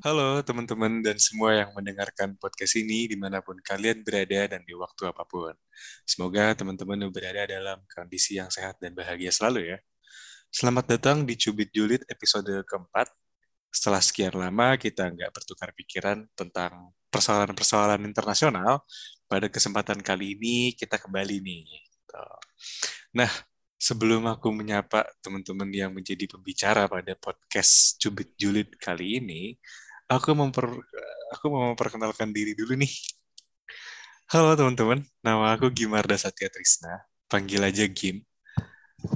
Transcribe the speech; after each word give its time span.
Halo 0.00 0.40
teman-teman 0.40 1.04
dan 1.04 1.20
semua 1.20 1.52
yang 1.52 1.76
mendengarkan 1.76 2.32
podcast 2.40 2.72
ini 2.80 3.04
di 3.04 3.20
mana 3.20 3.44
pun 3.44 3.60
kalian 3.60 4.00
berada 4.00 4.56
dan 4.56 4.64
di 4.64 4.72
waktu 4.72 5.12
apa 5.12 5.28
pun. 5.28 5.52
Semoga 6.08 6.56
teman-teman 6.56 7.12
berada 7.12 7.44
dalam 7.44 7.84
kondisi 7.84 8.40
yang 8.40 8.48
sehat 8.48 8.80
dan 8.80 8.96
bahagia 8.96 9.28
selalu 9.28 9.76
ya. 9.76 9.78
Selamat 10.48 10.96
datang 10.96 11.28
di 11.28 11.36
Cubit 11.36 11.68
Julid 11.76 12.00
episode 12.08 12.48
keempat. 12.64 13.12
Setelah 13.68 14.00
sekian 14.00 14.40
lama 14.40 14.80
kita 14.80 15.04
nggak 15.04 15.36
bertukar 15.36 15.76
pikiran 15.76 16.24
tentang 16.32 16.96
persoalan-persoalan 17.12 18.00
internasional, 18.08 18.80
pada 19.28 19.52
kesempatan 19.52 20.00
kali 20.00 20.32
ini 20.32 20.72
kita 20.80 20.96
kembali 20.96 21.44
nih. 21.44 21.68
Nah, 23.20 23.28
sebelum 23.76 24.24
aku 24.32 24.48
menyapa 24.48 25.04
teman-teman 25.20 25.68
yang 25.68 25.92
menjadi 25.92 26.24
pembicara 26.24 26.88
pada 26.88 27.12
podcast 27.20 28.00
Cubit 28.00 28.32
Julid 28.40 28.80
kali 28.80 29.20
ini, 29.20 29.60
aku 30.10 30.34
memper 30.34 30.66
aku 31.30 31.46
mau 31.46 31.70
memperkenalkan 31.70 32.34
diri 32.34 32.58
dulu 32.58 32.74
nih. 32.74 32.90
Halo 34.30 34.58
teman-teman, 34.58 35.06
nama 35.22 35.54
aku 35.54 35.70
Gimarda 35.70 36.18
Satya 36.18 36.50
Trisna, 36.50 37.06
panggil 37.30 37.62
aja 37.62 37.86
Gim. 37.86 38.22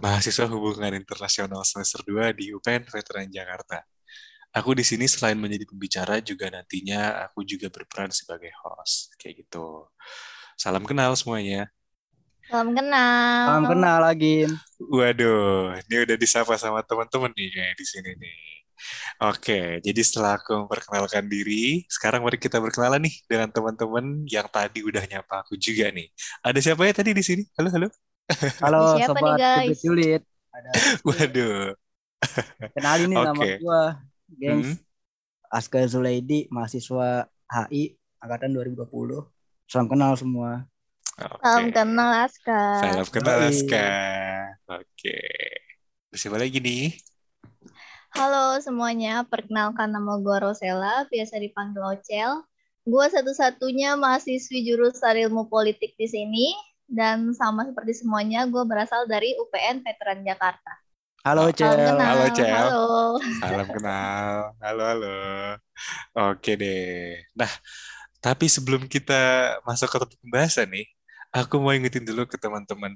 Mahasiswa 0.00 0.48
Hubungan 0.48 0.96
Internasional 0.96 1.60
semester 1.66 2.00
2 2.06 2.34
di 2.34 2.54
UPN 2.54 2.86
Veteran 2.88 3.28
Jakarta. 3.30 3.82
Aku 4.54 4.70
di 4.74 4.86
sini 4.86 5.10
selain 5.10 5.34
menjadi 5.34 5.66
pembicara 5.66 6.22
juga 6.22 6.46
nantinya 6.46 7.26
aku 7.26 7.42
juga 7.42 7.66
berperan 7.68 8.14
sebagai 8.14 8.54
host 8.62 9.18
kayak 9.18 9.44
gitu. 9.44 9.90
Salam 10.54 10.86
kenal 10.86 11.14
semuanya. 11.18 11.66
Salam 12.46 12.70
kenal. 12.70 13.42
Salam 13.50 13.66
kenal 13.66 13.98
lagi. 13.98 14.46
Waduh, 14.78 15.74
ini 15.74 15.94
udah 16.06 16.16
disapa 16.18 16.54
sama 16.54 16.86
teman-teman 16.86 17.34
nih 17.34 17.50
kayak 17.50 17.74
di 17.74 17.86
sini 17.86 18.10
nih. 18.14 18.63
Oke, 19.22 19.80
jadi 19.80 20.00
setelah 20.04 20.36
aku 20.36 20.66
memperkenalkan 20.66 21.24
diri, 21.30 21.86
sekarang 21.86 22.26
mari 22.26 22.36
kita 22.36 22.58
berkenalan 22.58 23.02
nih 23.04 23.14
dengan 23.30 23.48
teman-teman 23.48 24.26
yang 24.28 24.46
tadi 24.50 24.82
udah 24.82 25.04
nyapa 25.06 25.46
aku 25.46 25.54
juga 25.56 25.88
nih. 25.88 26.10
Ada 26.42 26.58
siapa 26.60 26.82
ya 26.84 26.92
tadi 26.92 27.10
di 27.14 27.24
sini? 27.24 27.42
Halo, 27.56 27.68
halo. 27.72 27.88
Halo 28.64 28.96
Siapa 28.96 29.16
sobat 29.20 29.36
nih, 29.36 29.42
guys? 29.68 29.78
Julid. 29.84 30.22
Ada 30.54 30.70
Waduh. 31.04 31.74
kenalin 32.72 33.06
nih 33.12 33.18
nama 33.20 33.36
Oke. 33.36 33.52
gua, 33.60 33.82
gengs. 34.32 34.68
Hmm. 34.74 34.76
Aska 35.54 35.86
Zulaidi, 35.86 36.48
mahasiswa 36.50 37.28
HI 37.46 37.94
angkatan 38.18 38.50
2020. 38.56 38.88
Salam 39.68 39.86
kenal 39.86 40.16
semua. 40.16 40.64
Oke. 41.14 41.42
Salam 41.46 41.68
kenal 41.70 42.10
Aska. 42.26 42.60
Salam 42.80 43.06
kenal. 43.12 43.38
Aska. 43.46 43.86
Oke. 44.66 45.18
Ada 46.10 46.16
Siapa 46.18 46.38
lagi 46.40 46.58
nih? 46.58 46.96
Halo 48.14 48.62
semuanya, 48.62 49.26
perkenalkan 49.26 49.90
nama 49.90 50.14
gue 50.22 50.36
Rosella, 50.38 51.02
biasa 51.10 51.34
dipanggil 51.42 51.82
Ocel. 51.82 52.46
Gue 52.86 53.10
satu-satunya 53.10 53.98
mahasiswi 53.98 54.62
jurusan 54.62 55.18
ilmu 55.26 55.50
politik 55.50 55.98
di 55.98 56.06
sini, 56.06 56.54
dan 56.86 57.34
sama 57.34 57.66
seperti 57.66 58.06
semuanya, 58.06 58.46
gue 58.46 58.62
berasal 58.62 59.10
dari 59.10 59.34
UPN 59.34 59.82
Veteran 59.82 60.22
Jakarta. 60.22 60.72
Halo, 61.26 61.50
Salam 61.50 61.58
Cel. 61.58 61.74
kenal. 61.90 62.06
Halo, 62.06 62.26
Cel. 62.30 62.54
Halo. 62.54 62.84
Salam 63.42 63.68
kenal. 63.74 64.34
Halo, 64.62 64.82
halo. 64.94 65.16
Oke 66.30 66.54
deh. 66.54 67.18
Nah, 67.34 67.50
tapi 68.22 68.46
sebelum 68.46 68.86
kita 68.86 69.58
masuk 69.66 69.90
ke 69.90 69.96
topik 69.98 70.18
pembahasan 70.22 70.70
nih, 70.70 70.86
aku 71.34 71.58
mau 71.58 71.74
ingetin 71.74 72.06
dulu 72.06 72.30
ke 72.30 72.38
teman-teman 72.38 72.94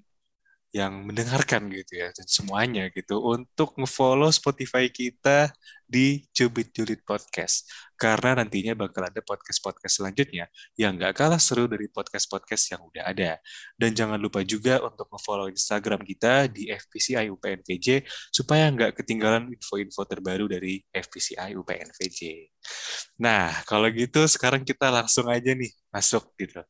yang 0.69 1.09
mendengarkan 1.09 1.73
gitu 1.73 1.97
ya, 1.97 2.13
dan 2.13 2.27
semuanya 2.29 2.93
gitu, 2.93 3.21
untuk 3.25 3.73
nge-follow 3.81 4.29
Spotify 4.29 4.93
kita 4.93 5.49
di 5.89 6.29
Cubit 6.37 6.69
Julid 6.77 7.01
Podcast. 7.09 7.65
Karena 7.97 8.37
nantinya 8.39 8.77
bakal 8.77 9.09
ada 9.09 9.19
podcast-podcast 9.25 9.99
selanjutnya 9.99 10.47
yang 10.77 10.95
nggak 10.95 11.17
kalah 11.19 11.41
seru 11.41 11.67
dari 11.67 11.89
podcast-podcast 11.89 12.77
yang 12.77 12.85
udah 12.85 13.05
ada. 13.09 13.41
Dan 13.75 13.97
jangan 13.97 14.21
lupa 14.21 14.45
juga 14.45 14.79
untuk 14.85 15.09
nge-follow 15.09 15.49
Instagram 15.49 16.05
kita 16.05 16.47
di 16.53 16.69
FPCI 16.69 17.33
UPNVJ 17.33 18.07
supaya 18.31 18.69
nggak 18.69 19.03
ketinggalan 19.03 19.51
info-info 19.51 20.05
terbaru 20.05 20.47
dari 20.47 20.85
FPCI 20.93 21.57
UPNVJ. 21.57 22.21
Nah, 23.25 23.51
kalau 23.67 23.89
gitu 23.91 24.29
sekarang 24.29 24.63
kita 24.63 24.93
langsung 24.93 25.27
aja 25.27 25.57
nih 25.57 25.73
masuk 25.91 26.31
gitu. 26.39 26.63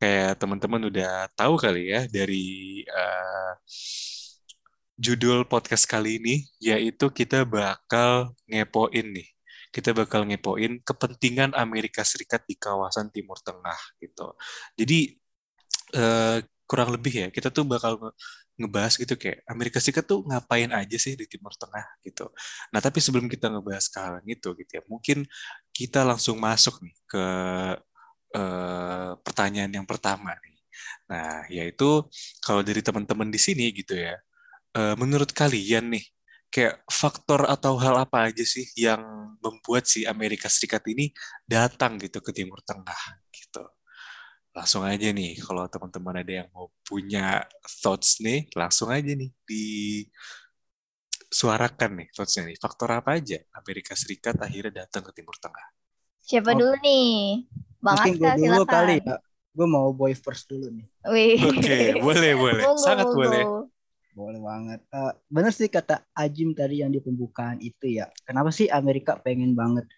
Kayak 0.00 0.40
teman-teman 0.40 0.82
udah 0.90 1.28
tahu 1.36 1.54
kali 1.60 1.92
ya 1.92 2.00
dari 2.08 2.44
eh, 2.88 3.52
judul 5.00 5.48
podcast 5.48 5.84
kali 5.88 6.20
ini, 6.20 6.34
yaitu 6.60 7.08
kita 7.12 7.44
bakal 7.48 8.36
ngepoin 8.50 9.06
nih. 9.16 9.28
Kita 9.70 9.94
bakal 9.94 10.26
ngepoin 10.28 10.82
kepentingan 10.82 11.54
Amerika 11.54 12.02
Serikat 12.02 12.42
di 12.48 12.56
kawasan 12.58 13.08
Timur 13.14 13.38
Tengah 13.40 13.78
gitu. 14.02 14.34
Jadi 14.76 14.98
eh, 15.96 16.38
kurang 16.68 16.90
lebih 16.94 17.12
ya, 17.26 17.26
kita 17.34 17.48
tuh 17.50 17.64
bakal 17.66 17.98
nge- 18.00 18.14
ngebahas 18.60 18.94
gitu 19.00 19.14
kayak 19.16 19.38
Amerika 19.48 19.78
Serikat 19.82 20.04
tuh 20.10 20.20
ngapain 20.28 20.70
aja 20.70 20.96
sih 21.00 21.14
di 21.20 21.24
Timur 21.28 21.52
Tengah 21.56 21.84
gitu. 22.06 22.28
Nah, 22.72 22.80
tapi 22.84 22.98
sebelum 23.04 23.26
kita 23.32 23.46
ngebahas 23.52 23.86
yang 24.20 24.26
itu 24.28 24.48
gitu 24.60 24.72
ya, 24.78 24.82
mungkin 24.90 25.18
kita 25.72 26.04
langsung 26.04 26.36
masuk 26.40 26.82
nih 26.84 26.94
ke 27.08 27.24
eh, 28.34 29.10
pertanyaan 29.24 29.72
yang 29.72 29.86
pertama 29.88 30.34
nih. 30.42 30.56
Nah, 31.10 31.42
yaitu 31.50 32.06
kalau 32.44 32.62
dari 32.62 32.80
teman-teman 32.82 33.28
di 33.30 33.40
sini 33.42 33.70
gitu 33.74 33.94
ya, 33.98 34.14
eh, 34.78 34.94
menurut 34.98 35.30
kalian 35.34 35.90
nih, 35.94 36.04
kayak 36.50 36.82
faktor 36.90 37.46
atau 37.46 37.78
hal 37.78 37.94
apa 38.02 38.26
aja 38.30 38.42
sih 38.42 38.66
yang 38.74 39.02
membuat 39.38 39.86
si 39.86 40.02
Amerika 40.02 40.50
Serikat 40.50 40.82
ini 40.90 41.14
datang 41.46 41.94
gitu 42.02 42.18
ke 42.18 42.34
Timur 42.34 42.58
Tengah 42.66 43.22
gitu. 43.30 43.62
Langsung 44.50 44.82
aja 44.82 45.14
nih, 45.14 45.38
kalau 45.46 45.62
teman-teman 45.70 46.26
ada 46.26 46.32
yang 46.42 46.48
mau 46.50 46.74
punya 46.82 47.46
thoughts 47.82 48.18
nih, 48.18 48.50
langsung 48.58 48.90
aja 48.90 49.14
nih 49.14 49.30
disuarakan 51.30 52.02
nih 52.02 52.08
thoughts-nya 52.10 52.50
nih. 52.50 52.58
Faktor 52.58 52.90
apa 52.98 53.14
aja 53.14 53.38
Amerika 53.54 53.94
Serikat 53.94 54.34
akhirnya 54.42 54.82
datang 54.86 55.06
ke 55.06 55.14
Timur 55.14 55.38
Tengah? 55.38 55.66
Siapa 56.18 56.50
Oh. 56.50 56.58
dulu 56.58 56.74
nih? 56.82 57.46
Bang 57.80 57.96
Mungkin 57.96 58.14
gue 58.20 58.30
dulu 58.36 58.62
silakan. 58.64 58.68
kali 58.68 58.96
ya. 59.00 59.16
Gue 59.50 59.66
mau 59.66 59.88
boy 59.90 60.12
first 60.14 60.46
dulu 60.46 60.68
nih. 60.70 60.86
Wih. 61.10 61.38
Oke, 61.42 61.78
boleh, 61.98 62.32
boleh. 62.44 62.62
Monggo, 62.64 62.84
Sangat 62.84 63.08
boleh. 63.10 63.42
Boleh 64.14 64.40
banget. 64.42 64.80
Eh, 64.92 65.12
bener 65.32 65.52
sih 65.56 65.70
kata 65.72 66.04
Ajim 66.12 66.52
tadi 66.52 66.84
yang 66.84 66.92
di 66.92 67.00
pembukaan 67.00 67.56
itu 67.58 67.88
ya. 67.88 68.06
Kenapa 68.22 68.52
sih 68.52 68.68
Amerika 68.68 69.16
pengen 69.16 69.56
banget 69.56 69.88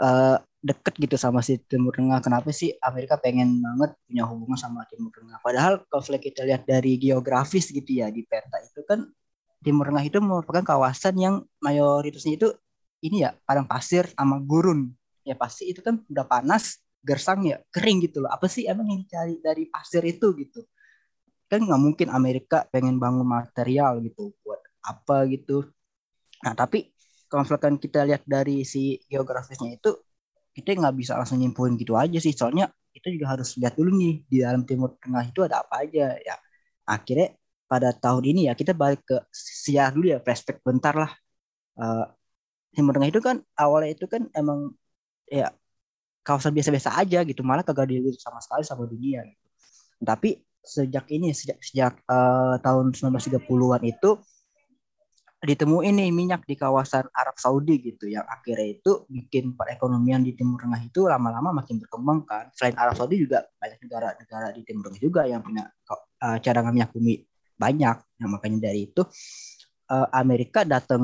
eh 0.00 0.38
deket 0.60 0.94
gitu 0.96 1.16
sama 1.16 1.40
si 1.44 1.60
Timur 1.60 1.92
Tengah? 1.92 2.20
Kenapa 2.24 2.48
sih 2.52 2.72
Amerika 2.80 3.16
pengen 3.16 3.60
banget 3.60 3.96
punya 4.08 4.24
hubungan 4.28 4.56
sama 4.56 4.84
Timur 4.88 5.12
Tengah? 5.12 5.40
Padahal 5.44 5.84
kalau 5.88 6.20
kita 6.20 6.44
lihat 6.44 6.64
dari 6.64 6.96
geografis 6.96 7.68
gitu 7.68 8.00
ya 8.00 8.08
di 8.08 8.24
peta 8.24 8.60
itu 8.60 8.80
kan 8.88 9.08
Timur 9.60 9.88
Tengah 9.92 10.04
itu 10.04 10.18
merupakan 10.24 10.64
kawasan 10.64 11.14
yang 11.20 11.34
mayoritasnya 11.60 12.34
itu 12.40 12.48
ini 13.04 13.24
ya 13.24 13.36
padang 13.44 13.68
pasir 13.68 14.08
sama 14.12 14.40
gurun. 14.40 14.92
Ya 15.28 15.34
pasti 15.38 15.70
itu 15.72 15.80
kan 15.86 16.00
udah 16.12 16.26
panas, 16.28 16.80
gersang 17.04 17.40
ya, 17.48 17.56
kering 17.74 17.98
gitu 18.06 18.24
loh. 18.24 18.30
Apa 18.32 18.46
sih 18.48 18.64
emang 18.68 18.86
yang 18.90 19.00
dicari 19.04 19.34
dari 19.40 19.64
pasir 19.72 20.02
itu 20.04 20.32
gitu? 20.36 20.60
kan 21.50 21.60
nggak 21.66 21.80
mungkin 21.82 22.08
Amerika 22.14 22.56
pengen 22.70 22.96
bangun 23.02 23.26
material 23.26 23.98
gitu 24.06 24.30
buat 24.46 24.60
apa 24.86 25.26
gitu. 25.32 25.66
Nah 26.44 26.54
tapi 26.56 26.90
kalau 27.30 27.42
misalkan 27.46 27.74
kita 27.78 28.06
lihat 28.08 28.22
dari 28.26 28.62
si 28.66 28.98
geografisnya 29.10 29.70
itu 29.78 29.90
kita 30.56 30.68
nggak 30.78 30.96
bisa 31.00 31.12
langsung 31.18 31.38
nyimpulin 31.42 31.74
gitu 31.80 31.94
aja 31.98 32.18
sih. 32.22 32.34
Soalnya 32.34 32.70
kita 32.94 33.08
juga 33.14 33.26
harus 33.38 33.48
lihat 33.60 33.74
dulu 33.78 33.90
nih 33.94 34.14
di 34.30 34.36
dalam 34.44 34.62
Timur 34.68 34.94
Tengah 35.02 35.24
itu 35.30 35.40
ada 35.46 35.62
apa 35.62 35.74
aja 35.86 36.14
ya. 36.22 36.34
Akhirnya 36.86 37.34
pada 37.70 37.90
tahun 37.94 38.24
ini 38.30 38.40
ya 38.50 38.54
kita 38.58 38.72
balik 38.74 39.02
ke 39.06 39.16
sejarah 39.30 39.92
dulu 39.94 40.06
ya 40.14 40.18
flashback 40.24 40.58
bentar 40.66 40.94
lah. 40.96 41.12
Eh, 41.80 42.04
Timur 42.76 42.92
Tengah 42.96 43.10
itu 43.12 43.20
kan 43.22 43.36
awalnya 43.58 43.90
itu 43.96 44.06
kan 44.10 44.22
emang 44.36 44.60
ya 45.30 45.54
kawasan 46.26 46.52
biasa-biasa 46.52 46.98
aja 46.98 47.22
gitu 47.24 47.40
malah 47.46 47.64
kagak 47.64 47.88
dilihat 47.88 48.18
sama 48.18 48.42
sekali 48.42 48.66
sama 48.66 48.84
dunia 48.84 49.24
gitu. 49.24 49.46
Tapi 50.02 50.42
sejak 50.60 51.08
ini 51.08 51.32
sejak 51.32 51.58
sejak 51.64 51.94
eh, 52.04 52.54
tahun 52.60 52.92
1930-an 52.92 53.82
itu 53.88 54.10
ditemuin 55.40 55.96
nih 55.96 56.12
minyak 56.12 56.44
di 56.44 56.52
kawasan 56.52 57.08
Arab 57.16 57.32
Saudi 57.40 57.80
gitu 57.80 58.04
yang 58.04 58.28
akhirnya 58.28 58.76
itu 58.76 59.08
bikin 59.08 59.56
perekonomian 59.56 60.20
di 60.20 60.36
Timur 60.36 60.60
Tengah 60.60 60.84
itu 60.84 61.08
lama-lama 61.08 61.64
makin 61.64 61.80
berkembang 61.80 62.28
kan. 62.28 62.52
Selain 62.52 62.76
Arab 62.76 63.00
Saudi 63.00 63.24
juga 63.24 63.48
banyak 63.56 63.80
negara-negara 63.80 64.52
di 64.52 64.60
Timur 64.68 64.92
Tengah 64.92 65.00
juga 65.00 65.22
yang 65.24 65.40
punya 65.40 65.64
eh, 66.20 66.38
cadangan 66.44 66.72
minyak 66.76 66.92
bumi 66.92 67.24
banyak. 67.56 67.96
Nah, 68.20 68.28
makanya 68.28 68.68
dari 68.68 68.92
itu 68.92 69.02
eh, 69.88 70.08
Amerika 70.12 70.68
datang 70.68 71.02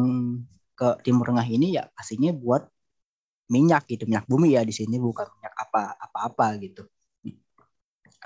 ke 0.76 1.00
Timur 1.00 1.32
Tengah 1.32 1.48
ini 1.48 1.80
ya 1.80 1.88
pastinya 1.88 2.36
buat 2.36 2.68
minyak 3.50 3.86
gitu, 3.90 4.04
minyak 4.10 4.26
bumi 4.26 4.58
ya 4.58 4.62
di 4.66 4.74
sini 4.74 4.96
bukan 4.98 5.26
minyak 5.38 5.54
apa 5.54 5.80
apa-apa 6.02 6.46
gitu. 6.62 6.82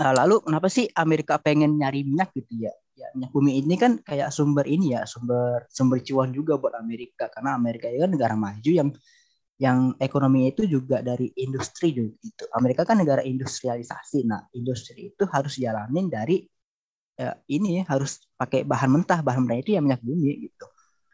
Eh, 0.01 0.13
lalu 0.17 0.41
kenapa 0.47 0.69
sih 0.73 0.87
Amerika 0.97 1.37
pengen 1.37 1.77
nyari 1.77 2.07
minyak 2.09 2.33
gitu 2.33 2.67
ya? 2.69 2.73
Ya 2.97 3.09
minyak 3.17 3.33
bumi 3.37 3.61
ini 3.61 3.75
kan 3.77 4.01
kayak 4.01 4.33
sumber 4.33 4.65
ini 4.65 4.97
ya, 4.97 5.05
sumber 5.05 5.69
sumber 5.69 5.99
cuan 6.05 6.31
juga 6.33 6.57
buat 6.57 6.73
Amerika 6.79 7.29
karena 7.29 7.57
Amerika 7.57 7.89
itu 7.93 8.01
kan 8.05 8.11
negara 8.13 8.35
maju 8.39 8.71
yang 8.71 8.89
yang 9.61 9.79
ekonominya 10.01 10.49
itu 10.57 10.65
juga 10.65 11.05
dari 11.05 11.29
industri 11.37 11.93
gitu. 11.93 12.45
Amerika 12.57 12.89
kan 12.89 12.97
negara 12.97 13.21
industrialisasi. 13.21 14.25
Nah, 14.25 14.41
industri 14.57 15.13
itu 15.13 15.25
harus 15.29 15.61
jalanin 15.61 16.09
dari 16.09 16.49
ya, 17.21 17.37
ini 17.53 17.85
harus 17.85 18.25
pakai 18.41 18.65
bahan 18.65 18.89
mentah, 18.89 19.21
bahan 19.21 19.45
mentah 19.45 19.59
itu 19.61 19.77
yang 19.77 19.85
minyak 19.85 20.01
bumi 20.01 20.49
gitu. 20.49 20.67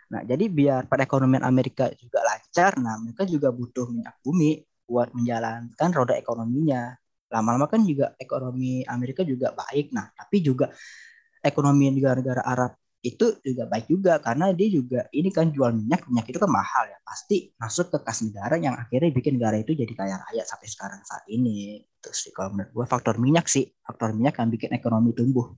Nah, 0.07 0.23
jadi 0.23 0.47
biar 0.47 0.87
perekonomian 0.87 1.43
Amerika 1.43 1.91
juga 1.99 2.23
lancar, 2.23 2.79
nah 2.79 2.95
mereka 3.03 3.27
juga 3.27 3.51
butuh 3.51 3.91
minyak 3.91 4.23
bumi 4.23 4.63
buat 4.87 5.11
menjalankan 5.15 5.91
roda 5.91 6.15
ekonominya. 6.15 6.95
Lama-lama 7.27 7.67
kan 7.67 7.83
juga 7.83 8.15
ekonomi 8.23 8.87
Amerika 8.87 9.27
juga 9.27 9.51
baik. 9.51 9.91
Nah, 9.91 10.07
tapi 10.15 10.47
juga 10.47 10.71
ekonomi 11.43 11.91
negara-negara 11.91 12.43
Arab 12.47 12.79
itu 13.07 13.39
juga 13.39 13.71
baik 13.71 13.87
juga 13.87 14.19
karena 14.19 14.51
dia 14.51 14.67
juga 14.67 15.07
ini 15.15 15.31
kan 15.31 15.55
jual 15.55 15.71
minyak 15.71 16.11
minyak 16.11 16.27
itu 16.27 16.43
kan 16.43 16.51
mahal 16.51 16.91
ya 16.91 16.99
pasti 17.07 17.55
masuk 17.55 17.95
ke 17.95 17.99
kas 18.03 18.19
negara 18.27 18.59
yang 18.59 18.75
akhirnya 18.75 19.15
bikin 19.15 19.39
negara 19.39 19.63
itu 19.63 19.79
jadi 19.79 19.93
kaya 19.95 20.19
raya 20.19 20.43
sampai 20.43 20.67
sekarang 20.67 21.01
saat 21.07 21.23
ini 21.31 21.87
terus 22.03 22.27
kalau 22.35 22.51
menurut 22.59 22.75
gue 22.75 22.87
faktor 22.91 23.15
minyak 23.23 23.47
sih 23.47 23.63
faktor 23.87 24.11
minyak 24.11 24.35
yang 24.43 24.51
bikin 24.51 24.71
ekonomi 24.75 25.15
tumbuh 25.15 25.55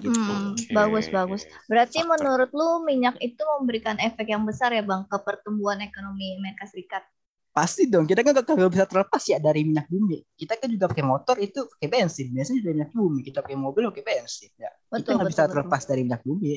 gitu. 0.00 0.16
Hmm, 0.16 0.56
okay. 0.56 0.72
bagus 0.72 1.06
bagus. 1.12 1.42
Berarti 1.68 2.00
faktor. 2.00 2.10
menurut 2.16 2.50
lu 2.56 2.68
minyak 2.88 3.16
itu 3.20 3.42
memberikan 3.58 4.00
efek 4.00 4.32
yang 4.32 4.48
besar 4.48 4.72
ya 4.72 4.80
bang 4.80 5.04
ke 5.04 5.16
pertumbuhan 5.20 5.84
ekonomi 5.84 6.40
Amerika 6.40 6.64
Serikat? 6.64 7.04
Pasti 7.52 7.84
dong, 7.84 8.08
kita 8.08 8.24
kan 8.24 8.32
gak 8.32 8.72
bisa 8.72 8.88
terlepas 8.88 9.20
ya 9.28 9.36
dari 9.36 9.60
minyak 9.68 9.84
bumi. 9.92 10.24
Kita 10.32 10.56
kan 10.56 10.72
juga 10.72 10.88
pakai 10.88 11.04
motor 11.04 11.36
itu 11.36 11.68
pakai 11.76 11.88
bensin, 11.92 12.32
biasanya 12.32 12.64
juga 12.64 12.70
minyak 12.72 12.92
bumi. 12.96 13.20
Kita 13.20 13.44
pakai 13.44 13.58
mobil 13.60 13.82
pakai 13.92 14.04
bensin. 14.08 14.50
Ya. 14.56 14.72
Betul, 14.88 14.96
kita 14.96 15.10
nggak 15.20 15.28
bisa 15.28 15.42
betul. 15.44 15.52
terlepas 15.52 15.82
dari 15.84 16.00
minyak 16.00 16.22
bumi. 16.24 16.52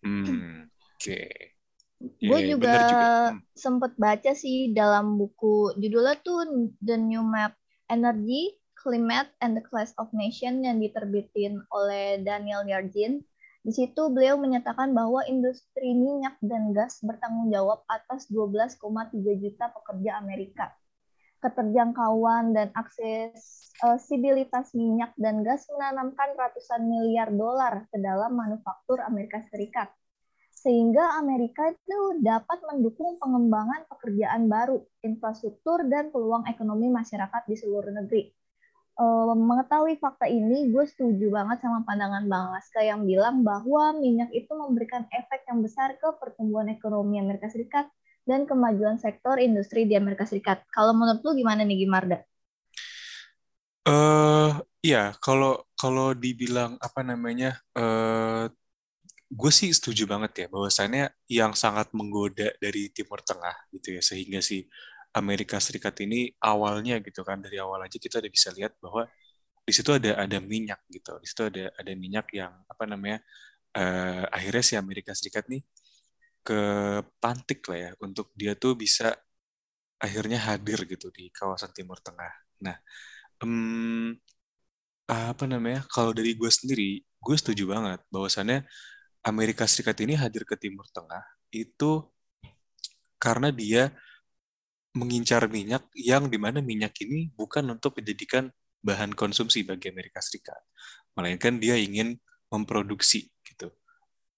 Hmm, 0.00 0.64
oke. 0.64 0.96
Okay. 0.96 1.58
Gue 1.98 2.38
yeah, 2.40 2.48
juga, 2.54 2.72
juga. 2.72 3.04
Hmm. 3.34 3.38
sempet 3.58 3.92
baca 3.98 4.30
sih 4.32 4.70
dalam 4.70 5.18
buku 5.18 5.74
judulnya 5.82 6.14
tuh 6.22 6.46
The 6.78 6.94
New 6.94 7.26
Map 7.26 7.58
Energy, 7.90 8.54
Climate 8.88 9.28
and 9.44 9.52
the 9.52 9.60
Class 9.60 9.92
of 10.00 10.08
Nation 10.16 10.64
yang 10.64 10.80
diterbitin 10.80 11.60
oleh 11.76 12.24
Daniel 12.24 12.64
Yargin 12.64 13.20
di 13.60 13.68
situ 13.68 14.08
beliau 14.08 14.40
menyatakan 14.40 14.96
bahwa 14.96 15.20
industri 15.28 15.92
minyak 15.92 16.40
dan 16.40 16.72
gas 16.72 17.04
bertanggung 17.04 17.52
jawab 17.52 17.84
atas 17.84 18.32
12,3 18.32 19.12
juta 19.44 19.68
pekerja 19.76 20.16
Amerika. 20.16 20.72
Keterjangkauan 21.44 22.56
dan 22.56 22.72
aksesibilitas 22.72 24.72
minyak 24.72 25.12
dan 25.20 25.44
gas 25.44 25.68
menanamkan 25.68 26.32
ratusan 26.32 26.88
miliar 26.88 27.28
dolar 27.28 27.84
ke 27.92 28.00
dalam 28.00 28.40
manufaktur 28.40 29.04
Amerika 29.04 29.44
Serikat. 29.52 29.92
Sehingga 30.48 31.20
Amerika 31.20 31.68
itu 31.68 32.24
dapat 32.24 32.64
mendukung 32.64 33.20
pengembangan 33.20 33.84
pekerjaan 33.84 34.48
baru, 34.48 34.80
infrastruktur, 35.04 35.84
dan 35.92 36.08
peluang 36.08 36.48
ekonomi 36.48 36.88
masyarakat 36.88 37.44
di 37.44 37.52
seluruh 37.52 37.92
negeri 37.92 38.32
uh, 38.98 39.32
mengetahui 39.32 39.96
fakta 40.02 40.26
ini, 40.26 40.68
gue 40.68 40.84
setuju 40.84 41.30
banget 41.30 41.62
sama 41.62 41.86
pandangan 41.86 42.26
Bang 42.26 42.50
Laska 42.52 42.82
yang 42.82 43.06
bilang 43.06 43.46
bahwa 43.46 43.94
minyak 43.96 44.28
itu 44.34 44.50
memberikan 44.52 45.06
efek 45.14 45.46
yang 45.46 45.62
besar 45.62 45.96
ke 45.96 46.08
pertumbuhan 46.18 46.68
ekonomi 46.68 47.22
Amerika 47.22 47.46
Serikat 47.48 47.86
dan 48.28 48.44
kemajuan 48.44 49.00
sektor 49.00 49.40
industri 49.40 49.88
di 49.88 49.96
Amerika 49.96 50.28
Serikat. 50.28 50.66
Kalau 50.68 50.92
menurut 50.92 51.24
lu 51.24 51.32
gimana 51.38 51.64
nih 51.64 51.86
Gimarda? 51.86 52.20
Eh 53.88 53.90
uh, 53.94 54.52
iya, 54.84 55.16
kalau 55.22 55.64
kalau 55.78 56.12
dibilang 56.12 56.76
apa 56.76 57.00
namanya, 57.00 57.56
uh, 57.72 58.50
gue 59.28 59.52
sih 59.52 59.72
setuju 59.72 60.08
banget 60.08 60.44
ya 60.44 60.46
bahwasannya 60.48 61.12
yang 61.28 61.52
sangat 61.52 61.92
menggoda 61.92 62.48
dari 62.60 62.88
Timur 62.92 63.20
Tengah 63.20 63.68
gitu 63.76 63.96
ya 63.96 64.02
sehingga 64.04 64.40
si 64.40 64.64
Amerika 65.16 65.56
Serikat 65.58 65.96
ini 66.04 66.32
awalnya 66.42 67.00
gitu 67.00 67.24
kan 67.24 67.40
dari 67.40 67.56
awal 67.58 67.84
aja 67.86 67.96
kita 67.96 68.20
udah 68.20 68.32
bisa 68.32 68.52
lihat 68.52 68.76
bahwa 68.82 69.08
di 69.64 69.72
situ 69.72 69.90
ada 69.92 70.20
ada 70.24 70.38
minyak 70.40 70.80
gitu 70.88 71.16
di 71.20 71.26
situ 71.28 71.42
ada 71.48 71.68
ada 71.76 71.92
minyak 71.96 72.26
yang 72.32 72.52
apa 72.68 72.84
namanya 72.88 73.18
uh, 73.76 74.24
akhirnya 74.32 74.64
si 74.64 74.74
Amerika 74.76 75.12
Serikat 75.12 75.48
nih 75.48 75.60
ke 76.44 76.60
pantik 77.20 77.60
lah 77.68 77.78
ya 77.78 77.90
untuk 78.00 78.32
dia 78.32 78.56
tuh 78.56 78.72
bisa 78.78 79.12
akhirnya 79.98 80.38
hadir 80.38 80.86
gitu 80.86 81.10
di 81.10 81.28
kawasan 81.34 81.74
Timur 81.74 81.98
Tengah. 81.98 82.32
Nah, 82.62 82.76
um, 83.42 84.14
apa 85.10 85.44
namanya? 85.44 85.84
Kalau 85.90 86.14
dari 86.14 86.32
gue 86.38 86.50
sendiri, 86.50 87.02
gue 87.02 87.36
setuju 87.36 87.64
banget 87.74 88.00
bahwasannya 88.12 88.64
Amerika 89.26 89.66
Serikat 89.66 89.98
ini 90.04 90.14
hadir 90.14 90.46
ke 90.46 90.54
Timur 90.56 90.86
Tengah 90.94 91.22
itu 91.52 92.06
karena 93.18 93.50
dia 93.50 93.90
mengincar 94.96 95.46
minyak 95.50 95.84
yang 95.94 96.28
di 96.32 96.38
mana 96.40 96.64
minyak 96.64 96.96
ini 97.04 97.28
bukan 97.36 97.68
untuk 97.68 98.00
dijadikan 98.00 98.48
bahan 98.80 99.12
konsumsi 99.12 99.66
bagi 99.66 99.90
Amerika 99.90 100.22
Serikat, 100.22 100.58
melainkan 101.18 101.58
dia 101.58 101.76
ingin 101.76 102.16
memproduksi 102.48 103.28
gitu. 103.44 103.68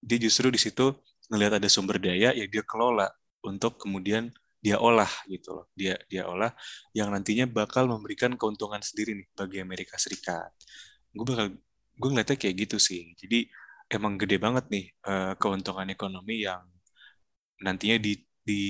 Dia 0.01 0.17
justru 0.17 0.49
di 0.51 0.59
situ 0.59 0.91
melihat 1.31 1.61
ada 1.61 1.69
sumber 1.71 2.01
daya 2.01 2.35
yang 2.35 2.49
dia 2.51 2.65
kelola 2.65 3.07
untuk 3.45 3.79
kemudian 3.79 4.33
dia 4.61 4.77
olah 4.77 5.09
gitu 5.29 5.55
loh. 5.57 5.65
Dia 5.73 5.97
dia 6.09 6.27
olah 6.29 6.53
yang 6.93 7.09
nantinya 7.09 7.49
bakal 7.49 7.89
memberikan 7.89 8.35
keuntungan 8.37 8.81
sendiri 8.83 9.17
nih 9.17 9.27
bagi 9.33 9.57
Amerika 9.61 9.95
Serikat. 9.97 10.51
Gue 11.13 11.25
bakal 11.25 11.47
gue 11.97 12.09
ngeliatnya 12.11 12.37
kayak 12.37 12.55
gitu 12.67 12.77
sih. 12.81 13.13
Jadi 13.17 13.49
emang 13.91 14.15
gede 14.17 14.37
banget 14.41 14.65
nih 14.71 14.85
uh, 15.05 15.33
keuntungan 15.37 15.87
ekonomi 15.89 16.45
yang 16.45 16.63
nantinya 17.61 17.97
di 18.01 18.13
di 18.41 18.63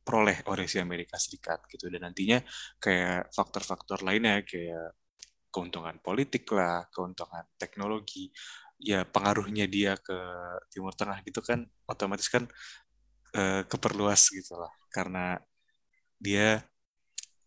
diperoleh 0.00 0.42
oleh 0.48 0.64
si 0.64 0.80
Amerika 0.80 1.20
Serikat 1.20 1.68
gitu. 1.68 1.92
Dan 1.92 2.08
nantinya 2.08 2.40
kayak 2.80 3.30
faktor-faktor 3.36 4.00
lainnya 4.00 4.40
kayak 4.42 4.96
keuntungan 5.52 6.00
politik 6.00 6.48
lah, 6.56 6.88
keuntungan 6.88 7.44
teknologi, 7.60 8.32
ya 8.80 9.04
pengaruhnya 9.04 9.68
dia 9.68 9.94
ke 10.00 10.16
Timur 10.72 10.96
Tengah 10.96 11.20
gitu 11.22 11.44
kan 11.44 11.68
otomatis 11.84 12.32
kan 12.32 12.48
eh, 13.36 13.62
keperluas 13.68 14.32
gitu 14.32 14.56
lah. 14.56 14.72
Karena 14.88 15.36
dia 16.16 16.64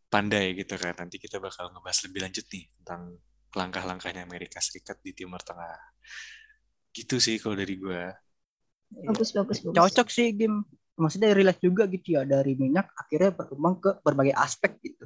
pandai 0.08 0.54
gitu 0.54 0.78
kan. 0.78 0.94
Nanti 0.94 1.18
kita 1.18 1.42
bakal 1.42 1.74
ngebahas 1.74 2.00
lebih 2.06 2.22
lanjut 2.30 2.46
nih 2.54 2.70
tentang 2.80 3.18
langkah-langkahnya 3.54 4.24
Amerika 4.24 4.62
Serikat 4.62 5.02
di 5.02 5.12
Timur 5.12 5.42
Tengah. 5.42 5.98
Gitu 6.94 7.18
sih 7.18 7.42
kalau 7.42 7.57
dari 7.57 7.76
gue 7.81 8.04
bagus 8.94 9.33
bagus 9.33 9.57
bagus. 9.66 9.74
Cocok 9.74 10.07
sih 10.14 10.30
game 10.38 10.62
maksudnya 10.97 11.33
relate 11.33 11.62
juga 11.62 11.90
gitu 11.90 12.18
ya 12.18 12.21
dari 12.23 12.54
minyak 12.54 12.94
akhirnya 12.94 13.33
berkembang 13.33 13.76
ke 13.81 13.90
berbagai 14.06 14.35
aspek 14.38 14.78
gitu. 14.81 15.06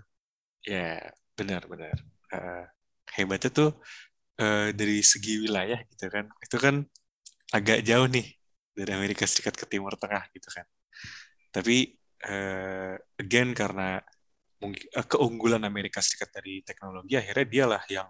Ya, 0.67 0.99
benar 1.37 1.63
benar. 1.65 1.95
Uh, 2.27 2.65
hebatnya 3.15 3.51
tuh 3.51 3.71
uh, 4.43 4.69
dari 4.75 4.99
segi 4.99 5.39
wilayah 5.39 5.79
gitu 5.87 6.11
kan. 6.11 6.27
Itu 6.43 6.57
kan 6.59 6.83
agak 7.55 7.87
jauh 7.87 8.07
nih 8.11 8.27
dari 8.75 8.91
Amerika 8.91 9.23
Serikat 9.23 9.55
ke 9.55 9.65
Timur 9.69 9.95
Tengah 9.95 10.27
gitu 10.35 10.49
kan. 10.51 10.67
Tapi 11.55 11.95
uh, 12.27 12.95
again 13.15 13.55
karena 13.55 14.03
uh, 14.63 15.05
keunggulan 15.07 15.63
Amerika 15.63 16.03
Serikat 16.03 16.35
dari 16.35 16.61
teknologi 16.67 17.15
akhirnya 17.15 17.47
dialah 17.47 17.83
yang 17.87 18.07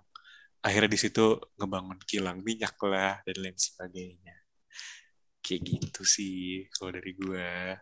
akhirnya 0.65 0.91
di 0.97 0.99
situ 0.99 1.37
ngebangun 1.61 2.01
kilang 2.03 2.41
minyak 2.41 2.73
lah 2.81 3.21
dan 3.21 3.37
lain 3.37 3.55
sebagainya 3.55 4.36
kayak 5.47 5.63
gitu 5.63 6.01
sih 6.03 6.67
kalau 6.75 6.91
dari 6.91 7.15
gue 7.15 7.79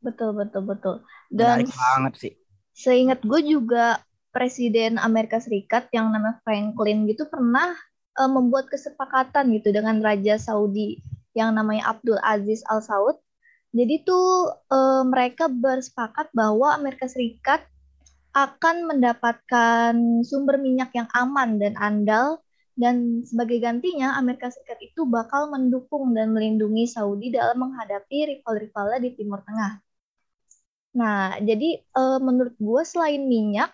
betul 0.00 0.32
betul 0.32 0.62
betul. 0.64 0.96
Dan 1.28 1.68
Menarik 1.68 1.76
banget 1.76 2.14
sih. 2.16 2.32
seingat 2.72 3.20
gue 3.20 3.40
juga 3.44 4.00
presiden 4.32 4.96
Amerika 4.96 5.38
Serikat 5.38 5.92
yang 5.92 6.08
namanya 6.10 6.40
Franklin 6.42 7.04
gitu 7.06 7.28
pernah 7.28 7.76
uh, 8.16 8.30
membuat 8.32 8.72
kesepakatan 8.72 9.52
gitu 9.54 9.70
dengan 9.70 10.00
Raja 10.00 10.40
Saudi 10.40 10.98
yang 11.36 11.54
namanya 11.54 11.94
Abdul 11.94 12.18
Aziz 12.24 12.64
Al 12.66 12.80
Saud 12.82 13.20
jadi 13.74 14.06
tuh 14.06 14.54
uh, 14.70 15.02
mereka 15.02 15.50
bersepakat 15.50 16.30
bahwa 16.30 16.74
Amerika 16.74 17.10
Serikat 17.10 17.66
akan 18.34 18.90
mendapatkan 18.90 19.94
sumber 20.26 20.58
minyak 20.58 20.90
yang 20.94 21.06
aman 21.14 21.58
dan 21.62 21.78
andal 21.78 22.42
dan 22.74 23.22
sebagai 23.22 23.62
gantinya, 23.62 24.18
Amerika 24.18 24.50
Serikat 24.50 24.82
itu 24.82 25.06
bakal 25.06 25.46
mendukung 25.50 26.10
dan 26.10 26.34
melindungi 26.34 26.90
Saudi 26.90 27.30
dalam 27.30 27.62
menghadapi 27.62 28.34
rival-rivalnya 28.34 28.98
di 28.98 29.10
Timur 29.14 29.46
Tengah. 29.46 29.78
Nah, 30.98 31.38
jadi 31.38 31.82
uh, 31.94 32.18
menurut 32.18 32.54
gue 32.58 32.82
selain 32.82 33.22
minyak, 33.22 33.70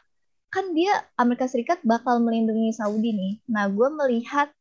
kan 0.52 0.76
dia 0.76 0.92
Amerika 1.16 1.48
Serikat 1.48 1.80
bakal 1.80 2.20
melindungi 2.20 2.76
Saudi 2.76 3.16
nih. 3.16 3.34
Nah, 3.48 3.72
gue 3.72 3.88
melihat 3.88 4.52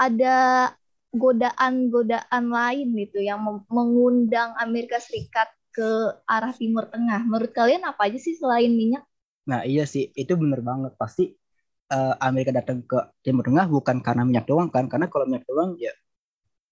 ada 0.00 0.72
godaan-godaan 1.12 2.44
lain 2.48 2.96
gitu 2.96 3.20
yang 3.20 3.44
mengundang 3.68 4.56
Amerika 4.56 4.96
Serikat 5.04 5.52
ke 5.72 6.16
arah 6.24 6.56
Timur 6.56 6.88
Tengah. 6.88 7.28
Menurut 7.28 7.52
kalian 7.52 7.84
apa 7.84 8.08
aja 8.08 8.16
sih 8.16 8.36
selain 8.40 8.72
minyak? 8.72 9.04
Nah, 9.44 9.68
iya 9.68 9.84
sih, 9.84 10.08
itu 10.16 10.32
bener 10.32 10.64
banget. 10.64 10.96
Pasti 10.96 11.36
uh, 11.92 12.14
Amerika 12.24 12.56
datang 12.56 12.80
ke 12.82 12.96
Timur 13.20 13.44
Tengah 13.44 13.68
bukan 13.68 14.00
karena 14.00 14.24
minyak 14.24 14.48
doang 14.48 14.72
kan 14.72 14.88
karena 14.88 15.12
kalau 15.12 15.28
minyak 15.28 15.44
doang 15.44 15.76
ya 15.76 15.92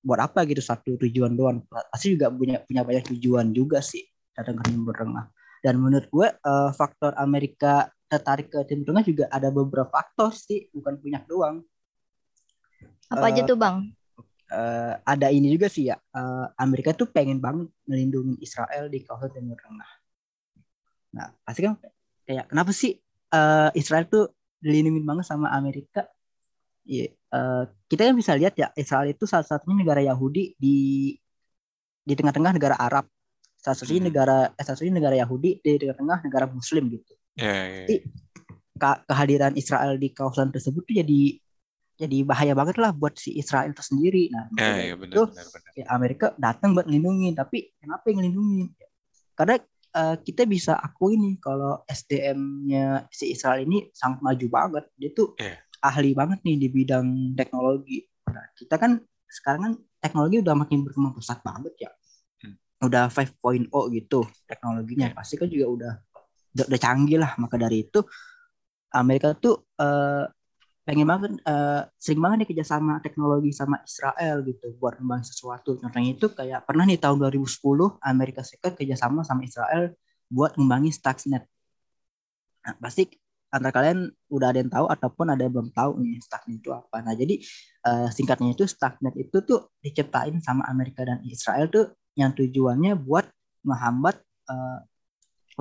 buat 0.00 0.16
apa 0.16 0.48
gitu 0.48 0.64
satu 0.64 0.96
tujuan 0.96 1.36
doang 1.36 1.60
pasti 1.68 2.16
juga 2.16 2.32
punya 2.32 2.64
punya 2.64 2.80
banyak 2.80 3.04
tujuan 3.12 3.52
juga 3.52 3.84
sih 3.84 4.00
datang 4.32 4.56
ke 4.56 4.72
Timur 4.72 4.96
Tengah 4.96 5.28
Dan 5.60 5.76
menurut 5.76 6.08
gue 6.08 6.28
uh, 6.40 6.72
faktor 6.72 7.12
Amerika 7.20 7.92
tertarik 8.08 8.48
ke 8.48 8.64
Timur 8.64 8.90
Tengah 8.90 9.04
juga 9.04 9.24
ada 9.28 9.52
beberapa 9.52 9.92
faktor 9.92 10.32
sih, 10.32 10.72
bukan 10.72 10.96
punya 10.96 11.20
doang. 11.28 11.60
Apa 13.12 13.28
uh, 13.28 13.30
aja 13.30 13.44
tuh 13.44 13.60
bang? 13.60 13.92
Uh, 14.50 14.98
ada 15.06 15.30
ini 15.30 15.52
juga 15.52 15.68
sih 15.70 15.92
ya, 15.92 16.00
uh, 16.16 16.48
Amerika 16.58 16.90
tuh 16.90 17.06
pengen 17.12 17.38
banget 17.38 17.70
melindungi 17.86 18.40
Israel 18.42 18.88
di 18.88 19.04
kawasan 19.04 19.36
Timur 19.36 19.60
Tengah. 19.60 19.90
Nah 21.14 21.28
pasti 21.44 21.60
kan 21.60 21.76
kayak 22.24 22.48
kenapa 22.48 22.72
sih 22.72 22.96
uh, 23.30 23.70
Israel 23.76 24.08
tuh 24.08 24.32
dilindungi 24.60 25.02
banget 25.02 25.24
sama 25.26 25.50
Amerika? 25.50 26.06
Iya, 26.84 27.12
uh, 27.32 27.68
kita 27.88 28.08
kan 28.08 28.16
bisa 28.16 28.32
lihat 28.36 28.56
ya 28.56 28.72
Israel 28.76 29.12
itu 29.12 29.28
salah 29.28 29.44
satunya 29.44 29.84
negara 29.84 30.00
Yahudi 30.00 30.56
di 30.56 31.12
di 32.00 32.14
tengah-tengah 32.16 32.56
negara 32.56 32.76
Arab 32.80 33.04
salah 33.60 33.76
satunya 33.76 34.00
hmm. 34.00 34.08
negara 34.08 34.38
eh, 34.56 34.64
salah 34.64 34.76
satunya 34.80 34.94
negara 34.96 35.16
Yahudi 35.20 35.60
di 35.60 35.70
tengah-tengah 35.76 36.18
negara 36.24 36.46
Muslim 36.48 36.88
gitu. 36.96 37.12
Yeah, 37.36 37.52
yeah. 37.52 37.86
Jadi 37.86 37.96
ke 38.80 38.90
kehadiran 39.04 39.52
Israel 39.60 40.00
di 40.00 40.08
kawasan 40.16 40.48
tersebut 40.48 40.82
tuh 40.88 40.96
jadi 41.04 41.36
jadi 42.00 42.24
bahaya 42.24 42.56
banget 42.56 42.80
lah 42.80 42.96
buat 42.96 43.20
si 43.20 43.36
Israel 43.36 43.76
itu 43.76 43.84
sendiri. 43.84 44.32
Nah, 44.32 44.48
yeah, 44.56 44.92
yeah, 44.92 44.96
bener, 44.96 45.12
itu 45.12 45.22
bener, 45.28 45.46
bener. 45.52 45.72
Ya, 45.76 45.84
Amerika 45.92 46.26
datang 46.40 46.72
buat 46.72 46.88
ngelindungin, 46.88 47.36
tapi 47.36 47.76
kenapa 47.76 48.08
yang 48.08 48.24
ngelindungin? 48.24 48.66
Karena 49.36 49.60
uh, 49.94 50.16
kita 50.20 50.46
bisa 50.46 50.76
akui 50.78 51.16
nih 51.16 51.38
kalau 51.42 51.82
SDM-nya 51.86 53.10
si 53.10 53.34
Israel 53.34 53.64
ini 53.64 53.90
sangat 53.94 54.20
maju 54.22 54.46
banget. 54.50 54.84
Dia 54.98 55.10
tuh 55.12 55.34
yeah. 55.38 55.58
ahli 55.82 56.12
banget 56.12 56.42
nih 56.42 56.56
di 56.56 56.68
bidang 56.68 57.34
teknologi. 57.38 58.06
Nah, 58.30 58.46
kita 58.54 58.78
kan 58.78 58.98
sekarang 59.30 59.60
kan 59.62 59.74
teknologi 60.02 60.42
udah 60.42 60.54
makin 60.58 60.82
berkembang 60.82 61.14
pesat 61.14 61.38
banget 61.46 61.74
ya 61.78 61.90
udah 62.80 63.12
5.0 63.12 63.68
gitu 63.68 64.20
teknologinya 64.48 65.12
pasti 65.12 65.36
kan 65.36 65.48
juga 65.52 65.66
udah 65.68 65.92
udah, 66.56 66.64
udah 66.72 66.80
canggih 66.80 67.20
lah 67.20 67.36
maka 67.36 67.60
dari 67.60 67.84
itu 67.84 68.00
Amerika 68.96 69.36
tuh 69.36 69.68
uh, 69.76 70.24
pengen 70.84 71.06
banget 71.06 71.32
uh, 71.44 71.86
sering 72.00 72.20
banget 72.20 72.44
nih 72.44 72.48
kerjasama 72.56 72.98
teknologi 73.04 73.52
sama 73.52 73.78
Israel 73.84 74.42
gitu 74.42 74.74
buat 74.80 74.96
membangun 74.98 75.26
sesuatu 75.28 75.76
contohnya 75.76 76.16
itu 76.16 76.26
kayak 76.32 76.64
pernah 76.64 76.88
nih 76.88 76.98
tahun 76.98 77.20
2010 77.20 77.60
Amerika 78.00 78.40
Serikat 78.42 78.74
kerjasama 78.74 79.20
sama 79.22 79.44
Israel 79.44 79.92
buat 80.32 80.56
ngembangin 80.56 80.90
Stuxnet 80.90 81.44
nah, 82.64 82.74
pasti 82.80 83.06
antara 83.50 83.74
kalian 83.74 84.08
udah 84.30 84.46
ada 84.54 84.58
yang 84.62 84.72
tahu 84.72 84.86
ataupun 84.88 85.26
ada 85.34 85.42
yang 85.44 85.52
belum 85.52 85.70
tahu 85.74 86.00
nih 86.00 86.18
Stuxnet 86.24 86.58
itu 86.64 86.70
apa 86.72 86.96
nah 87.04 87.14
jadi 87.14 87.34
uh, 87.84 88.08
singkatnya 88.08 88.56
itu 88.56 88.64
Stuxnet 88.64 89.14
itu 89.20 89.36
tuh 89.44 89.70
diciptain 89.84 90.40
sama 90.40 90.64
Amerika 90.66 91.04
dan 91.04 91.20
Israel 91.28 91.68
tuh 91.68 91.92
yang 92.16 92.32
tujuannya 92.34 92.96
buat 92.98 93.28
menghambat 93.62 94.16
uh, 94.48 94.80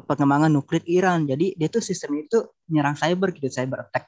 perkembangan 0.03 0.51
nuklir 0.51 0.83
Iran. 0.87 1.27
Jadi 1.27 1.55
dia 1.55 1.67
tuh 1.67 1.83
sistem 1.83 2.23
itu 2.23 2.47
nyerang 2.71 2.95
cyber 2.95 3.35
gitu, 3.35 3.47
cyber 3.51 3.87
attack. 3.87 4.07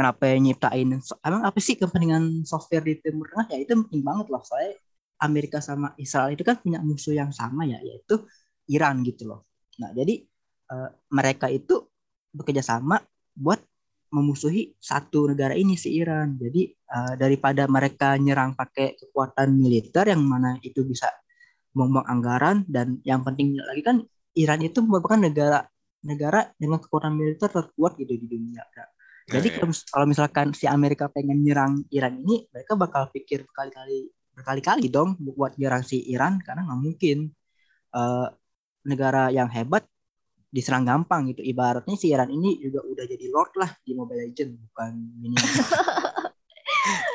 Kenapa 0.00 0.32
nyiptain 0.32 0.96
emang 1.20 1.42
apa 1.44 1.60
sih 1.60 1.76
kepentingan 1.76 2.48
software 2.48 2.80
di 2.88 2.96
Timur 3.04 3.28
Tengah? 3.28 3.52
Ya 3.52 3.58
itu 3.60 3.76
penting 3.84 4.00
banget 4.00 4.32
loh. 4.32 4.40
Soalnya 4.40 4.80
Amerika 5.20 5.60
sama 5.60 5.92
Israel 6.00 6.32
itu 6.32 6.40
kan 6.40 6.56
punya 6.56 6.80
musuh 6.80 7.12
yang 7.12 7.28
sama 7.36 7.68
ya, 7.68 7.76
yaitu 7.84 8.24
Iran 8.72 9.04
gitu 9.04 9.28
loh. 9.28 9.44
Nah, 9.76 9.92
jadi 9.92 10.24
uh, 10.72 10.88
mereka 11.12 11.52
itu 11.52 11.84
bekerja 12.32 12.64
sama 12.64 12.96
buat 13.36 13.60
memusuhi 14.08 14.72
satu 14.80 15.36
negara 15.36 15.52
ini 15.52 15.76
si 15.76 15.92
Iran. 16.00 16.40
Jadi 16.40 16.72
uh, 16.96 17.20
daripada 17.20 17.68
mereka 17.68 18.16
nyerang 18.16 18.56
pakai 18.56 18.96
kekuatan 18.96 19.52
militer 19.52 20.08
yang 20.08 20.24
mana 20.24 20.56
itu 20.64 20.80
bisa 20.80 21.12
membuang 21.76 22.08
anggaran 22.08 22.64
dan 22.72 23.04
yang 23.04 23.20
penting 23.20 23.52
lagi 23.60 23.84
kan 23.84 24.00
Iran 24.32 24.64
itu 24.64 24.80
merupakan 24.80 25.20
negara 25.20 25.60
negara 26.08 26.48
dengan 26.56 26.80
kekuatan 26.80 27.12
militer 27.12 27.52
terkuat 27.52 28.00
gitu 28.00 28.16
di 28.16 28.24
dunia. 28.24 28.64
Jadi 29.30 29.48
yeah. 29.54 29.58
kalau, 29.62 29.74
kalau 29.74 30.06
misalkan 30.10 30.46
si 30.52 30.66
Amerika 30.66 31.06
pengen 31.06 31.38
nyerang 31.40 31.86
Iran 31.94 32.18
ini, 32.18 32.50
mereka 32.50 32.74
bakal 32.74 33.06
pikir 33.14 33.46
berkali-kali 33.46 34.10
berkali-kali 34.34 34.88
dong 34.88 35.14
buat 35.20 35.54
nyerang 35.60 35.84
si 35.86 36.02
Iran 36.10 36.40
karena 36.40 36.64
nggak 36.66 36.80
mungkin 36.80 37.28
uh, 37.94 38.26
negara 38.88 39.28
yang 39.30 39.46
hebat 39.52 39.86
diserang 40.50 40.82
gampang 40.82 41.30
gitu. 41.30 41.46
Ibaratnya 41.46 41.94
si 41.94 42.10
Iran 42.10 42.28
ini 42.28 42.58
juga 42.58 42.82
udah 42.82 43.04
jadi 43.06 43.26
lord 43.30 43.52
lah 43.54 43.70
di 43.86 43.94
Mobile 43.94 44.26
Legend 44.26 44.50
bukan 44.66 44.92
minion. 45.22 45.46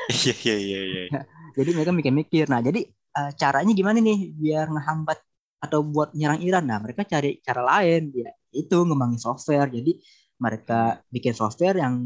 Iya 0.06 0.34
iya 0.46 0.56
iya 0.56 0.80
iya. 0.86 1.02
Jadi 1.58 1.70
mereka 1.74 1.90
mikir-mikir. 1.90 2.46
Nah, 2.46 2.60
jadi 2.60 2.84
uh, 3.16 3.32
caranya 3.34 3.72
gimana 3.72 3.98
nih 3.98 4.30
biar 4.36 4.68
ngehambat 4.68 5.18
atau 5.58 5.80
buat 5.82 6.12
nyerang 6.12 6.44
Iran? 6.44 6.68
Nah, 6.68 6.78
mereka 6.84 7.02
cari 7.08 7.40
cara 7.40 7.64
lain 7.64 8.12
ya 8.12 8.30
itu 8.52 8.76
ngembangin 8.76 9.18
software. 9.18 9.66
Jadi 9.72 9.96
mereka 10.36 11.00
bikin 11.08 11.32
software 11.32 11.80
yang 11.80 12.00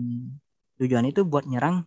tujuan 0.80 1.04
itu 1.10 1.26
buat 1.28 1.44
nyerang 1.44 1.84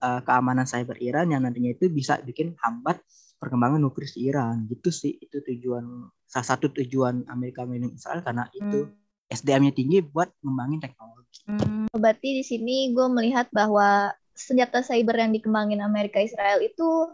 uh, 0.00 0.20
keamanan 0.24 0.64
cyber 0.64 0.96
Iran 1.02 1.28
yang 1.28 1.44
nantinya 1.44 1.76
itu 1.76 1.92
bisa 1.92 2.18
bikin 2.24 2.56
hambat 2.62 3.02
perkembangan 3.40 3.80
nuklir 3.80 4.08
di 4.08 4.28
Iran 4.28 4.68
gitu 4.68 4.92
sih 4.92 5.16
itu 5.16 5.40
tujuan 5.40 5.84
salah 6.28 6.48
satu 6.56 6.68
tujuan 6.76 7.24
Amerika 7.32 7.64
melindungi 7.64 7.96
Israel 7.96 8.20
karena 8.20 8.44
itu 8.52 8.88
hmm. 8.88 9.32
SDM-nya 9.32 9.72
tinggi 9.72 10.02
buat 10.02 10.28
ngembangin 10.42 10.80
teknologi. 10.82 11.40
Hmm. 11.46 11.86
Berarti 11.94 12.42
di 12.42 12.44
sini 12.44 12.90
gue 12.90 13.06
melihat 13.06 13.46
bahwa 13.54 14.10
senjata 14.34 14.82
cyber 14.82 15.22
yang 15.22 15.30
dikembangin 15.30 15.80
Amerika 15.80 16.18
Israel 16.18 16.58
itu 16.60 17.06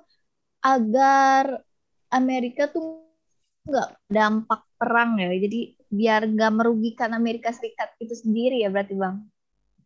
agar 0.64 1.60
Amerika 2.08 2.72
tuh 2.72 3.04
nggak 3.66 3.90
dampak 4.08 4.62
perang 4.78 5.18
ya, 5.18 5.30
jadi 5.36 5.75
biar 5.86 6.26
nggak 6.26 6.52
merugikan 6.52 7.14
Amerika 7.14 7.54
Serikat 7.54 7.94
itu 8.02 8.14
sendiri 8.14 8.62
ya 8.62 8.68
berarti 8.70 8.94
bang? 8.98 9.16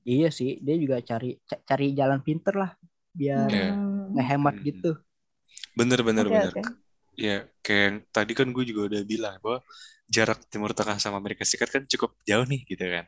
Iya 0.05 0.29
sih, 0.33 0.57
dia 0.65 0.77
juga 0.81 0.99
cari 1.05 1.37
cari 1.45 1.87
jalan 1.93 2.21
pinter 2.25 2.57
lah 2.57 2.73
biar 3.13 3.51
hmm. 3.51 4.17
ngehemat 4.17 4.57
hmm. 4.57 4.65
gitu. 4.65 4.91
Bener 5.77 6.01
bener 6.01 6.27
okay, 6.27 6.35
bener. 6.35 6.53
Okay. 6.57 6.65
Ya 7.21 7.37
kayak 7.61 8.09
tadi 8.15 8.33
kan 8.33 8.49
gue 8.49 8.65
juga 8.65 8.89
udah 8.89 9.03
bilang 9.05 9.37
bahwa 9.45 9.61
jarak 10.09 10.41
Timur 10.49 10.73
Tengah 10.73 10.97
sama 10.97 11.21
Amerika 11.21 11.45
Serikat 11.45 11.69
kan 11.69 11.83
cukup 11.85 12.17
jauh 12.25 12.47
nih 12.49 12.65
gitu 12.65 12.85
kan. 12.87 13.05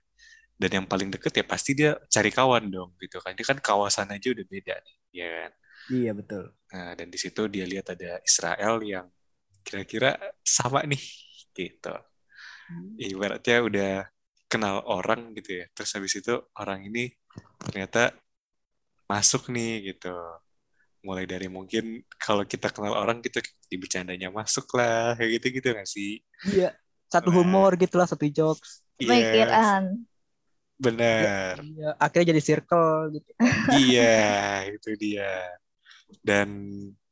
Dan 0.61 0.71
yang 0.71 0.87
paling 0.87 1.09
deket 1.11 1.33
ya 1.33 1.45
pasti 1.49 1.75
dia 1.75 1.97
cari 2.07 2.31
kawan 2.31 2.69
dong 2.69 2.93
gitu 3.01 3.19
kan. 3.25 3.33
Dia 3.33 3.47
kan 3.49 3.59
kawasan 3.59 4.13
aja 4.13 4.31
udah 4.31 4.47
beda 4.47 4.75
nih, 4.79 4.97
ya 5.17 5.29
kan. 5.33 5.51
Iya 5.91 6.11
betul. 6.15 6.45
Nah 6.71 6.93
dan 6.95 7.09
di 7.11 7.19
situ 7.19 7.43
dia 7.51 7.65
lihat 7.67 7.91
ada 7.91 8.21
Israel 8.23 8.79
yang 8.85 9.07
kira-kira 9.65 10.15
sama 10.45 10.85
nih 10.87 11.03
gitu. 11.57 11.95
Hmm. 12.69 12.95
Ibaratnya 12.99 13.59
udah 13.63 13.93
kenal 14.47 14.85
orang 14.85 15.33
gitu 15.39 15.63
ya. 15.63 15.67
Terus 15.73 15.91
habis 15.97 16.13
itu 16.19 16.35
orang 16.59 16.87
ini 16.87 17.11
ternyata 17.63 18.13
masuk 19.09 19.49
nih 19.49 19.95
gitu. 19.95 20.15
Mulai 21.03 21.27
dari 21.27 21.51
mungkin 21.51 22.07
kalau 22.21 22.47
kita 22.47 22.71
kenal 22.71 22.95
orang 22.95 23.19
gitu 23.25 23.43
di 23.67 23.77
bercandanya 23.81 24.31
masuk 24.31 24.71
lah 24.79 25.19
kayak 25.19 25.43
gitu 25.43 25.47
gitu 25.59 25.69
nggak 25.75 25.89
sih? 25.89 26.23
Iya 26.47 26.77
satu 27.13 27.29
nah, 27.29 27.37
humor 27.45 27.77
gitulah 27.77 28.09
satu 28.09 28.25
jokes. 28.33 28.81
Pemikiran 28.97 29.93
yes. 29.93 30.81
benar. 30.81 31.55
Iya, 31.61 31.91
akhirnya 32.01 32.27
jadi 32.33 32.43
circle 32.43 33.21
gitu. 33.21 33.31
Iya 33.93 34.25
itu 34.73 34.91
dia. 34.97 35.33
Dan 36.25 36.49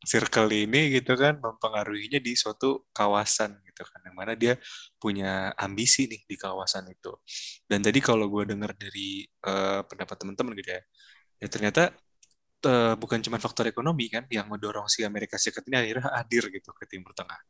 circle 0.00 0.48
ini 0.48 0.96
gitu 0.96 1.12
kan 1.20 1.36
mempengaruhinya 1.36 2.16
di 2.16 2.32
suatu 2.32 2.88
kawasan 2.96 3.60
gitu 3.80 3.88
kan 3.88 4.04
yang 4.04 4.16
mana 4.16 4.36
dia 4.36 4.60
punya 5.00 5.56
ambisi 5.56 6.04
nih 6.04 6.20
di 6.28 6.36
kawasan 6.36 6.92
itu 6.92 7.16
dan 7.64 7.80
tadi 7.80 8.04
kalau 8.04 8.28
gue 8.28 8.52
dengar 8.52 8.76
dari 8.76 9.24
uh, 9.48 9.80
pendapat 9.88 10.16
teman-teman 10.20 10.52
gitu 10.60 10.70
ya 10.76 10.82
ya 11.40 11.48
ternyata 11.48 11.96
uh, 12.66 12.94
bukan 12.96 13.20
cuma 13.24 13.40
faktor 13.40 13.68
ekonomi 13.68 14.12
kan 14.12 14.28
yang 14.28 14.48
mendorong 14.48 14.86
si 14.90 15.04
Amerika 15.04 15.40
Serikat 15.40 15.64
ini 15.68 15.76
akhirnya 15.80 16.12
hadir 16.12 16.44
gitu 16.52 16.70
ke 16.76 16.84
Timur 16.84 17.16
Tengah. 17.16 17.40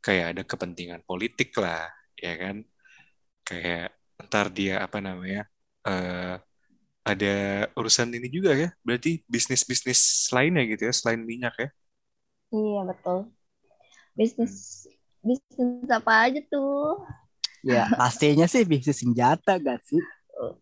Kayak 0.00 0.26
ada 0.36 0.42
kepentingan 0.44 1.00
politik 1.04 1.52
lah, 1.60 1.88
ya 2.16 2.34
kan? 2.36 2.56
Kayak 3.44 3.96
ntar 4.28 4.46
dia 4.52 4.80
apa 4.84 4.98
namanya? 5.00 5.44
Uh, 5.84 6.40
ada 7.04 7.68
urusan 7.76 8.08
ini 8.16 8.32
juga 8.32 8.56
ya, 8.56 8.72
berarti 8.80 9.20
bisnis-bisnis 9.28 10.32
lainnya 10.32 10.64
gitu 10.64 10.88
ya, 10.88 10.92
selain 10.96 11.20
minyak 11.20 11.52
ya? 11.60 11.68
Iya 12.48 12.80
betul. 12.88 13.18
Bisnis 14.16 14.54
hmm. 14.88 15.03
Bisnis 15.24 15.88
apa 15.88 16.28
aja 16.28 16.40
tuh? 16.46 17.00
Ya 17.64 17.88
pastinya 17.96 18.44
sih 18.44 18.62
bisnis 18.68 19.00
senjata 19.00 19.56
gak 19.56 19.80
sih? 19.88 20.00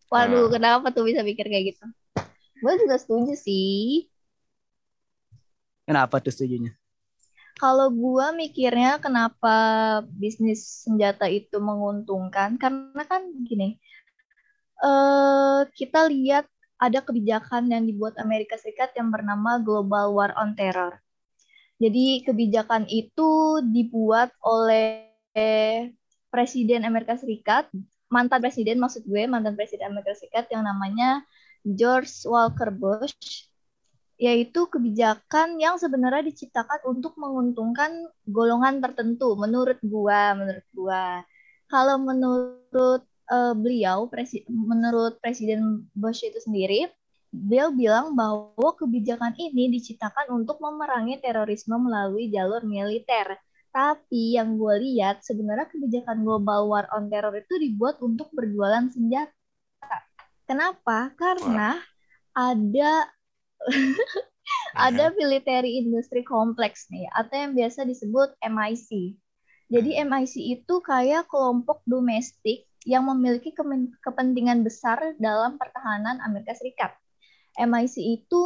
Waduh, 0.06 0.46
uh. 0.46 0.50
kenapa 0.54 0.94
tuh 0.94 1.04
bisa 1.10 1.26
pikir 1.26 1.50
kayak 1.50 1.74
gitu? 1.74 1.84
Gue 2.62 2.78
juga 2.78 2.94
setuju 2.94 3.34
sih. 3.34 4.06
Kenapa 5.82 6.22
tuh 6.22 6.30
setujunya? 6.30 6.78
Kalau 7.58 7.90
gue 7.90 8.26
mikirnya 8.38 9.02
kenapa 9.02 9.54
bisnis 10.08 10.86
senjata 10.86 11.26
itu 11.26 11.58
menguntungkan, 11.58 12.56
karena 12.56 13.02
kan 13.06 13.22
gini, 13.44 13.76
uh, 14.82 15.66
kita 15.74 16.06
lihat 16.10 16.46
ada 16.82 16.98
kebijakan 17.02 17.70
yang 17.70 17.86
dibuat 17.86 18.18
Amerika 18.18 18.58
Serikat 18.58 18.94
yang 18.98 19.14
bernama 19.14 19.62
Global 19.62 20.10
War 20.14 20.34
on 20.34 20.58
Terror. 20.58 20.98
Jadi 21.82 22.22
kebijakan 22.22 22.86
itu 22.86 23.58
dibuat 23.74 24.30
oleh 24.46 25.10
presiden 26.30 26.86
Amerika 26.86 27.18
Serikat, 27.18 27.66
mantan 28.06 28.38
presiden 28.38 28.78
maksud 28.78 29.02
gue, 29.02 29.26
mantan 29.26 29.58
presiden 29.58 29.90
Amerika 29.90 30.14
Serikat 30.14 30.46
yang 30.54 30.62
namanya 30.62 31.26
George 31.66 32.22
Walker 32.30 32.70
Bush, 32.70 33.50
yaitu 34.22 34.70
kebijakan 34.70 35.58
yang 35.58 35.74
sebenarnya 35.82 36.30
diciptakan 36.30 36.86
untuk 36.86 37.18
menguntungkan 37.18 38.06
golongan 38.30 38.78
tertentu 38.78 39.34
menurut 39.34 39.82
gua, 39.82 40.38
menurut 40.38 40.66
gua. 40.70 41.26
Kalau 41.66 41.98
menurut 41.98 43.02
uh, 43.26 43.54
beliau, 43.58 44.06
presi 44.06 44.46
menurut 44.46 45.18
Presiden 45.18 45.90
Bush 45.98 46.22
itu 46.22 46.38
sendiri, 46.38 46.86
beliau 47.32 47.72
bilang 47.72 48.12
bahwa 48.12 48.76
kebijakan 48.76 49.32
ini 49.40 49.72
diciptakan 49.80 50.36
untuk 50.36 50.60
memerangi 50.60 51.16
terorisme 51.24 51.80
melalui 51.80 52.28
jalur 52.28 52.60
militer. 52.62 53.40
Tapi 53.72 54.36
yang 54.36 54.60
gue 54.60 54.76
lihat 54.84 55.24
sebenarnya 55.24 55.64
kebijakan 55.72 56.28
global 56.28 56.68
war 56.68 56.84
on 56.92 57.08
terror 57.08 57.32
itu 57.32 57.56
dibuat 57.56 57.96
untuk 58.04 58.28
berjualan 58.36 58.84
senjata. 58.92 59.32
Kenapa? 60.44 61.16
Karena 61.16 61.80
ada 62.36 63.08
ada 64.76 65.04
military 65.16 65.80
industry 65.80 66.20
complex 66.20 66.92
nih 66.92 67.08
atau 67.16 67.32
yang 67.32 67.52
biasa 67.56 67.88
disebut 67.88 68.36
MIC. 68.44 69.16
Jadi 69.72 69.90
MIC 70.04 70.34
hmm. 70.36 70.54
itu 70.60 70.74
kayak 70.84 71.32
kelompok 71.32 71.80
domestik 71.88 72.68
yang 72.84 73.08
memiliki 73.08 73.56
kepentingan 74.04 74.60
besar 74.60 75.16
dalam 75.16 75.56
pertahanan 75.56 76.20
Amerika 76.20 76.52
Serikat. 76.52 76.92
MIC 77.58 77.94
itu 78.00 78.42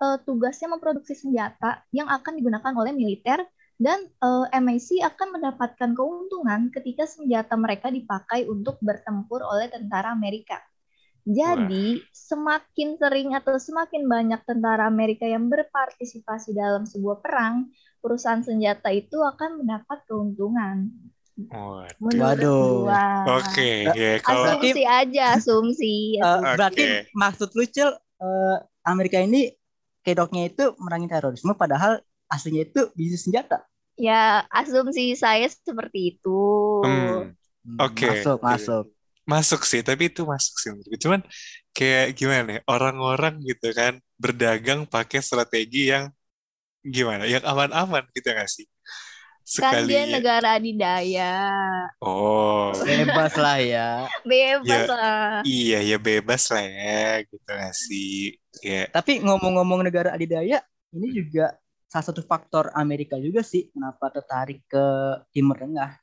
uh, 0.00 0.18
tugasnya 0.24 0.72
memproduksi 0.72 1.12
senjata 1.12 1.84
yang 1.92 2.08
akan 2.08 2.40
digunakan 2.40 2.72
oleh 2.72 2.92
militer 2.96 3.44
dan 3.76 4.08
uh, 4.24 4.48
eh, 4.48 4.60
MIC 4.64 5.04
akan 5.04 5.36
mendapatkan 5.36 5.90
keuntungan 5.92 6.72
ketika 6.72 7.04
senjata 7.04 7.60
mereka 7.60 7.92
dipakai 7.92 8.48
untuk 8.48 8.80
bertempur 8.80 9.44
oleh 9.44 9.68
tentara 9.68 10.16
Amerika. 10.16 10.56
Jadi, 11.26 12.00
Wah. 12.00 12.14
semakin 12.14 12.88
sering 13.02 13.34
atau 13.34 13.58
semakin 13.58 14.06
banyak 14.06 14.40
tentara 14.46 14.86
Amerika 14.86 15.26
yang 15.26 15.50
berpartisipasi 15.50 16.54
dalam 16.54 16.86
sebuah 16.86 17.18
perang, 17.18 17.66
perusahaan 17.98 18.40
senjata 18.46 18.94
itu 18.94 19.18
akan 19.18 19.60
mendapat 19.60 20.06
keuntungan. 20.06 20.86
Waduh. 22.00 22.88
Oke, 22.88 23.28
okay, 23.28 23.76
ya 23.92 24.12
kalau 24.24 24.56
asumsi 24.56 24.82
aja, 24.88 25.24
asumsi. 25.36 25.96
Uh, 26.22 26.56
berarti 26.56 27.04
maksud 27.12 27.52
lu 27.52 27.68
Cil, 27.68 27.92
uh, 28.20 28.56
Amerika 28.86 29.20
ini 29.20 29.52
kedoknya 30.06 30.46
itu 30.46 30.74
merangi 30.78 31.10
terorisme 31.10 31.52
padahal 31.58 31.98
aslinya 32.30 32.66
itu 32.66 32.80
bisnis 32.94 33.26
senjata. 33.26 33.66
Ya, 33.96 34.44
asumsi 34.52 35.16
saya 35.16 35.48
seperti 35.48 36.16
itu. 36.16 36.40
Hmm. 36.84 37.32
Oke. 37.80 38.06
Okay. 38.06 38.12
Masuk, 38.22 38.38
masuk. 38.44 38.84
Masuk 39.26 39.60
sih, 39.66 39.82
tapi 39.82 40.06
itu 40.06 40.22
masuk 40.22 40.54
sih 40.62 40.70
Cuman 41.02 41.24
kayak 41.74 42.14
gimana 42.14 42.48
ya, 42.56 42.60
orang-orang 42.70 43.42
gitu 43.42 43.74
kan 43.74 43.98
berdagang 44.14 44.86
pakai 44.86 45.18
strategi 45.18 45.90
yang 45.90 46.14
gimana? 46.86 47.26
Yang 47.26 47.42
aman-aman 47.50 48.06
gitu 48.14 48.30
gak 48.30 48.46
sih? 48.46 48.70
Sekali 49.46 49.78
kan 49.78 49.86
dia 49.86 50.02
negara 50.10 50.58
adidaya. 50.58 51.34
Oh. 52.02 52.74
Bebas 52.82 53.38
lah 53.38 53.62
ya. 53.62 54.10
Bebas 54.26 54.66
ya, 54.66 54.90
lah. 54.90 55.30
Iya 55.46 55.78
ya 55.86 55.98
bebas 56.02 56.50
lah 56.50 56.66
ya 56.66 57.22
gitu 57.22 57.46
gak 57.46 57.74
sih. 57.78 58.34
Ya. 58.66 58.90
Tapi 58.90 59.22
ngomong-ngomong 59.22 59.86
negara 59.86 60.18
adidaya, 60.18 60.66
ini 60.90 61.14
juga 61.14 61.54
salah 61.86 62.06
satu 62.10 62.26
faktor 62.26 62.74
Amerika 62.74 63.14
juga 63.22 63.46
sih 63.46 63.70
kenapa 63.70 64.10
tertarik 64.10 64.66
ke 64.66 64.84
Timur 65.30 65.62
Tengah. 65.62 65.94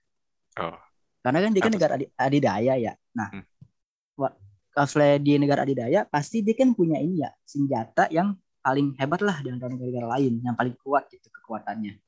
Oh. 0.63 0.79
Karena 1.19 1.43
kan 1.43 1.51
dia 1.51 1.61
kan 1.67 1.73
negara 1.75 1.93
adidaya 2.15 2.73
ya. 2.79 2.95
Nah, 3.11 3.27
hmm. 3.27 3.43
kalau 4.71 5.19
di 5.19 5.35
negara 5.35 5.67
adidaya 5.67 6.07
pasti 6.07 6.39
dia 6.39 6.55
kan 6.55 6.71
punya 6.71 6.95
ini 6.95 7.19
ya 7.19 7.29
senjata 7.43 8.07
yang 8.07 8.39
paling 8.63 8.95
hebat 8.95 9.19
lah 9.19 9.43
di 9.43 9.51
antara 9.51 9.75
negara-negara 9.75 10.07
lain, 10.15 10.39
yang 10.39 10.55
paling 10.55 10.79
kuat 10.79 11.11
gitu 11.11 11.27
kekuatannya. 11.27 11.99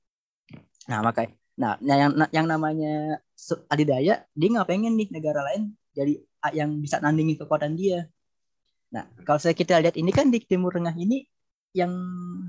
Nah, 0.90 1.00
makanya 1.02 1.34
nah 1.56 1.80
yang 1.80 2.12
yang 2.36 2.48
namanya 2.52 3.24
adidaya 3.72 4.28
dia 4.36 4.48
nggak 4.52 4.68
pengen 4.68 5.00
nih 5.00 5.08
negara 5.08 5.40
lain 5.40 5.72
jadi 5.96 6.20
yang 6.52 6.84
bisa 6.84 7.00
nandingi 7.00 7.40
kekuatan 7.40 7.80
dia. 7.80 8.12
Nah, 8.92 9.08
kalau 9.24 9.40
saya 9.40 9.56
kita 9.56 9.80
lihat 9.80 9.96
ini 9.96 10.12
kan 10.12 10.28
di 10.28 10.44
Timur 10.44 10.76
Tengah 10.76 10.94
ini 11.00 11.24
yang 11.72 11.92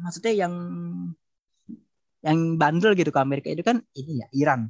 maksudnya 0.02 0.34
yang 0.46 0.54
yang 2.26 2.58
bandel 2.58 2.98
gitu 2.98 3.14
ke 3.14 3.20
Amerika 3.22 3.48
itu 3.54 3.62
kan 3.62 3.78
ini 3.94 4.20
ya 4.20 4.26
Iran. 4.34 4.66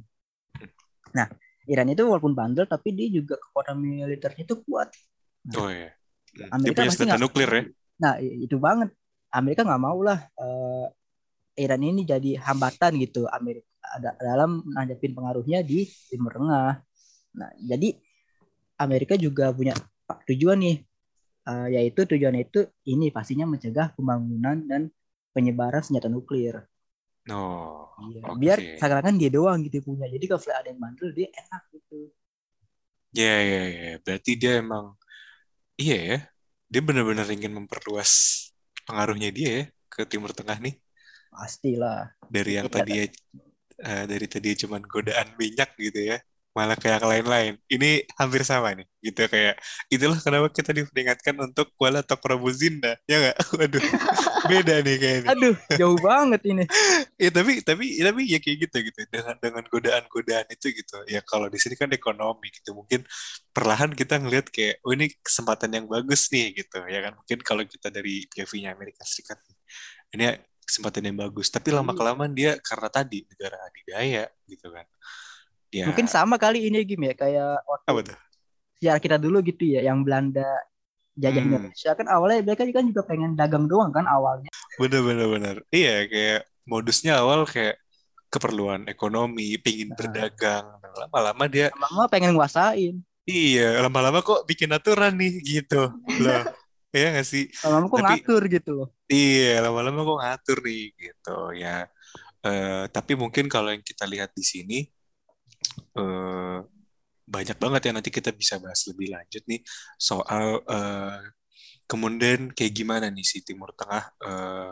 Nah, 1.17 1.27
Iran 1.65 1.89
itu 1.89 2.05
walaupun 2.05 2.37
bandel 2.37 2.69
tapi 2.69 2.93
dia 2.93 3.09
juga 3.09 3.41
kekuatan 3.41 3.81
militernya 3.81 4.45
itu 4.45 4.55
kuat. 4.63 4.93
Nah, 5.49 5.55
oh 5.57 5.69
iya. 5.73 5.91
Amerika 6.53 6.85
dia 6.85 6.93
punya 6.93 7.17
nuklir 7.17 7.49
ya. 7.49 7.63
Nah, 7.97 8.13
itu 8.21 8.55
banget. 8.61 8.93
Amerika 9.33 9.65
nggak 9.65 9.81
mau 9.81 9.99
lah 10.05 10.23
uh, 10.39 10.87
Iran 11.57 11.81
ini 11.81 12.05
jadi 12.05 12.37
hambatan 12.37 13.01
gitu 13.01 13.25
Amerika 13.33 13.65
ada 13.81 14.13
dalam 14.19 14.61
menghadapi 14.67 15.07
pengaruhnya 15.15 15.65
di 15.65 15.87
Timur 15.87 16.35
Tengah. 16.35 16.77
Nah, 17.37 17.49
jadi 17.57 17.97
Amerika 18.77 19.17
juga 19.17 19.49
punya 19.49 19.73
tujuan 20.27 20.59
nih, 20.61 20.77
uh, 21.49 21.67
yaitu 21.71 22.05
tujuan 22.05 22.35
itu 22.37 22.67
ini 22.85 23.09
pastinya 23.09 23.49
mencegah 23.49 23.95
pembangunan 23.97 24.59
dan 24.67 24.81
penyebaran 25.33 25.81
senjata 25.81 26.11
nuklir. 26.11 26.67
Oh, 27.27 27.91
iya. 28.07 28.23
okay. 28.23 28.39
biar 28.39 28.57
seakan-akan 28.79 29.19
dia 29.19 29.27
doang 29.33 29.59
gitu 29.67 29.83
punya. 29.83 30.07
Jadi 30.07 30.25
kalau 30.31 30.39
ada 30.47 30.67
yang 30.71 30.79
bandel 30.79 31.11
dia 31.11 31.27
enak 31.27 31.63
gitu. 31.75 31.99
Ya, 33.11 33.23
yeah, 33.23 33.39
ya, 33.39 33.51
yeah, 33.51 33.65
ya. 33.65 33.79
Yeah. 33.81 33.97
Berarti 34.03 34.31
dia 34.39 34.51
emang, 34.63 34.85
iya 35.75 35.97
ya, 35.97 36.17
dia 36.71 36.81
benar-benar 36.83 37.27
ingin 37.27 37.51
memperluas 37.51 38.11
pengaruhnya 38.87 39.29
dia 39.35 39.49
ya 39.51 39.63
ke 39.91 40.07
Timur 40.07 40.31
Tengah 40.31 40.55
nih 40.63 40.79
pastilah. 41.37 42.17
Dari 42.25 42.57
yang 42.57 42.67
tadi 42.67 43.05
uh, 43.85 44.03
dari 44.09 44.25
tadi 44.25 44.49
cuman 44.57 44.81
godaan 44.89 45.37
minyak 45.37 45.77
gitu 45.77 46.17
ya 46.17 46.17
malah 46.57 46.73
kayak 46.73 47.05
lain-lain. 47.05 47.53
Ini 47.69 48.01
hampir 48.17 48.41
sama 48.41 48.73
nih 48.73 48.89
gitu 48.97 49.29
kayak 49.29 49.61
itulah 49.93 50.17
kenapa 50.17 50.49
kita 50.49 50.73
diperingatkan 50.73 51.37
untuk 51.37 51.69
wala 51.77 52.01
zinda 52.49 52.97
ya 53.05 53.21
nggak? 53.21 53.37
Waduh 53.61 53.85
beda 54.49 54.75
nih 54.81 54.95
kayaknya. 54.97 55.29
Aduh 55.37 55.55
jauh 55.77 55.99
banget 56.01 56.41
ini. 56.49 56.65
Ya 57.17 57.33
tapi 57.33 57.65
tapi 57.65 57.97
tapi 57.97 58.21
ya 58.29 58.37
kayak 58.41 58.57
gitu 58.69 58.77
gitu. 58.89 58.99
Dengan 59.09 59.37
dengan 59.41 59.65
godaan-godaan 59.69 60.49
itu 60.53 60.69
gitu. 60.73 60.97
Ya 61.09 61.21
kalau 61.25 61.49
di 61.49 61.57
sini 61.61 61.73
kan 61.77 61.89
ekonomi 61.93 62.49
gitu. 62.53 62.73
Mungkin 62.77 63.05
perlahan 63.53 63.93
kita 63.93 64.21
ngelihat 64.21 64.49
kayak 64.53 64.81
oh 64.85 64.93
ini 64.93 65.09
kesempatan 65.21 65.73
yang 65.77 65.85
bagus 65.89 66.29
nih 66.33 66.57
gitu 66.57 66.77
ya 66.89 67.09
kan. 67.09 67.17
Mungkin 67.17 67.37
kalau 67.41 67.65
kita 67.65 67.89
dari 67.89 68.25
POV-nya 68.29 68.73
Amerika 68.73 69.01
Serikat 69.01 69.41
ini 70.13 70.29
kesempatan 70.67 71.07
yang 71.07 71.17
bagus. 71.17 71.47
Tapi 71.47 71.71
lama 71.71 71.95
kelamaan 71.95 72.35
dia 72.35 72.59
karena 72.59 72.91
tadi 72.91 73.23
negara 73.23 73.55
adidaya 73.63 74.27
gitu 74.43 74.67
kan. 74.67 74.83
Ya. 75.71 75.87
Mungkin 75.87 76.07
sama 76.11 76.35
kali 76.35 76.67
ini 76.67 76.83
Gim 76.83 77.07
ya 77.07 77.15
kayak 77.15 77.63
waktu 77.63 77.87
apa 77.87 77.99
tuh? 78.11 78.17
Sejarah 78.77 79.01
kita 79.01 79.17
dulu 79.17 79.39
gitu 79.41 79.63
ya 79.63 79.81
yang 79.87 80.03
Belanda 80.03 80.45
jajah 81.15 81.39
hmm. 81.39 81.49
Indonesia. 81.49 81.91
Kan 81.95 82.07
awalnya 82.11 82.39
mereka 82.43 82.67
kan 82.67 82.85
juga 82.85 83.01
pengen 83.07 83.31
dagang 83.39 83.65
doang 83.65 83.95
kan 83.95 84.03
awalnya. 84.03 84.51
Bener 84.75 85.01
bener 85.01 85.27
bener. 85.31 85.55
Iya 85.71 86.05
kayak 86.11 86.41
modusnya 86.67 87.23
awal 87.23 87.47
kayak 87.47 87.79
keperluan 88.27 88.91
ekonomi 88.91 89.55
pingin 89.63 89.95
nah. 89.95 89.95
berdagang. 89.95 90.67
Lama-lama 90.99 91.43
dia 91.47 91.71
lama-lama 91.71 92.05
pengen 92.11 92.35
nguasain. 92.35 92.95
Iya 93.27 93.83
lama-lama 93.83 94.23
kok 94.23 94.43
bikin 94.47 94.71
aturan 94.71 95.15
nih 95.15 95.39
gitu. 95.43 95.91
Loh 96.23 96.43
Iya 96.97 97.07
gak 97.21 97.27
sih? 97.29 97.45
Lama-lama 97.61 97.85
kok 97.87 97.97
tapi, 98.01 98.09
ngatur 98.09 98.41
gitu 98.49 98.71
loh. 98.73 98.89
Iya, 99.05 99.53
lama-lama 99.61 99.99
kok 100.01 100.19
ngatur 100.25 100.57
nih 100.65 100.85
gitu 100.97 101.37
ya. 101.53 101.77
Uh, 102.41 102.85
tapi 102.89 103.13
mungkin 103.13 103.45
kalau 103.45 103.69
yang 103.69 103.85
kita 103.85 104.09
lihat 104.09 104.33
di 104.33 104.45
sini 104.45 104.79
uh, 105.97 106.63
banyak 107.27 107.57
banget 107.59 107.81
ya 107.89 107.91
nanti 107.91 108.09
kita 108.13 108.31
bisa 108.31 108.55
bahas 108.55 108.87
lebih 108.87 109.11
lanjut 109.11 109.43
nih 109.51 109.59
soal 109.99 110.63
uh, 110.63 111.19
kemudian 111.89 112.55
kayak 112.55 112.71
gimana 112.71 113.11
nih 113.11 113.25
si 113.25 113.43
Timur 113.43 113.75
Tengah 113.75 114.03
uh, 114.23 114.71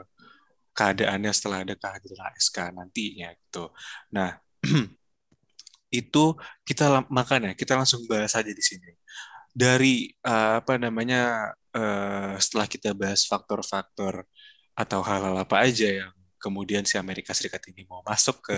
keadaannya 0.76 1.32
setelah 1.32 1.64
ada 1.64 1.76
kehadiran 1.80 2.36
ASK 2.36 2.58
nantinya 2.76 3.32
gitu. 3.32 3.72
Nah, 4.12 4.36
itu 6.00 6.26
kita 6.68 7.08
makanya 7.08 7.56
kita 7.56 7.80
langsung 7.80 8.04
bahas 8.12 8.36
aja 8.36 8.52
di 8.52 8.64
sini. 8.64 8.92
Dari 9.56 10.12
uh, 10.28 10.60
apa 10.60 10.76
namanya 10.76 11.56
uh, 11.76 12.34
setelah 12.40 12.68
kita 12.72 12.96
bahas 12.96 13.28
faktor-faktor 13.28 14.24
atau 14.76 15.00
hal-hal 15.04 15.36
apa 15.40 15.56
aja 15.68 15.88
yang 15.88 16.12
kemudian 16.40 16.84
si 16.88 16.96
Amerika 17.00 17.32
Serikat 17.36 17.64
ini 17.72 17.84
mau 17.90 18.04
masuk 18.06 18.44
ke 18.44 18.58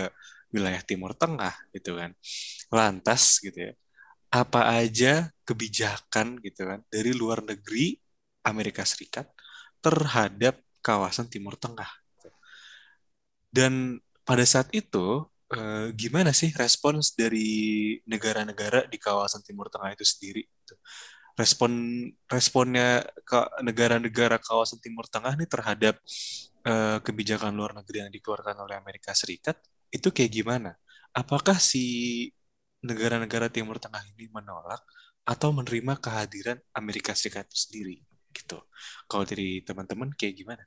wilayah 0.54 0.82
Timur 0.84 1.18
Tengah 1.18 1.54
gitu 1.74 1.98
kan. 1.98 2.14
Lantas 2.70 3.42
gitu 3.42 3.72
ya. 3.72 3.74
Apa 4.28 4.76
aja 4.80 5.32
kebijakan 5.48 6.40
gitu 6.44 6.68
kan 6.68 6.84
dari 6.92 7.12
luar 7.16 7.40
negeri 7.42 7.96
Amerika 8.44 8.84
Serikat 8.84 9.28
terhadap 9.80 10.60
kawasan 10.84 11.32
Timur 11.32 11.56
Tengah. 11.56 11.88
Dan 13.48 14.04
pada 14.28 14.44
saat 14.44 14.68
itu 14.76 15.24
eh, 15.56 15.96
gimana 15.96 16.36
sih 16.36 16.52
respons 16.52 17.16
dari 17.16 17.96
negara-negara 18.04 18.92
di 18.92 19.00
kawasan 19.00 19.42
Timur 19.48 19.72
Tengah 19.72 19.96
itu 19.96 20.04
sendiri? 20.04 20.44
gitu. 20.44 20.76
Respon 21.38 21.72
responnya 22.26 23.06
ke 23.22 23.38
negara-negara 23.62 24.42
kawasan 24.42 24.82
Timur 24.82 25.06
Tengah 25.06 25.38
nih 25.38 25.46
terhadap 25.46 25.96
eh, 26.66 26.98
kebijakan 27.06 27.54
luar 27.54 27.72
negeri 27.78 27.98
yang 28.06 28.12
dikeluarkan 28.14 28.58
oleh 28.66 28.76
Amerika 28.82 29.14
Serikat 29.14 29.58
itu 29.94 30.10
kayak 30.10 30.32
gimana? 30.34 30.72
Apakah 31.14 31.58
si 31.62 31.86
negara-negara 32.82 33.48
Timur 33.54 33.78
Tengah 33.78 34.02
ini 34.18 34.26
menolak 34.34 34.82
atau 35.28 35.50
menerima 35.54 35.94
kehadiran 36.02 36.58
Amerika 36.74 37.14
Serikat 37.14 37.46
itu 37.50 37.58
sendiri 37.70 37.96
gitu? 38.34 38.58
Kalau 39.10 39.24
dari 39.30 39.62
teman-teman 39.62 40.10
kayak 40.18 40.36
gimana? 40.42 40.64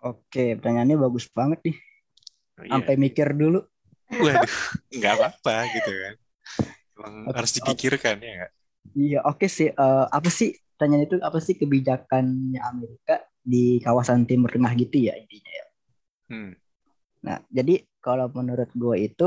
Oke, 0.00 0.56
pertanyaannya 0.56 0.96
bagus 0.96 1.28
banget 1.28 1.60
nih. 1.66 1.76
Oh, 2.58 2.64
iya. 2.64 2.72
Sampai 2.72 2.94
mikir 2.96 3.28
dulu. 3.36 3.60
Waduh, 4.10 4.54
nggak 4.96 5.12
apa-apa 5.16 5.54
gitu 5.76 5.90
kan. 5.92 6.14
Emang 6.96 7.14
Oke, 7.28 7.36
harus 7.38 7.52
dipikirkan 7.56 8.16
ya 8.20 8.32
nggak? 8.38 8.52
Iya, 8.96 9.22
oke 9.24 9.46
sih. 9.46 9.68
Eh, 9.70 10.06
apa 10.10 10.28
sih 10.28 10.56
pertanyaan 10.74 11.04
itu 11.06 11.16
apa 11.20 11.38
sih 11.44 11.54
kebijakannya 11.60 12.60
Amerika 12.64 13.20
di 13.40 13.80
kawasan 13.84 14.24
Timur 14.24 14.48
Tengah 14.48 14.72
gitu 14.80 14.96
ya 14.96 15.14
intinya 15.16 15.52
ya. 15.52 15.66
Hmm. 16.30 16.50
Nah, 17.20 17.38
jadi 17.52 17.84
kalau 18.00 18.32
menurut 18.32 18.72
gue 18.72 18.96
itu 18.96 19.26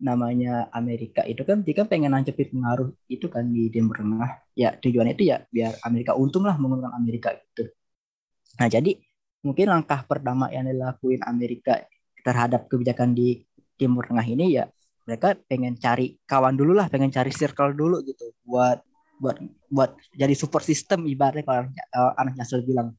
namanya 0.00 0.72
Amerika 0.72 1.20
itu 1.28 1.44
kan 1.44 1.60
dia 1.60 1.76
kan 1.76 1.84
pengen 1.84 2.16
nancepin 2.16 2.48
pengaruh 2.48 2.88
itu 3.12 3.28
kan 3.28 3.44
di 3.52 3.68
Timur 3.68 4.00
Tengah. 4.00 4.30
Ya 4.56 4.72
tujuannya 4.72 5.14
itu 5.14 5.24
ya 5.28 5.44
biar 5.52 5.76
Amerika 5.84 6.16
untung 6.16 6.48
lah 6.48 6.56
menguntungkan 6.56 6.96
Amerika 6.96 7.36
gitu. 7.36 7.68
Nah, 8.56 8.68
jadi 8.72 8.96
mungkin 9.44 9.66
langkah 9.68 10.04
pertama 10.08 10.48
yang 10.48 10.68
dilakuin 10.68 11.20
Amerika 11.24 11.84
terhadap 12.24 12.68
kebijakan 12.68 13.12
di 13.12 13.44
Timur 13.76 14.08
Tengah 14.08 14.24
ini 14.24 14.56
ya 14.56 14.68
mereka 15.10 15.34
pengen 15.50 15.74
cari 15.74 16.14
kawan 16.22 16.54
dulu 16.54 16.78
lah, 16.78 16.86
pengen 16.86 17.10
cari 17.10 17.34
circle 17.34 17.74
dulu 17.74 17.98
gitu 18.06 18.30
buat 18.46 18.78
buat 19.18 19.36
buat 19.66 19.90
jadi 20.14 20.32
support 20.38 20.62
system 20.62 21.04
ibaratnya 21.10 21.42
kalau 21.42 21.66
uh, 21.98 22.14
anak 22.14 22.38
Yasser 22.38 22.62
bilang. 22.62 22.94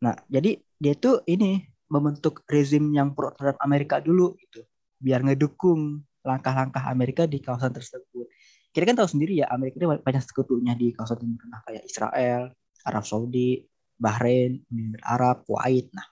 Nah, 0.00 0.14
jadi 0.30 0.62
dia 0.78 0.94
tuh 0.94 1.26
ini 1.26 1.66
membentuk 1.90 2.46
rezim 2.46 2.88
yang 2.94 3.10
pro 3.12 3.34
terhadap 3.34 3.58
Amerika 3.60 3.98
dulu 3.98 4.38
gitu, 4.38 4.62
biar 5.02 5.26
ngedukung 5.26 6.00
langkah-langkah 6.22 6.86
Amerika 6.86 7.26
di 7.26 7.42
kawasan 7.42 7.74
tersebut. 7.74 8.30
Kita 8.70 8.86
kan 8.86 8.96
tahu 9.02 9.10
sendiri 9.10 9.42
ya 9.42 9.50
Amerika 9.50 9.82
itu 9.82 9.90
banyak 9.90 10.22
sekutunya 10.22 10.78
di 10.78 10.94
kawasan 10.94 11.18
Timur 11.18 11.42
Tengah 11.42 11.60
kayak 11.66 11.84
Israel, 11.84 12.42
Arab 12.86 13.04
Saudi, 13.04 13.66
Bahrain, 13.98 14.62
Emirat 14.70 15.04
Arab, 15.04 15.36
Kuwait. 15.42 15.90
Nah, 15.90 16.06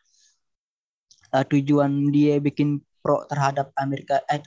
uh, 1.32 1.44
tujuan 1.46 2.11
dia 2.12 2.42
bikin 2.42 2.82
pro 3.00 3.24
terhadap 3.30 3.72
Amerika, 3.78 4.20
eh, 4.28 4.42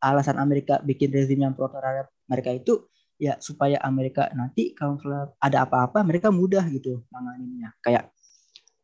alasan 0.00 0.40
Amerika 0.40 0.80
bikin 0.80 1.12
rezim 1.12 1.44
yang 1.44 1.52
pro 1.52 1.68
terhadap 1.68 2.08
mereka 2.26 2.50
itu 2.56 2.88
ya 3.20 3.36
supaya 3.36 3.76
Amerika 3.84 4.32
nanti 4.32 4.72
kalau 4.72 4.96
ada 5.36 5.68
apa-apa 5.68 6.00
mereka 6.00 6.32
mudah 6.32 6.64
gitu 6.72 7.04
nanganinnya. 7.12 7.76
Kayak 7.84 8.08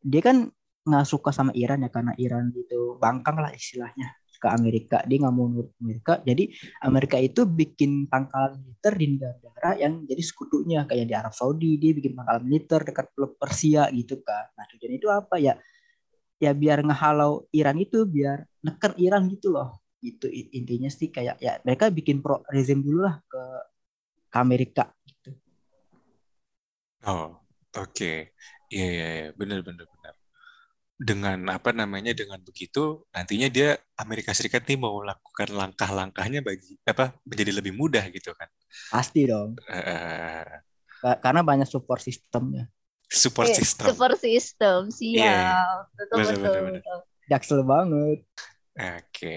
dia 0.05 0.21
kan 0.21 0.53
nggak 0.87 1.05
suka 1.09 1.33
sama 1.33 1.51
Iran 1.57 1.83
ya 1.83 1.89
karena 1.89 2.13
Iran 2.15 2.53
gitu 2.53 3.01
bangkang 3.01 3.41
lah 3.41 3.49
istilahnya. 3.51 4.13
Ke 4.37 4.53
Amerika 4.53 5.01
dia 5.09 5.17
nggak 5.17 5.33
mau 5.33 5.49
nurut 5.49 5.73
Amerika. 5.81 6.21
Jadi 6.21 6.53
Amerika 6.85 7.17
itu 7.17 7.49
bikin 7.49 8.05
pangkalan 8.05 8.61
militer 8.61 8.93
di 8.93 9.05
negara 9.17 9.69
yang 9.81 10.05
jadi 10.05 10.21
sekutunya. 10.21 10.85
Kayak 10.85 11.05
di 11.09 11.15
Arab 11.17 11.33
Saudi 11.33 11.81
dia 11.81 11.97
bikin 11.97 12.13
pangkalan 12.13 12.45
militer 12.45 12.85
dekat 12.85 13.09
Teluk 13.17 13.41
Persia 13.41 13.89
gitu 13.89 14.21
kan. 14.21 14.53
Nah 14.53 14.69
tujuan 14.69 14.93
itu 14.93 15.09
apa? 15.09 15.41
Ya 15.41 15.57
ya 16.37 16.53
biar 16.53 16.85
ngehalau 16.85 17.49
Iran 17.49 17.81
itu 17.81 18.05
biar 18.05 18.45
neken 18.61 18.93
Iran 19.01 19.25
gitu 19.33 19.49
loh 19.49 19.81
itu 20.01 20.25
intinya 20.57 20.89
sih 20.93 21.09
kayak 21.15 21.35
ya 21.41 21.57
mereka 21.65 21.89
bikin 21.89 22.17
pro 22.23 22.45
rezim 22.53 22.79
dulu 22.85 22.99
lah 23.07 23.15
ke, 23.31 23.41
ke 24.31 24.37
Amerika 24.39 24.83
gitu 25.07 25.31
Oh, 27.11 27.25
oke. 27.77 28.05
Iya, 28.73 28.85
iya, 28.93 29.05
iya. 29.17 29.25
Benar, 29.39 29.59
benar, 29.67 29.85
benar. 29.93 30.13
Dengan 31.09 31.39
apa 31.57 31.71
namanya, 31.81 32.11
dengan 32.21 32.39
begitu, 32.49 32.79
nantinya 33.15 33.47
dia 33.57 33.69
Amerika 34.03 34.31
Serikat 34.37 34.63
nih 34.69 34.79
mau 34.85 34.97
lakukan 35.09 35.49
langkah-langkahnya 35.59 36.41
bagi 36.49 36.73
apa 36.91 37.05
menjadi 37.29 37.51
lebih 37.59 37.73
mudah 37.81 38.05
gitu 38.15 38.31
kan. 38.39 38.49
pasti 38.91 39.21
dong 39.27 39.51
Eh, 39.69 40.61
Ka- 41.01 41.19
karena 41.23 41.41
banyak 41.45 41.67
support 41.69 42.01
sistemnya 42.01 42.65
support 43.09 43.49
Eh, 43.49 43.55
system. 43.59 43.87
Super 43.93 44.13
system, 44.17 44.79
Iya, 45.15 45.31
iya. 45.41 45.55
siap. 45.61 45.79
Betul, 45.97 46.17
Benar, 46.19 46.35
betul, 46.35 46.53
benar, 46.53 46.61
benar. 46.67 46.83
betul. 46.83 46.99
jaksel 47.31 47.61
banget 47.71 48.19
Oke. 48.79 49.33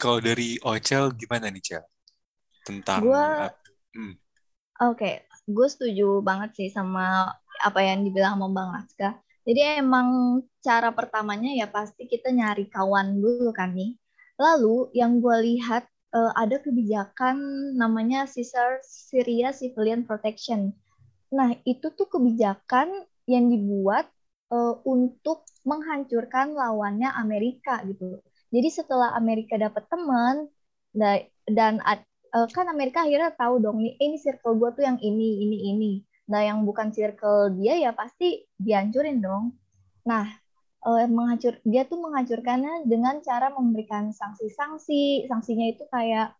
Kalau 0.00 0.18
dari 0.28 0.48
Ocel 0.62 1.04
gimana 1.20 1.46
nih, 1.54 1.62
Cel? 1.68 1.84
Tentang 2.66 3.04
Gua- 3.04 3.50
hmm, 3.94 4.14
Oke, 4.88 5.10
gue 5.56 5.66
setuju 5.74 6.06
banget 6.28 6.50
sih 6.58 6.68
sama 6.76 7.04
apa 7.68 7.80
yang 7.88 8.00
dibilang 8.06 8.34
sama 8.36 8.48
Bang 8.56 8.70
Laska. 8.76 9.08
Jadi 9.46 9.60
emang 9.82 10.08
cara 10.66 10.88
pertamanya 10.98 11.50
ya 11.60 11.66
pasti 11.76 12.02
kita 12.12 12.28
nyari 12.38 12.64
kawan 12.74 13.08
dulu 13.22 13.50
kan 13.58 13.70
nih. 13.78 13.90
Lalu 14.40 14.76
yang 15.00 15.12
gue 15.24 15.36
lihat 15.48 15.84
eh, 16.16 16.32
ada 16.42 16.56
kebijakan 16.64 17.36
namanya 17.76 18.24
Caesar 18.32 18.80
Syria 18.84 19.48
Civilian 19.52 20.02
Protection. 20.08 20.72
Nah, 21.38 21.50
itu 21.72 21.86
tuh 21.98 22.08
kebijakan 22.14 22.88
yang 23.32 23.44
dibuat 23.52 24.06
eh, 24.54 24.74
untuk 24.94 25.38
menghancurkan 25.70 26.46
lawannya 26.60 27.10
Amerika 27.22 27.82
gitu. 27.90 28.20
Jadi 28.50 28.68
setelah 28.70 29.14
Amerika 29.14 29.54
dapat 29.54 29.86
teman 29.86 30.50
da- 30.90 31.26
dan 31.46 31.78
eh, 32.34 32.48
kan 32.54 32.66
Amerika 32.70 33.02
akhirnya 33.06 33.30
tahu 33.34 33.62
dong 33.62 33.78
nih, 33.82 33.94
eh, 33.98 34.06
ini 34.10 34.16
circle 34.18 34.54
gue 34.58 34.70
tuh 34.76 34.84
yang 34.86 34.98
ini, 35.02 35.46
ini, 35.46 35.56
ini. 35.74 35.92
Nah, 36.30 36.40
yang 36.46 36.62
bukan 36.62 36.94
circle 36.94 37.54
dia 37.58 37.74
ya 37.78 37.90
pasti 37.94 38.46
dihancurin 38.58 39.18
dong. 39.22 39.44
Nah, 40.06 40.26
eh, 40.86 41.06
menghancur 41.10 41.58
dia 41.66 41.82
tuh 41.90 41.98
menghancurkannya 42.02 42.86
dengan 42.86 43.18
cara 43.22 43.50
memberikan 43.54 44.10
sanksi-sanksi. 44.14 45.26
Sanksinya 45.30 45.66
itu 45.74 45.84
kayak 45.90 46.34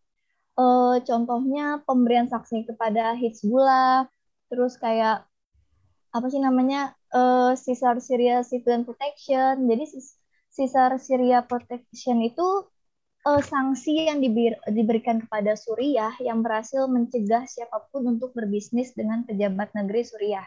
eh, 0.59 0.97
contohnya 1.09 1.83
pemberian 1.87 2.27
sanksi 2.31 2.67
kepada 2.69 3.15
Hizbullah, 3.19 4.07
terus 4.51 4.75
kayak 4.79 5.27
apa 6.11 6.27
sih 6.33 6.43
namanya 6.43 6.95
eh 7.15 7.53
Caesar 7.59 7.99
Syria 8.03 8.43
Civilian 8.47 8.83
Protection. 8.87 9.67
Jadi 9.71 9.85
Caesar 10.51 10.99
Syria 10.99 11.47
Protection 11.47 12.19
itu 12.27 12.67
eh, 13.27 13.43
sanksi 13.43 14.11
yang 14.11 14.19
dibir- 14.19 14.61
diberikan 14.67 15.23
kepada 15.23 15.55
Suriah 15.55 16.15
yang 16.19 16.43
berhasil 16.43 16.91
mencegah 16.91 17.47
siapa 17.47 17.87
pun 17.91 18.19
untuk 18.19 18.35
berbisnis 18.35 18.93
dengan 18.97 19.23
pejabat 19.23 19.71
negeri 19.77 20.03
Suriah. 20.03 20.47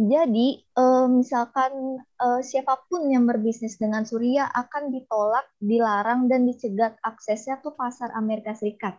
Jadi, 0.00 0.48
eh, 0.64 1.06
misalkan 1.12 2.00
eh, 2.00 2.40
siapa 2.42 2.74
pun 2.88 3.06
yang 3.12 3.28
berbisnis 3.28 3.76
dengan 3.76 4.02
Suriah 4.08 4.48
akan 4.48 4.90
ditolak, 4.90 5.46
dilarang, 5.60 6.26
dan 6.26 6.48
dicegat 6.48 6.96
aksesnya 7.04 7.60
ke 7.60 7.70
pasar 7.76 8.10
Amerika 8.16 8.56
Serikat. 8.56 8.96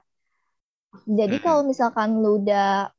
Jadi 1.07 1.39
kalau 1.39 1.63
misalkan 1.63 2.19
lu 2.19 2.43
udah 2.43 2.91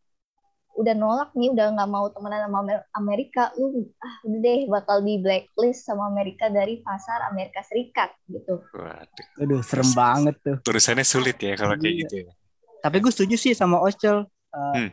udah 0.73 0.95
nolak 0.95 1.31
nih, 1.33 1.53
udah 1.53 1.67
nggak 1.71 1.87
mau 1.87 2.09
temenan 2.09 2.45
sama 2.45 2.59
Amer- 2.61 2.87
Amerika, 2.93 3.53
lu 3.55 3.85
ah 3.99 4.15
udah 4.25 4.41
deh 4.41 4.61
bakal 4.67 5.01
di 5.01 5.17
blacklist 5.17 5.85
sama 5.85 6.09
Amerika 6.09 6.49
dari 6.49 6.81
pasar 6.81 7.29
Amerika 7.29 7.61
Serikat 7.61 8.11
gitu. 8.27 8.65
waduh, 8.73 9.27
aduh 9.39 9.61
serem 9.61 9.91
banget 9.93 10.35
tuh 10.41 10.57
tulisannya 10.61 11.05
sulit 11.05 11.37
ya 11.37 11.55
kalau 11.55 11.77
kayak 11.77 11.93
Iya. 11.93 12.01
gitu 12.03 12.15
ya. 12.25 12.33
tapi 12.81 12.97
gue 12.99 13.13
setuju 13.13 13.37
sih 13.37 13.53
sama 13.53 13.79
Ocel 13.79 14.25
Eh, 14.53 14.61
Hmm. 14.75 14.91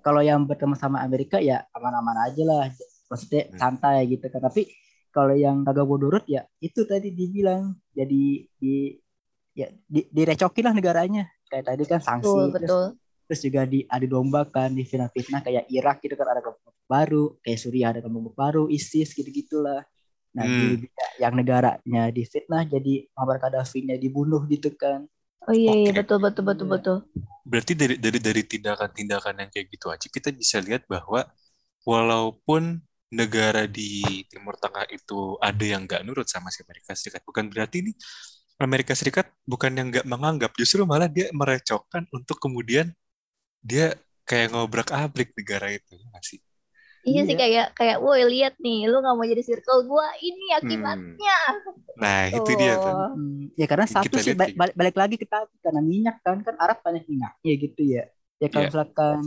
kalau 0.00 0.20
yang 0.20 0.44
berteman 0.44 0.76
sama 0.76 1.00
Amerika 1.00 1.36
ya 1.36 1.64
aman-aman 1.72 2.28
aja 2.28 2.42
lah 2.42 2.64
maksudnya 3.06 3.48
Hmm. 3.48 3.56
santai 3.56 4.04
gitu 4.06 4.24
kan 4.26 4.40
tapi 4.42 4.68
kalau 5.08 5.32
yang 5.32 5.60
kagak 5.62 5.84
bodoh 5.84 6.08
ya 6.24 6.44
itu 6.58 6.84
tadi 6.84 7.08
dibilang 7.08 7.72
jadi 7.92 8.24
di 8.48 8.74
ya 9.52 9.68
di, 9.84 10.08
direcokin 10.08 10.64
lah 10.64 10.72
negaranya 10.72 11.28
kayak 11.46 11.68
tadi 11.68 11.84
kan 11.84 12.00
sanksi 12.00 12.24
Betul, 12.24 12.44
terus, 12.50 12.68
betul. 12.68 12.84
Terus 13.26 13.40
juga 13.42 13.62
diadu 13.64 14.06
dombakan 14.08 14.74
di 14.74 14.82
fitnah-fitnah 14.86 15.40
kayak 15.44 15.64
Irak 15.70 16.02
gitu 16.04 16.14
kan 16.18 16.28
ada 16.32 16.40
kelompok 16.44 16.74
baru 16.86 17.24
kayak 17.40 17.58
Suriah 17.58 17.88
ada 17.94 18.00
kelompok 18.04 18.34
baru 18.36 18.62
ISIS 18.68 19.14
gitu 19.14 19.28
gitulah 19.30 19.82
nah 20.32 20.48
Hmm. 20.48 20.80
di 20.80 20.88
yang 21.20 21.34
negaranya 21.36 22.08
difitnah 22.08 22.64
jadi 22.64 23.04
Muammar 23.12 23.36
Gaddafi-nya 23.42 24.00
dibunuh 24.00 24.44
gitu 24.48 24.72
kan 24.76 25.04
Oh 25.42 25.50
iya, 25.50 25.74
iya 25.74 25.90
Oke. 25.90 26.06
betul, 26.06 26.18
betul, 26.22 26.44
betul, 26.46 26.66
Iya. 26.70 26.74
betul. 26.78 26.96
Berarti 27.42 27.72
dari 27.74 27.96
dari 27.98 28.18
dari 28.22 28.42
tindakan-tindakan 28.46 29.34
yang 29.42 29.50
kayak 29.50 29.66
gitu 29.74 29.86
aja 29.90 30.06
kita 30.06 30.30
bisa 30.30 30.62
lihat 30.62 30.86
bahwa 30.86 31.26
walaupun 31.82 32.78
negara 33.10 33.66
di 33.66 34.22
Timur 34.30 34.54
Tengah 34.56 34.86
itu 34.88 35.36
ada 35.42 35.64
yang 35.66 35.84
nggak 35.84 36.06
nurut 36.06 36.30
sama 36.30 36.48
si 36.54 36.62
Amerika 36.62 36.94
Serikat, 36.94 37.26
bukan 37.26 37.50
berarti 37.50 37.82
ini 37.84 37.92
Amerika 38.62 38.94
Serikat 38.94 39.28
bukan 39.42 39.74
yang 39.74 39.90
nggak 39.90 40.06
menganggap, 40.06 40.54
justru 40.54 40.86
malah 40.86 41.10
dia 41.10 41.28
merecokkan 41.34 42.06
untuk 42.14 42.38
kemudian 42.38 42.94
dia 43.70 43.84
kayak 44.28 44.46
ngobrak-abrik 44.52 45.28
negara 45.38 45.66
itu, 45.76 45.90
ya 46.00 46.04
nggak 46.10 46.24
sih? 46.30 46.40
Iya 47.08 47.20
sih 47.26 47.34
Iya. 47.34 47.40
kayak 47.42 47.66
kayak 47.78 47.96
woi 48.04 48.22
lihat 48.32 48.54
nih 48.64 48.76
lu 48.90 48.94
nggak 49.02 49.14
mau 49.18 49.26
jadi 49.32 49.42
circle 49.48 49.80
gua 49.90 50.06
ini 50.22 50.44
Hmm. 50.62 50.62
akibatnya. 50.62 51.34
Nah, 52.02 52.20
itu 52.38 52.52
dia 52.60 52.74
tuh. 52.84 52.96
Hmm, 53.16 53.52
ya 53.60 53.66
karena 53.70 53.86
Kita 53.86 53.96
satu 53.96 54.16
sih 54.24 54.32
balik, 54.40 54.54
balik, 54.60 54.74
balik 54.80 54.96
lagi 54.96 55.16
ke 55.20 55.26
tadi 55.28 55.54
karena 55.64 55.80
minyak 55.84 56.16
kan 56.24 56.38
kan 56.46 56.56
Arab 56.64 56.78
banyak 56.86 57.04
minyaknya 57.10 57.52
gitu 57.64 57.82
ya. 57.84 58.02
Ya 58.42 58.48
kalau 58.52 58.64
Iya. 58.64 58.68
misalkan 58.70 59.18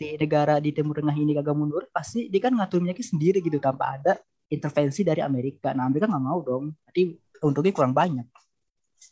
di 0.00 0.06
negara 0.18 0.54
di 0.64 0.70
Timur 0.76 0.94
Tengah 0.98 1.16
ini 1.16 1.32
kagak 1.38 1.56
mundur, 1.56 1.84
pasti 1.96 2.26
dia 2.32 2.40
kan 2.44 2.52
ngatur 2.58 2.80
minyaknya 2.84 3.06
sendiri 3.12 3.38
gitu 3.44 3.58
tanpa 3.62 3.84
ada 3.98 4.12
intervensi 4.50 5.00
dari 5.06 5.20
Amerika. 5.24 5.72
Nah 5.76 5.84
Amerika 5.88 6.06
nggak 6.10 6.24
mau 6.24 6.38
dong. 6.44 6.64
Nanti 6.86 7.02
untungnya 7.44 7.72
kurang 7.76 7.94
banyak. 7.96 8.26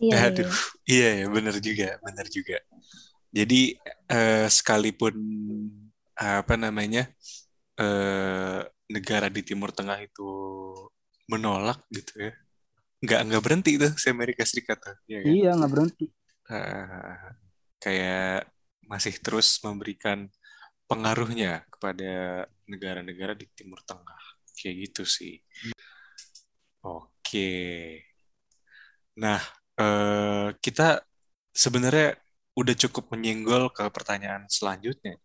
Iya, 0.01 0.19
iya. 0.31 0.31
Aduh, 0.31 0.51
iya 0.91 1.09
ya, 1.21 1.27
bener 1.35 1.57
juga, 1.67 1.87
bener 2.05 2.27
juga. 2.37 2.57
Jadi 3.31 3.79
eh, 4.11 4.47
sekalipun 4.51 5.15
apa 6.19 6.55
namanya 6.59 7.07
eh, 7.79 8.61
negara 8.91 9.27
di 9.31 9.41
Timur 9.47 9.71
Tengah 9.71 9.99
itu 10.03 10.31
menolak 11.31 11.79
gitu 11.95 12.27
ya, 12.27 12.33
nggak 13.07 13.21
nggak 13.31 13.43
berhenti 13.47 13.73
tuh 13.79 13.93
si 13.95 14.11
Amerika 14.11 14.43
Serikat 14.43 14.83
tuh, 14.83 14.97
ya 15.07 15.23
kan? 15.23 15.31
Iya 15.31 15.51
nggak 15.55 15.71
berhenti. 15.71 16.07
Eh, 16.51 17.19
kayak 17.79 18.51
masih 18.91 19.15
terus 19.23 19.63
memberikan 19.63 20.27
pengaruhnya 20.91 21.63
kepada 21.71 22.45
negara-negara 22.67 23.39
di 23.39 23.47
Timur 23.55 23.79
Tengah, 23.87 24.23
kayak 24.59 24.91
gitu 24.91 25.03
sih. 25.07 25.39
Oke. 26.83 27.47
Nah, 29.23 29.39
eh, 29.79 30.49
kita 30.59 31.07
sebenarnya 31.55 32.19
udah 32.61 32.75
cukup 32.77 33.05
menyenggol 33.13 33.73
ke 33.77 33.85
pertanyaan 33.97 34.45
selanjutnya. 34.51 35.17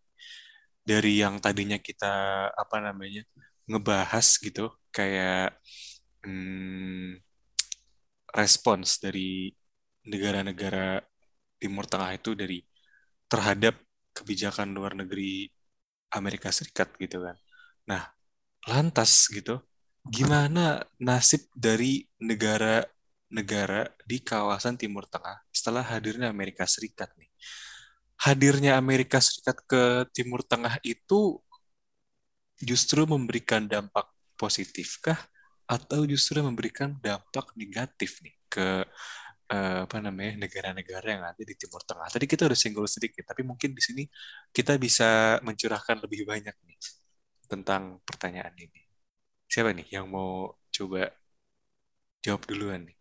Dari 0.86 1.20
yang 1.22 1.42
tadinya 1.44 1.78
kita 1.82 2.06
apa 2.54 2.76
namanya 2.78 3.22
ngebahas 3.68 4.26
gitu, 4.38 4.70
kayak 4.94 5.58
hmm, 6.24 7.18
respons 8.36 9.00
dari 9.02 9.50
negara-negara 10.06 11.02
Timur 11.58 11.84
Tengah 11.90 12.10
itu 12.14 12.36
dari 12.38 12.62
terhadap 13.26 13.74
kebijakan 14.14 14.72
luar 14.76 14.94
negeri 14.94 15.50
Amerika 16.14 16.48
Serikat 16.54 16.94
gitu 16.96 17.20
kan. 17.24 17.36
Nah, 17.90 18.02
lantas 18.70 19.26
gitu, 19.30 19.60
gimana 20.06 20.84
nasib 21.02 21.50
dari 21.52 22.06
negara-negara 22.22 23.90
di 24.06 24.22
kawasan 24.22 24.78
Timur 24.78 25.04
Tengah 25.10 25.42
setelah 25.50 25.82
hadirnya 25.82 26.30
Amerika 26.30 26.64
Serikat 26.64 27.10
nih? 27.18 27.25
Hadirnya 28.24 28.80
Amerika 28.80 29.18
Serikat 29.20 29.60
ke 29.68 29.82
Timur 30.16 30.40
Tengah 30.44 30.80
itu 30.82 31.40
justru 32.60 33.04
memberikan 33.04 33.68
dampak 33.68 34.08
positifkah 34.40 35.16
atau 35.68 36.06
justru 36.08 36.40
memberikan 36.40 36.96
dampak 37.02 37.52
negatif 37.58 38.22
nih 38.24 38.34
ke 38.48 38.66
eh, 39.52 39.78
apa 39.86 39.96
namanya 40.02 40.32
negara-negara 40.46 41.06
yang 41.14 41.24
ada 41.26 41.42
di 41.42 41.54
Timur 41.58 41.82
Tengah. 41.84 42.08
Tadi 42.10 42.26
kita 42.30 42.48
udah 42.48 42.58
singgul 42.58 42.86
sedikit, 42.90 43.24
tapi 43.30 43.42
mungkin 43.46 43.70
di 43.76 43.82
sini 43.84 44.02
kita 44.56 44.78
bisa 44.80 45.38
mencurahkan 45.46 45.96
lebih 46.04 46.26
banyak 46.26 46.56
nih 46.66 46.78
tentang 47.50 48.00
pertanyaan 48.06 48.54
ini. 48.58 48.80
Siapa 49.50 49.70
nih 49.76 49.86
yang 49.96 50.06
mau 50.10 50.54
coba 50.74 51.10
jawab 52.24 52.42
duluan 52.48 52.80
nih? 52.88 52.95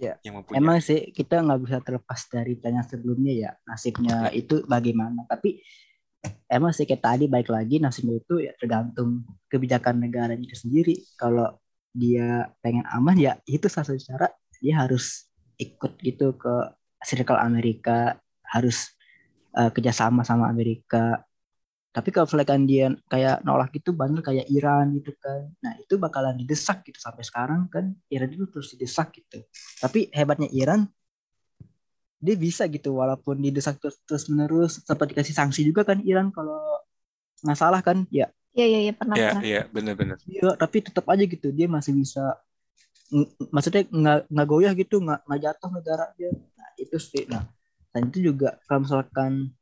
Ya, 0.00 0.18
Yang 0.26 0.32
mau 0.34 0.42
punya. 0.42 0.56
Emang 0.58 0.78
sih 0.82 1.00
kita 1.14 1.38
nggak 1.40 1.60
bisa 1.62 1.78
terlepas 1.80 2.20
dari 2.26 2.52
pertanyaan 2.58 2.88
sebelumnya 2.88 3.32
ya 3.32 3.50
nasibnya 3.66 4.28
Ya. 4.28 4.34
itu 4.34 4.66
bagaimana. 4.66 5.22
Tapi 5.30 5.62
emang 6.50 6.74
sih 6.74 6.88
kayak 6.88 7.02
tadi 7.04 7.24
baik 7.30 7.48
lagi 7.52 7.78
nasibnya 7.78 8.18
itu 8.18 8.42
ya 8.42 8.52
tergantung 8.58 9.22
kebijakan 9.46 10.02
negaranya 10.02 10.42
itu 10.44 10.56
sendiri. 10.58 10.94
Kalau 11.14 11.58
dia 11.94 12.50
pengen 12.58 12.82
aman 12.90 13.14
ya 13.14 13.32
itu 13.46 13.70
salah 13.70 13.94
satu 13.94 14.02
cara 14.02 14.26
dia 14.58 14.74
harus 14.82 15.30
ikut 15.62 15.94
gitu 16.02 16.34
ke 16.34 16.54
circle 17.06 17.38
Amerika 17.38 18.18
harus 18.50 18.90
eh, 19.54 19.70
kerjasama 19.70 20.26
sama 20.26 20.50
Amerika. 20.50 21.22
Tapi 21.94 22.08
kalau 22.10 22.26
misalkan 22.26 22.66
dia 22.66 22.90
kayak 23.06 23.46
nolak 23.46 23.70
gitu 23.70 23.94
banyak 23.94 24.18
kayak 24.18 24.50
Iran 24.50 24.90
gitu 24.98 25.14
kan. 25.22 25.46
Nah 25.62 25.78
itu 25.78 25.94
bakalan 25.94 26.34
didesak 26.34 26.82
gitu 26.82 26.98
sampai 26.98 27.22
sekarang 27.22 27.70
kan 27.70 27.94
Iran 28.10 28.34
itu 28.34 28.50
terus 28.50 28.74
didesak 28.74 29.14
gitu. 29.14 29.46
Tapi 29.78 30.10
hebatnya 30.10 30.50
Iran 30.50 30.90
dia 32.24 32.34
bisa 32.40 32.64
gitu 32.66 32.96
walaupun 32.98 33.36
didesak 33.38 33.76
terus 33.78 34.00
terus 34.08 34.24
menerus 34.32 34.80
sempat 34.82 35.12
dikasih 35.12 35.36
sanksi 35.36 35.60
juga 35.62 35.84
kan 35.84 36.00
Iran 36.02 36.32
kalau 36.32 36.56
nggak 37.44 37.58
salah 37.58 37.84
kan 37.84 38.08
ya 38.08 38.26
Iya 38.54 38.66
iya 38.70 38.80
iya 38.86 38.92
pernah 38.94 39.16
Ya, 39.18 39.28
pernah. 39.34 39.42
ya, 39.44 39.62
benar-benar. 39.68 40.16
iya 40.24 40.50
tapi 40.56 40.78
tetap 40.80 41.04
aja 41.10 41.20
gitu 41.26 41.50
dia 41.52 41.66
masih 41.68 41.92
bisa 41.92 42.38
maksudnya 43.52 43.84
nggak 43.86 44.18
nggak 44.32 44.46
goyah 44.48 44.72
gitu 44.72 45.02
nggak 45.04 45.20
nggak 45.26 45.40
jatuh 45.44 45.70
negara 45.74 46.04
dia 46.16 46.30
nah 46.56 46.68
itu 46.80 46.96
sih 46.96 47.24
nah 47.28 47.44
dan 47.92 48.08
itu 48.08 48.32
juga 48.32 48.56
kalau 48.66 48.88
misalkan 48.88 49.52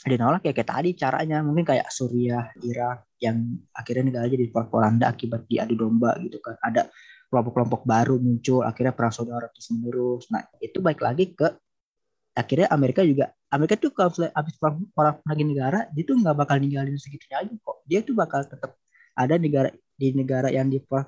dia 0.00 0.16
nolak 0.16 0.42
ya 0.48 0.52
kayak 0.56 0.70
tadi 0.70 0.90
caranya. 0.96 1.44
Mungkin 1.44 1.64
kayak 1.64 1.88
Suriah 1.92 2.52
Irak 2.64 3.12
yang 3.20 3.60
akhirnya 3.76 4.04
negara 4.08 4.26
jadi 4.32 4.48
porak-poranda 4.48 5.12
akibat 5.12 5.44
diadu 5.44 5.76
domba 5.76 6.16
gitu 6.24 6.40
kan. 6.40 6.56
Ada 6.60 6.88
kelompok-kelompok 7.30 7.86
baru 7.86 8.18
muncul 8.18 8.66
akhirnya 8.66 8.90
perang 8.90 9.14
saudara 9.14 9.46
terus 9.54 9.70
menerus 9.70 10.26
nah 10.34 10.42
itu 10.58 10.82
baik 10.82 10.98
lagi 10.98 11.30
ke 11.30 11.46
akhirnya 12.34 12.66
Amerika 12.74 13.06
juga 13.06 13.30
Amerika 13.54 13.78
tuh 13.78 13.94
kalau 13.94 14.10
habis 14.34 14.58
perang 14.58 14.82
perang 14.90 15.22
lagi 15.22 15.44
negara 15.46 15.86
dia 15.94 16.02
tuh 16.02 16.18
nggak 16.18 16.34
bakal 16.34 16.58
ninggalin 16.58 16.98
segitunya 16.98 17.46
aja 17.46 17.54
kok. 17.54 17.76
Dia 17.86 18.00
tuh 18.02 18.14
bakal 18.18 18.46
tetap 18.46 18.74
ada 19.14 19.34
negara 19.38 19.70
di 19.94 20.10
negara 20.10 20.50
yang 20.50 20.66
di 20.66 20.82
perang 20.82 21.06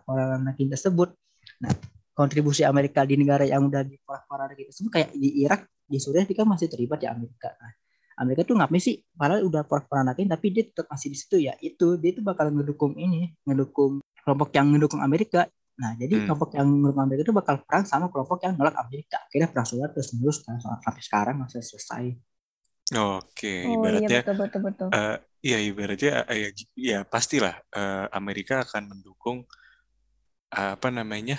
tersebut. 0.55 1.11
Nah 1.63 1.73
kontribusi 2.13 2.63
Amerika 2.63 3.03
di 3.09 3.17
negara 3.17 3.43
yang 3.49 3.67
udah 3.67 3.83
di 3.83 3.97
perang 4.05 4.53
tersebut 4.53 4.91
kayak 4.93 5.11
di 5.17 5.43
Irak 5.43 5.65
di 5.89 5.99
Suriah 6.01 6.25
dia 6.25 6.37
kan 6.37 6.49
masih 6.49 6.69
terlibat 6.69 7.05
di 7.05 7.09
Amerika. 7.09 7.53
Nah, 7.57 7.73
Amerika 8.21 8.43
tuh 8.49 8.57
ngapain 8.59 8.83
sih 8.83 8.97
padahal 9.17 9.43
udah 9.49 9.63
perang 9.65 10.07
tapi 10.13 10.47
dia 10.55 10.65
tetap 10.69 10.87
masih 10.93 11.09
di 11.13 11.19
situ 11.19 11.37
ya 11.49 11.53
itu 11.61 11.97
dia 12.03 12.11
tuh 12.17 12.25
bakal 12.25 12.47
ngedukung 12.53 12.95
ini 12.99 13.33
ngedukung 13.47 14.01
kelompok 14.25 14.49
yang 14.57 14.67
ngedukung 14.75 15.03
Amerika 15.03 15.49
Nah, 15.73 15.97
jadi 15.97 16.15
Hmm. 16.15 16.29
kelompok 16.29 16.53
yang 16.55 16.69
menurut 16.69 16.95
Amerika 17.01 17.33
itu 17.33 17.35
bakal 17.35 17.57
perang 17.65 17.83
sama 17.89 18.07
kelompok 18.13 18.39
yang 18.45 18.55
nolak 18.61 18.77
Amerika. 18.77 19.19
Akhirnya 19.25 19.49
perang 19.51 19.67
saudara 19.67 19.91
terus 19.91 20.13
menerus 20.15 20.39
kan, 20.45 20.61
sampai 20.61 21.03
sekarang 21.03 21.37
masih 21.43 21.65
selesai. 21.65 22.05
Oke, 22.93 23.49
Oh 23.67 23.87
iya 23.97 24.09
ibaratnya 24.09 24.17
betul 24.17 24.35
betul 24.41 24.61
betul. 24.69 24.91
eh, 24.95 25.17
iya 25.47 25.59
ibaratnya 25.71 26.13
ya, 26.43 26.49
ya 26.91 26.99
pastilah 27.13 27.55
eh, 27.79 28.07
Amerika 28.19 28.55
akan 28.67 28.83
mendukung 28.93 29.39
eh, 30.57 30.71
apa 30.77 30.89
namanya 30.93 31.37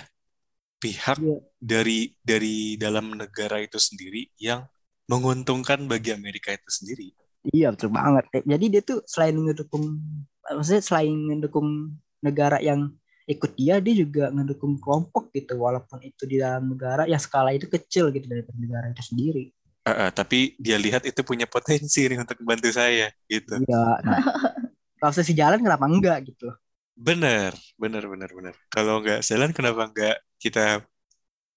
pihak 0.82 1.18
Iya. 1.18 1.40
dari 1.60 2.12
dari 2.20 2.76
dalam 2.76 3.14
negara 3.16 3.58
itu 3.62 3.78
sendiri 3.80 4.28
yang 4.40 4.62
menguntungkan 5.10 5.84
bagi 5.84 6.12
Amerika 6.16 6.52
itu 6.52 6.68
sendiri. 6.68 7.08
Iya 7.52 7.76
betul 7.76 7.92
banget. 7.92 8.24
Jadi 8.40 8.64
dia 8.72 8.82
tuh 8.82 9.04
selain 9.04 9.36
ngedukung, 9.36 10.00
maksudnya 10.40 10.80
selain 10.80 11.12
ngedukung 11.12 11.92
negara 12.24 12.56
yang 12.60 12.88
ikut 13.28 13.52
dia, 13.56 13.80
dia 13.84 13.94
juga 13.96 14.32
ngedukung 14.32 14.80
kelompok 14.80 15.28
gitu. 15.36 15.60
Walaupun 15.60 16.00
itu 16.00 16.24
di 16.24 16.40
dalam 16.40 16.72
negara 16.72 17.04
yang 17.04 17.20
skala 17.20 17.52
itu 17.52 17.68
kecil 17.68 18.08
gitu 18.16 18.24
dari 18.24 18.44
negara 18.56 18.88
itu 18.88 19.04
sendiri. 19.04 19.52
Eh, 19.84 19.92
eh, 19.92 20.10
tapi 20.16 20.56
dia 20.56 20.80
lihat 20.80 21.04
itu 21.04 21.20
punya 21.20 21.44
potensi 21.44 22.08
nih 22.08 22.16
untuk 22.16 22.40
membantu 22.40 22.72
saya 22.72 23.12
gitu. 23.28 23.60
Iya. 23.60 24.00
Nah, 24.00 24.18
kalau 25.00 25.12
saya 25.12 25.36
jalan 25.36 25.60
kenapa 25.60 25.84
enggak 25.84 26.18
gitu? 26.32 26.48
Bener, 26.96 27.52
bener, 27.76 28.08
bener, 28.08 28.30
bener. 28.32 28.54
Kalau 28.72 29.04
nggak 29.04 29.20
jalan 29.20 29.52
kenapa 29.52 29.92
nggak 29.92 30.16
kita 30.40 30.80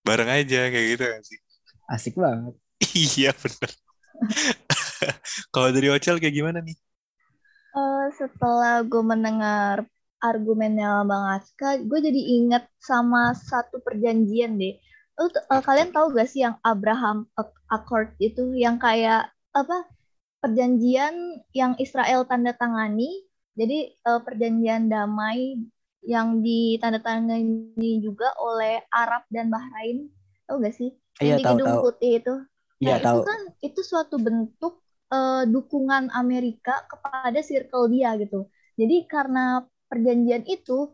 bareng 0.04 0.28
aja 0.28 0.68
kayak 0.68 0.88
gitu 0.98 1.04
kan 1.08 1.22
sih? 1.24 1.40
Asik 1.88 2.20
banget. 2.20 2.60
Iya 2.96 3.32
bener. 3.42 3.72
Kalau 5.54 5.70
dari 5.76 5.88
Ocel 5.92 6.18
kayak 6.22 6.36
gimana 6.36 6.60
nih? 6.64 6.76
Eh, 7.78 8.06
setelah 8.20 8.82
gue 8.92 9.04
mendengar 9.12 9.76
argumennya 10.30 11.06
Bang 11.10 11.26
Aska, 11.38 11.70
gue 11.90 12.00
jadi 12.08 12.22
inget 12.42 12.64
sama 12.82 13.22
satu 13.38 13.78
perjanjian 13.86 14.58
deh. 14.62 14.74
Lu 15.20 15.26
eh, 15.30 15.62
kalian 15.68 15.90
tahu 15.96 16.06
gak 16.18 16.28
sih 16.32 16.42
yang 16.46 16.56
Abraham 16.66 17.18
Ac- 17.38 17.62
Accord 17.70 18.10
itu 18.28 18.44
yang 18.58 18.78
kayak 18.82 19.30
apa 19.54 19.78
perjanjian 20.44 21.16
yang 21.54 21.74
Israel 21.82 22.26
tanda 22.30 22.54
tangani. 22.58 23.10
Jadi 23.60 23.78
eh, 23.96 24.22
perjanjian 24.26 24.90
damai 24.94 25.62
yang 26.06 26.42
ditandatangani 26.46 27.92
juga 28.06 28.34
oleh 28.42 28.82
Arab 28.94 29.24
dan 29.34 29.48
Bahrain. 29.54 30.10
Tahu 30.50 30.58
gak 30.66 30.76
sih? 30.78 30.90
Iya 31.24 31.34
Yang 31.34 31.40
di 31.40 31.44
tahu 31.46 31.58
Gedung 31.58 31.72
tahu. 31.72 31.82
Putih 31.82 32.12
itu. 32.24 32.34
Iya 32.84 32.96
Nah, 32.96 33.02
itu 33.06 33.18
tahu. 33.18 33.22
kan 33.28 33.40
itu 33.66 33.82
suatu 33.92 34.16
bentuk 34.22 34.74
eh, 35.14 35.44
dukungan 35.54 36.14
Amerika 36.14 36.72
kepada 36.92 37.40
circle 37.50 37.90
dia 37.94 38.10
gitu. 38.22 38.48
Jadi 38.80 38.96
karena 39.10 39.66
perjanjian 39.90 40.44
itu 40.46 40.94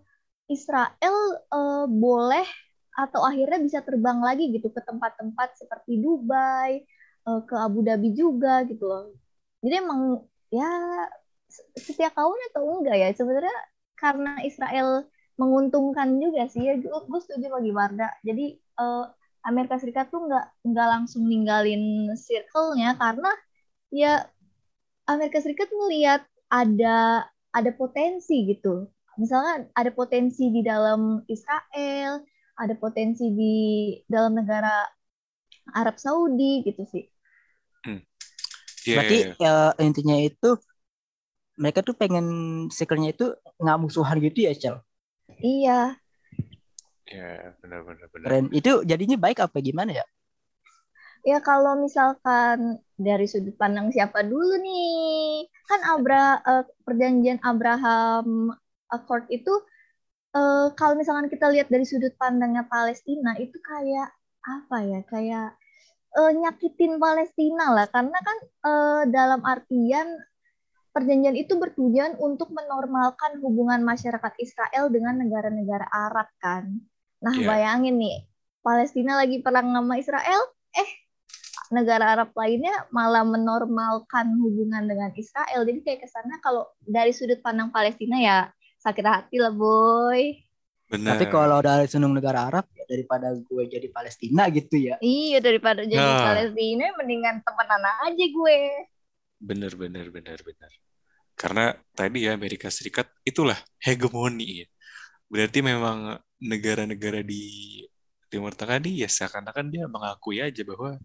Israel 0.55 1.15
eh, 1.55 1.85
boleh 1.89 2.45
atau 2.93 3.21
akhirnya 3.29 3.59
bisa 3.67 3.79
terbang 3.87 4.19
lagi 4.27 4.43
gitu 4.55 4.69
ke 4.75 4.81
tempat-tempat 4.85 5.49
seperti 5.61 5.91
Dubai, 6.03 6.71
eh, 7.27 7.39
ke 7.49 7.55
Abu 7.57 7.79
Dhabi 7.85 8.09
juga 8.15 8.63
gitu 8.69 8.83
loh. 8.91 9.03
Jadi 9.63 9.73
emang 9.83 10.01
ya 10.53 10.67
setia 11.77 12.09
kawan 12.13 12.39
atau 12.51 12.63
enggak 12.81 12.97
ya 12.97 13.07
sebenarnya 13.13 13.57
karena 13.97 14.31
Israel 14.43 14.89
menguntungkan 15.37 16.07
juga 16.21 16.45
sih 16.49 16.61
ya 16.67 16.73
gue 16.77 17.19
setuju 17.25 17.45
bagi 17.55 17.71
Warda 17.73 18.09
jadi 18.21 18.57
uh, 18.81 19.05
Amerika 19.43 19.75
Serikat 19.79 20.09
tuh 20.09 20.27
nggak 20.27 20.45
nggak 20.63 20.87
langsung 20.87 21.27
ninggalin 21.27 22.09
circle-nya 22.15 22.95
karena 22.97 23.31
ya 23.91 24.27
Amerika 25.07 25.43
Serikat 25.43 25.69
melihat 25.75 26.23
ada 26.47 27.27
ada 27.53 27.71
potensi 27.75 28.47
gitu 28.47 28.87
misalnya 29.19 29.69
ada 29.77 29.91
potensi 29.93 30.49
di 30.49 30.61
dalam 30.65 31.21
Israel 31.29 32.23
ada 32.57 32.73
potensi 32.77 33.29
di 33.33 33.55
dalam 34.05 34.37
negara 34.37 34.85
Arab 35.73 35.95
Saudi 35.97 36.61
gitu 36.67 36.83
sih. 36.85 37.07
Hmm. 37.87 38.01
Yeah, 38.83 38.99
Berarti 38.99 39.17
yeah, 39.39 39.71
ya, 39.73 39.83
intinya 39.83 40.17
itu 40.19 40.59
mereka 41.55 41.85
tuh 41.85 41.95
pengen 41.95 42.25
circle-nya 42.73 43.13
itu 43.15 43.31
nggak 43.61 43.79
musuhan 43.79 44.17
gitu 44.19 44.39
ya, 44.49 44.53
Cel? 44.57 44.75
Iya. 45.39 46.02
Ya, 47.09 47.51
benar-benar 47.59 48.07
benar. 48.11 48.27
Keren. 48.31 48.45
Itu 48.55 48.87
jadinya 48.87 49.17
baik 49.19 49.43
apa 49.43 49.59
gimana 49.59 49.91
ya? 49.91 50.05
Ya 51.23 51.39
kalau 51.39 51.79
misalkan 51.79 52.83
dari 52.99 53.31
sudut 53.31 53.55
pandang 53.55 53.95
siapa 53.95 54.27
dulu 54.27 54.59
nih, 54.59 55.47
kan 55.71 55.79
Abra 55.87 56.43
uh, 56.43 56.67
perjanjian 56.83 57.39
Abraham 57.39 58.51
Accord 58.91 59.31
itu 59.31 59.51
uh, 60.35 60.67
kalau 60.75 60.99
misalkan 60.99 61.31
kita 61.31 61.47
lihat 61.47 61.71
dari 61.71 61.87
sudut 61.87 62.11
pandangnya 62.19 62.67
Palestina 62.67 63.39
itu 63.39 63.55
kayak 63.63 64.11
apa 64.43 64.77
ya 64.83 64.99
kayak 65.07 65.49
uh, 66.19 66.31
nyakitin 66.35 66.99
Palestina 66.99 67.71
lah 67.71 67.87
karena 67.87 68.19
kan 68.19 68.37
uh, 68.67 69.01
dalam 69.07 69.41
artian 69.47 70.19
perjanjian 70.93 71.39
itu 71.39 71.57
bertujuan 71.57 72.19
untuk 72.21 72.53
menormalkan 72.53 73.41
hubungan 73.41 73.81
masyarakat 73.81 74.33
Israel 74.37 74.93
dengan 74.93 75.23
negara-negara 75.23 75.89
Arab 75.89 76.29
kan. 76.37 76.83
Nah 77.23 77.35
yeah. 77.39 77.47
bayangin 77.47 77.95
nih 77.95 78.27
Palestina 78.59 79.15
lagi 79.15 79.39
perang 79.39 79.71
sama 79.71 79.95
Israel, 79.95 80.43
eh 80.75 80.89
negara 81.71 82.19
Arab 82.19 82.35
lainnya 82.35 82.85
malah 82.93 83.23
menormalkan 83.23 84.35
hubungan 84.43 84.85
dengan 84.85 85.09
Israel. 85.15 85.63
Jadi 85.63 85.79
kayak 85.81 86.05
kesannya 86.05 86.37
kalau 86.43 86.67
dari 86.83 87.15
sudut 87.15 87.39
pandang 87.39 87.71
Palestina 87.71 88.19
ya 88.19 88.37
sakit 88.83 89.05
hati 89.07 89.39
lah 89.39 89.55
boy. 89.55 90.37
Bener. 90.91 91.17
Tapi 91.17 91.25
kalau 91.31 91.57
dari 91.63 91.89
seneng 91.89 92.13
negara 92.13 92.51
Arab 92.51 92.69
ya 92.77 92.85
daripada 92.85 93.33
gue 93.33 93.63
jadi 93.65 93.87
Palestina 93.89 94.45
gitu 94.53 94.77
ya. 94.77 95.01
Iya 95.01 95.41
daripada 95.41 95.81
jadi 95.87 95.97
nah. 95.97 96.21
Palestina 96.21 96.85
mendingan 96.99 97.41
temenan 97.41 97.83
aja 98.05 98.25
gue. 98.29 98.59
Bener 99.41 99.73
bener 99.73 100.13
bener 100.13 100.39
bener. 100.45 100.71
Karena 101.33 101.73
tadi 101.97 102.29
ya 102.29 102.37
Amerika 102.37 102.69
Serikat 102.69 103.09
itulah 103.25 103.57
hegemoni 103.81 104.63
ya. 104.63 104.67
Berarti 105.33 105.65
memang 105.65 106.13
negara-negara 106.37 107.25
di 107.25 107.81
Timur 108.29 108.53
Tengah 108.53 108.77
nih 108.77 109.01
ya 109.01 109.09
seakan-akan 109.09 109.73
dia 109.73 109.89
mengakui 109.89 110.37
aja 110.37 110.61
bahwa 110.61 111.01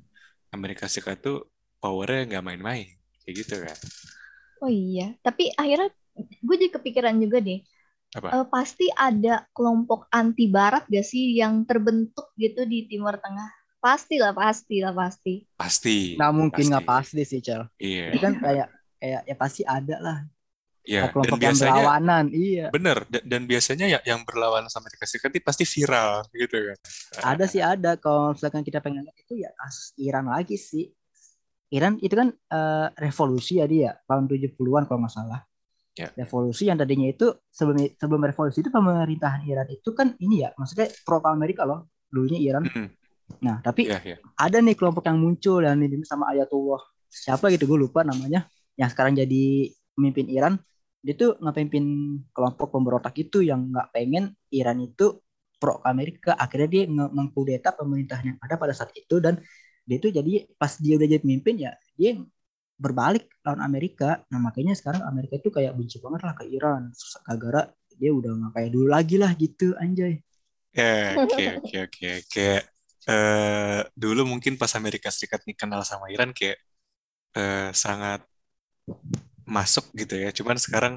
Amerika 0.53 0.85
Serikat 0.85 1.25
tuh 1.25 1.49
powernya 1.81 2.37
nggak 2.37 2.45
main-main 2.45 2.93
kayak 3.25 3.35
gitu 3.41 3.57
kan. 3.65 3.79
Oh 4.61 4.69
iya, 4.69 5.17
tapi 5.25 5.49
akhirnya 5.57 5.89
gue 6.45 6.57
jadi 6.61 6.73
kepikiran 6.77 7.17
juga 7.17 7.41
deh 7.41 7.65
apa? 8.17 8.41
Uh, 8.41 8.47
pasti 8.49 8.89
ada 8.97 9.45
kelompok 9.53 10.09
anti 10.09 10.49
barat 10.49 10.89
gak 10.89 11.05
sih 11.05 11.37
yang 11.37 11.69
terbentuk 11.69 12.33
gitu 12.41 12.65
di 12.65 12.89
Timur 12.89 13.21
Tengah? 13.21 13.53
Pasti 13.79 14.17
lah, 14.17 14.33
pasti 14.33 14.81
lah, 14.81 14.97
pasti. 14.97 15.45
Pasti. 15.55 16.17
Nggak 16.17 16.33
mungkin 16.35 16.65
nggak 16.73 16.87
pasti. 16.89 17.21
pasti 17.21 17.23
sih, 17.29 17.41
Cel. 17.45 17.63
Iya. 17.79 18.17
Itu 18.17 18.19
kan 18.25 18.35
kayak 18.41 18.69
kayak 18.99 19.21
ya 19.29 19.37
pasti 19.37 19.63
ada 19.63 19.97
lah. 20.01 20.19
Iya. 20.89 21.13
Kelompok 21.13 21.37
dan 21.37 21.53
biasanya, 21.53 21.69
yang 21.69 21.77
berlawanan, 21.77 22.25
iya. 22.33 22.67
Bener. 22.73 22.99
Dan, 23.13 23.23
dan 23.29 23.43
biasanya 23.45 23.87
ya 23.93 24.01
yang 24.09 24.25
berlawan 24.25 24.65
sama 24.73 24.89
Amerika 24.89 25.05
Serikat 25.05 25.37
itu 25.37 25.45
pasti 25.45 25.65
viral 25.69 26.25
gitu 26.33 26.57
kan. 26.57 26.79
Ada 27.37 27.45
sih 27.45 27.61
ada. 27.61 28.01
Kalau 28.01 28.33
misalkan 28.33 28.65
kita 28.65 28.81
pengen 28.81 29.05
itu 29.13 29.37
ya 29.37 29.53
kasus 29.53 29.93
Iran 30.01 30.33
lagi 30.33 30.57
sih. 30.57 30.89
Iran 31.69 32.01
itu 32.01 32.17
kan 32.17 32.33
uh, 32.33 32.89
revolusi 32.97 33.61
ya 33.61 33.69
dia 33.69 33.93
tahun 34.09 34.25
70-an 34.25 34.89
kalau 34.89 35.05
nggak 35.05 35.13
salah 35.13 35.45
yeah. 35.99 36.11
revolusi 36.15 36.71
yang 36.71 36.79
tadinya 36.79 37.11
itu 37.11 37.35
sebelum 37.51 37.85
sebelum 37.99 38.23
revolusi 38.25 38.63
itu 38.63 38.71
pemerintahan 38.71 39.43
Iran 39.45 39.69
itu 39.69 39.91
kan 39.93 40.15
ini 40.23 40.47
ya 40.47 40.55
maksudnya 40.55 40.89
pro 41.03 41.19
Amerika 41.27 41.67
loh 41.67 41.91
dulunya 42.09 42.39
Iran 42.41 42.65
mm 42.65 42.73
-hmm. 42.73 42.89
nah 43.45 43.61
tapi 43.61 43.91
yeah, 43.91 44.17
yeah. 44.17 44.19
ada 44.39 44.63
nih 44.63 44.79
kelompok 44.79 45.05
yang 45.11 45.19
muncul 45.21 45.61
dan 45.61 45.83
ini 45.83 46.01
sama 46.07 46.31
Ayatollah 46.33 46.81
siapa 47.11 47.51
gitu 47.53 47.67
gue 47.67 47.79
lupa 47.85 48.07
namanya 48.07 48.47
yang 48.79 48.89
sekarang 48.89 49.19
jadi 49.19 49.75
pemimpin 49.99 50.31
Iran 50.31 50.55
dia 50.99 51.15
tuh 51.15 51.39
ngepimpin 51.39 51.85
kelompok 52.35 52.75
pemberontak 52.75 53.15
itu 53.19 53.43
yang 53.47 53.71
nggak 53.71 53.95
pengen 53.95 54.35
Iran 54.51 54.83
itu 54.83 55.23
pro 55.59 55.83
Amerika 55.83 56.39
akhirnya 56.39 56.69
dia 56.71 56.83
mengkudeta 56.91 57.75
pemerintahan 57.75 58.35
yang 58.35 58.39
ada 58.39 58.55
pada 58.55 58.75
saat 58.75 58.95
itu 58.95 59.19
dan 59.19 59.43
dia 59.83 59.97
itu 59.99 60.13
jadi 60.15 60.47
pas 60.55 60.75
dia 60.79 60.95
udah 61.01 61.09
jadi 61.09 61.23
pemimpin 61.23 61.55
ya 61.59 61.73
dia 61.99 62.19
berbalik 62.79 63.27
lawan 63.43 63.61
Amerika. 63.61 64.23
Nah 64.31 64.39
makanya 64.39 64.79
sekarang 64.79 65.03
Amerika 65.03 65.35
itu 65.37 65.51
kayak 65.51 65.75
benci 65.75 65.99
banget 65.99 66.23
lah 66.23 66.35
ke 66.39 66.47
Iran. 66.47 66.95
Gara-gara 67.27 67.63
dia 67.99 68.11
udah 68.15 68.31
nggak 68.39 68.53
kayak 68.55 68.71
dulu 68.71 68.87
lagi 68.87 69.17
lah 69.19 69.35
gitu 69.35 69.75
anjay. 69.75 70.23
Oke 71.19 71.59
oke 71.59 71.77
oke 71.91 72.09
oke. 72.23 72.49
Eh, 73.09 73.81
dulu 73.99 74.23
mungkin 74.29 74.55
pas 74.55 74.71
Amerika 74.79 75.11
Serikat 75.11 75.43
nih 75.43 75.59
kenal 75.59 75.83
sama 75.83 76.07
Iran 76.13 76.31
kayak 76.31 76.61
uh, 77.35 77.73
sangat 77.73 78.23
masuk 79.49 79.89
gitu 79.97 80.15
ya. 80.21 80.31
Cuman 80.37 80.57
sekarang 80.61 80.95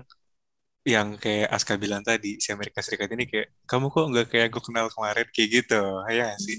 yang 0.82 1.16
kayak 1.22 1.48
Aska 1.54 1.78
bilang 1.78 2.02
tadi 2.02 2.42
si 2.42 2.50
Amerika 2.50 2.82
Serikat 2.82 3.10
ini 3.14 3.30
kayak 3.30 3.54
kamu 3.70 3.86
kok 3.94 4.06
nggak 4.12 4.28
kayak 4.34 4.48
gue 4.54 4.64
kenal 4.68 4.88
kemarin? 4.92 5.28
Kayak 5.32 5.50
gitu. 5.64 5.82
Ya 6.12 6.28
sih? 6.38 6.58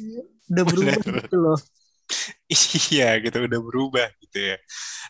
Udah 0.50 0.64
berubah 0.64 0.94
gitu 0.98 1.38
loh. 1.38 1.60
Iya 2.92 3.16
gitu 3.24 3.48
udah 3.48 3.60
berubah 3.62 4.08
gitu 4.20 4.38
ya. 4.52 4.56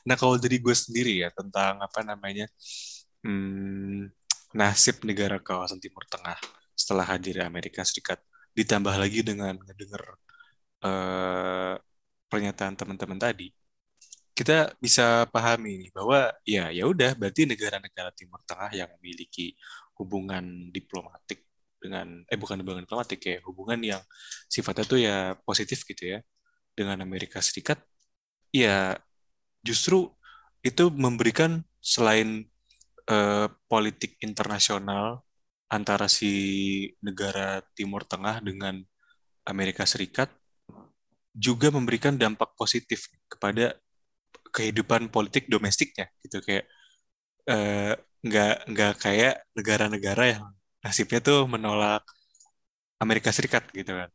Nah 0.06 0.14
kalau 0.14 0.38
dari 0.38 0.62
gue 0.62 0.76
sendiri 0.76 1.26
ya 1.26 1.34
tentang 1.34 1.82
apa 1.82 2.00
namanya 2.06 2.46
hmm, 3.26 4.06
nasib 4.54 5.02
negara 5.02 5.42
kawasan 5.42 5.82
Timur 5.82 6.04
Tengah 6.06 6.38
setelah 6.76 7.06
hadir 7.08 7.42
Amerika 7.42 7.82
Serikat 7.82 8.20
ditambah 8.54 8.94
lagi 8.94 9.24
dengan 9.24 9.56
ngedenger 9.56 10.02
uh, 10.84 11.74
pernyataan 12.28 12.74
teman-teman 12.76 13.18
tadi 13.20 13.48
kita 14.32 14.72
bisa 14.80 15.28
pahami 15.28 15.92
bahwa 15.92 16.32
ya 16.48 16.72
ya 16.72 16.88
udah 16.88 17.12
berarti 17.16 17.44
negara-negara 17.44 18.10
Timur 18.16 18.40
Tengah 18.48 18.72
yang 18.72 18.88
memiliki 18.98 19.52
hubungan 20.00 20.72
diplomatik 20.72 21.44
dengan 21.82 22.24
eh 22.30 22.38
bukan 22.38 22.62
hubungan 22.64 22.86
diplomatik 22.86 23.20
ya 23.26 23.36
hubungan 23.44 23.80
yang 23.82 24.02
sifatnya 24.48 24.84
tuh 24.88 25.00
ya 25.02 25.16
positif 25.44 25.84
gitu 25.84 26.16
ya 26.16 26.18
dengan 26.72 27.04
Amerika 27.04 27.44
Serikat, 27.44 27.84
ya 28.48 28.96
justru 29.60 30.08
itu 30.64 30.88
memberikan 30.88 31.60
selain 31.84 32.48
uh, 33.10 33.50
politik 33.68 34.16
internasional 34.24 35.20
antara 35.68 36.08
si 36.08 36.32
negara 37.04 37.60
Timur 37.76 38.08
Tengah 38.08 38.40
dengan 38.40 38.80
Amerika 39.44 39.84
Serikat 39.84 40.32
juga 41.32 41.72
memberikan 41.72 42.16
dampak 42.16 42.52
positif 42.56 43.08
kepada 43.28 43.76
kehidupan 44.54 45.08
politik 45.08 45.48
domestiknya 45.48 46.06
gitu. 46.22 46.38
Kayak 46.44 46.64
uh, 47.48 47.96
nggak 48.22 48.54
nggak 48.70 48.92
kayak 49.02 49.34
negara-negara 49.56 50.24
yang 50.38 50.44
nasibnya 50.84 51.18
tuh 51.18 51.48
menolak 51.50 52.04
Amerika 53.02 53.34
Serikat 53.34 53.66
gitu 53.74 53.98
kan. 53.98 54.10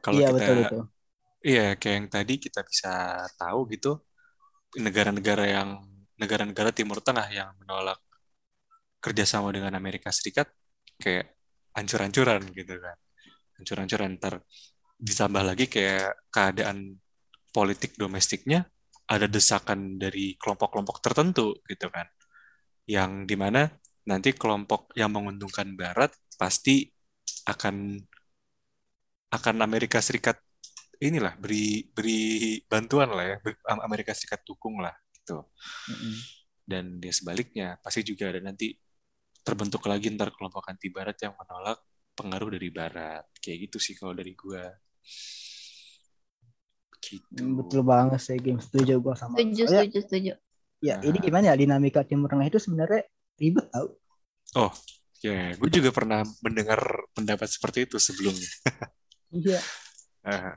Kalau 0.00 0.18
iya, 0.22 0.28
kita 0.32 0.36
betul, 0.38 0.56
betul. 0.64 0.82
Iya, 1.38 1.66
kayak 1.78 1.94
yang 1.94 2.08
tadi 2.10 2.34
kita 2.42 2.60
bisa 2.66 2.92
tahu 3.38 3.68
gitu, 3.70 4.02
negara-negara 4.80 5.44
yang 5.46 5.68
negara-negara 6.18 6.70
Timur 6.74 6.98
Tengah 6.98 7.28
yang 7.30 7.54
menolak 7.62 7.98
kerjasama 8.98 9.54
dengan 9.54 9.78
Amerika 9.78 10.10
Serikat 10.10 10.50
kayak 10.98 11.30
hancur-hancuran 11.78 12.42
gitu 12.50 12.74
kan, 12.82 12.96
hancur-hancuran 13.60 14.18
ntar 14.18 14.42
ditambah 14.98 15.42
lagi 15.46 15.70
kayak 15.70 16.18
keadaan 16.34 16.98
politik 17.54 17.94
domestiknya 17.94 18.66
ada 19.08 19.24
desakan 19.24 19.96
dari 19.96 20.36
kelompok-kelompok 20.36 21.00
tertentu 21.00 21.56
gitu 21.64 21.88
kan, 21.88 22.04
yang 22.84 23.24
di 23.24 23.36
mana 23.40 23.68
nanti 24.04 24.32
kelompok 24.36 24.92
yang 24.96 25.12
menguntungkan 25.12 25.72
Barat 25.76 26.12
pasti 26.36 26.88
akan 27.48 27.96
akan 29.32 29.56
Amerika 29.64 30.00
Serikat 30.00 30.40
inilah 31.00 31.36
beri 31.36 31.88
beri 31.92 32.58
bantuan 32.64 33.12
lah 33.12 33.24
ya 33.24 33.36
Amerika 33.84 34.12
Serikat 34.16 34.44
dukung 34.44 34.80
lah 34.80 34.92
gitu. 35.12 35.44
Mm-hmm. 35.92 36.14
dan 36.68 36.84
dia 37.00 37.12
sebaliknya 37.12 37.80
pasti 37.80 38.04
juga 38.04 38.28
ada 38.28 38.40
nanti 38.44 38.76
terbentuk 39.40 39.80
lagi 39.88 40.12
ntar 40.12 40.28
kelompok 40.36 40.68
anti 40.68 40.92
Barat 40.92 41.16
yang 41.24 41.32
menolak 41.32 41.80
pengaruh 42.12 42.52
dari 42.52 42.68
Barat. 42.68 43.24
Kayak 43.40 43.72
gitu 43.72 43.78
sih 43.80 43.94
kalau 43.96 44.12
dari 44.12 44.36
gua 44.36 44.68
gitu 47.00 47.42
betul 47.54 47.82
banget 47.82 48.18
sih 48.18 48.36
game 48.36 48.58
setuju 48.58 48.98
gua 48.98 49.14
sama 49.14 49.38
setuju 49.38 49.62
setuju 49.66 49.98
setuju 50.04 50.32
Ya, 50.78 50.94
Nah. 50.94 51.10
ini 51.10 51.18
gimana 51.18 51.50
ya 51.50 51.58
dinamika 51.58 52.06
Timur 52.06 52.30
Tengah 52.30 52.46
itu 52.46 52.62
sebenarnya 52.62 53.02
ribet 53.34 53.66
tau. 53.66 53.98
Oh, 54.54 54.70
ya, 55.18 55.50
gue 55.58 55.70
juga 55.74 55.90
pernah 55.90 56.22
mendengar 56.38 56.78
pendapat 57.10 57.50
seperti 57.50 57.90
itu 57.90 57.98
sebelumnya. 57.98 58.46
Iya. 59.34 59.58
Ah, 60.22 60.54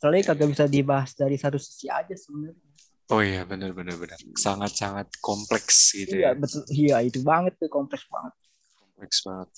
Soalnya 0.00 0.32
kagak 0.32 0.48
bisa 0.48 0.64
dibahas 0.64 1.12
dari 1.12 1.36
satu 1.36 1.60
sisi 1.60 1.92
aja 1.92 2.16
sebenarnya. 2.16 2.64
oh 3.12 3.20
iya, 3.20 3.44
benar 3.44 3.76
benar 3.76 4.00
benar. 4.00 4.16
Sangat-sangat 4.32 5.12
kompleks 5.20 5.92
gitu 5.92 6.16
Iya 6.16 6.32
ya. 6.32 6.40
betul. 6.40 6.62
Iya 6.72 6.96
itu 7.04 7.20
banget 7.20 7.60
tuh 7.60 7.68
kompleks 7.68 8.08
banget. 8.08 8.32
Kompleks 8.80 9.22
banget 9.28 9.48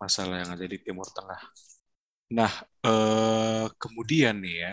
masalah 0.00 0.40
yang 0.40 0.50
ada 0.56 0.64
di 0.64 0.80
Timur 0.80 1.04
Tengah. 1.12 1.40
Nah, 2.32 2.52
eh, 2.84 3.66
kemudian 3.76 4.40
nih 4.40 4.54
ya, 4.64 4.70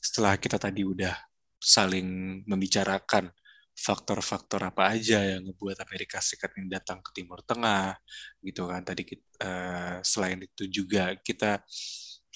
setelah 0.00 0.34
kita 0.40 0.56
tadi 0.56 0.80
udah 0.86 1.12
saling 1.60 2.40
membicarakan 2.48 3.28
faktor-faktor 3.76 4.60
apa 4.72 4.82
aja 4.96 5.20
yang 5.20 5.44
ngebuat 5.44 5.76
Amerika 5.84 6.16
Serikat 6.24 6.56
ini 6.56 6.68
datang 6.72 7.04
ke 7.04 7.10
Timur 7.12 7.44
Tengah, 7.44 7.92
gitu 8.40 8.64
kan. 8.70 8.80
Tadi 8.88 9.02
kita, 9.04 9.24
eh, 9.44 9.96
selain 10.00 10.40
itu 10.48 10.64
juga 10.72 11.12
kita 11.20 11.60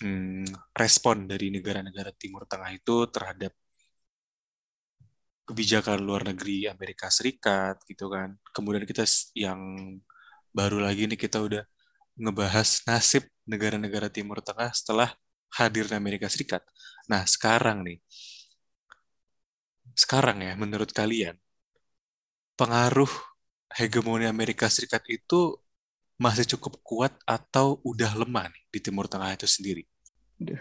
hmm, 0.04 0.44
respon 0.76 1.24
dari 1.30 1.48
negara-negara 1.54 2.12
Timur 2.16 2.44
Tengah 2.50 2.70
itu 2.76 3.08
terhadap 3.14 3.52
kebijakan 5.48 5.98
luar 6.06 6.22
negeri 6.30 6.70
Amerika 6.70 7.06
Serikat, 7.10 7.82
gitu 7.90 8.06
kan. 8.12 8.36
Kemudian 8.54 8.84
kita 8.86 9.02
yang 9.34 9.60
baru 10.54 10.78
lagi 10.82 11.06
nih 11.10 11.18
kita 11.18 11.38
udah 11.42 11.62
ngebahas 12.20 12.84
nasib 12.84 13.24
negara-negara 13.48 14.12
Timur 14.12 14.44
Tengah 14.44 14.70
setelah 14.76 15.10
hadirnya 15.56 15.96
Amerika 15.96 16.28
Serikat. 16.28 16.60
Nah, 17.08 17.24
sekarang 17.24 17.82
nih, 17.82 17.98
sekarang 19.96 20.44
ya, 20.44 20.52
menurut 20.54 20.92
kalian, 20.92 21.34
pengaruh 22.54 23.10
hegemoni 23.72 24.28
Amerika 24.28 24.68
Serikat 24.68 25.02
itu 25.08 25.56
masih 26.20 26.44
cukup 26.56 26.76
kuat 26.84 27.16
atau 27.24 27.80
udah 27.80 28.12
lemah 28.12 28.52
nih 28.52 28.62
di 28.68 28.78
Timur 28.84 29.08
Tengah 29.08 29.32
itu 29.32 29.48
sendiri? 29.48 29.88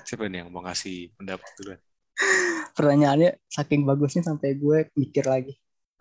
Siapa 0.08 0.32
nih 0.32 0.48
yang 0.48 0.50
mau 0.50 0.64
ngasih 0.64 1.12
pendapat 1.20 1.50
duluan? 1.60 1.80
Pertanyaannya 2.80 3.36
saking 3.52 3.84
bagusnya 3.84 4.24
sampai 4.24 4.56
gue 4.56 4.88
mikir 4.96 5.28
lagi. 5.28 5.60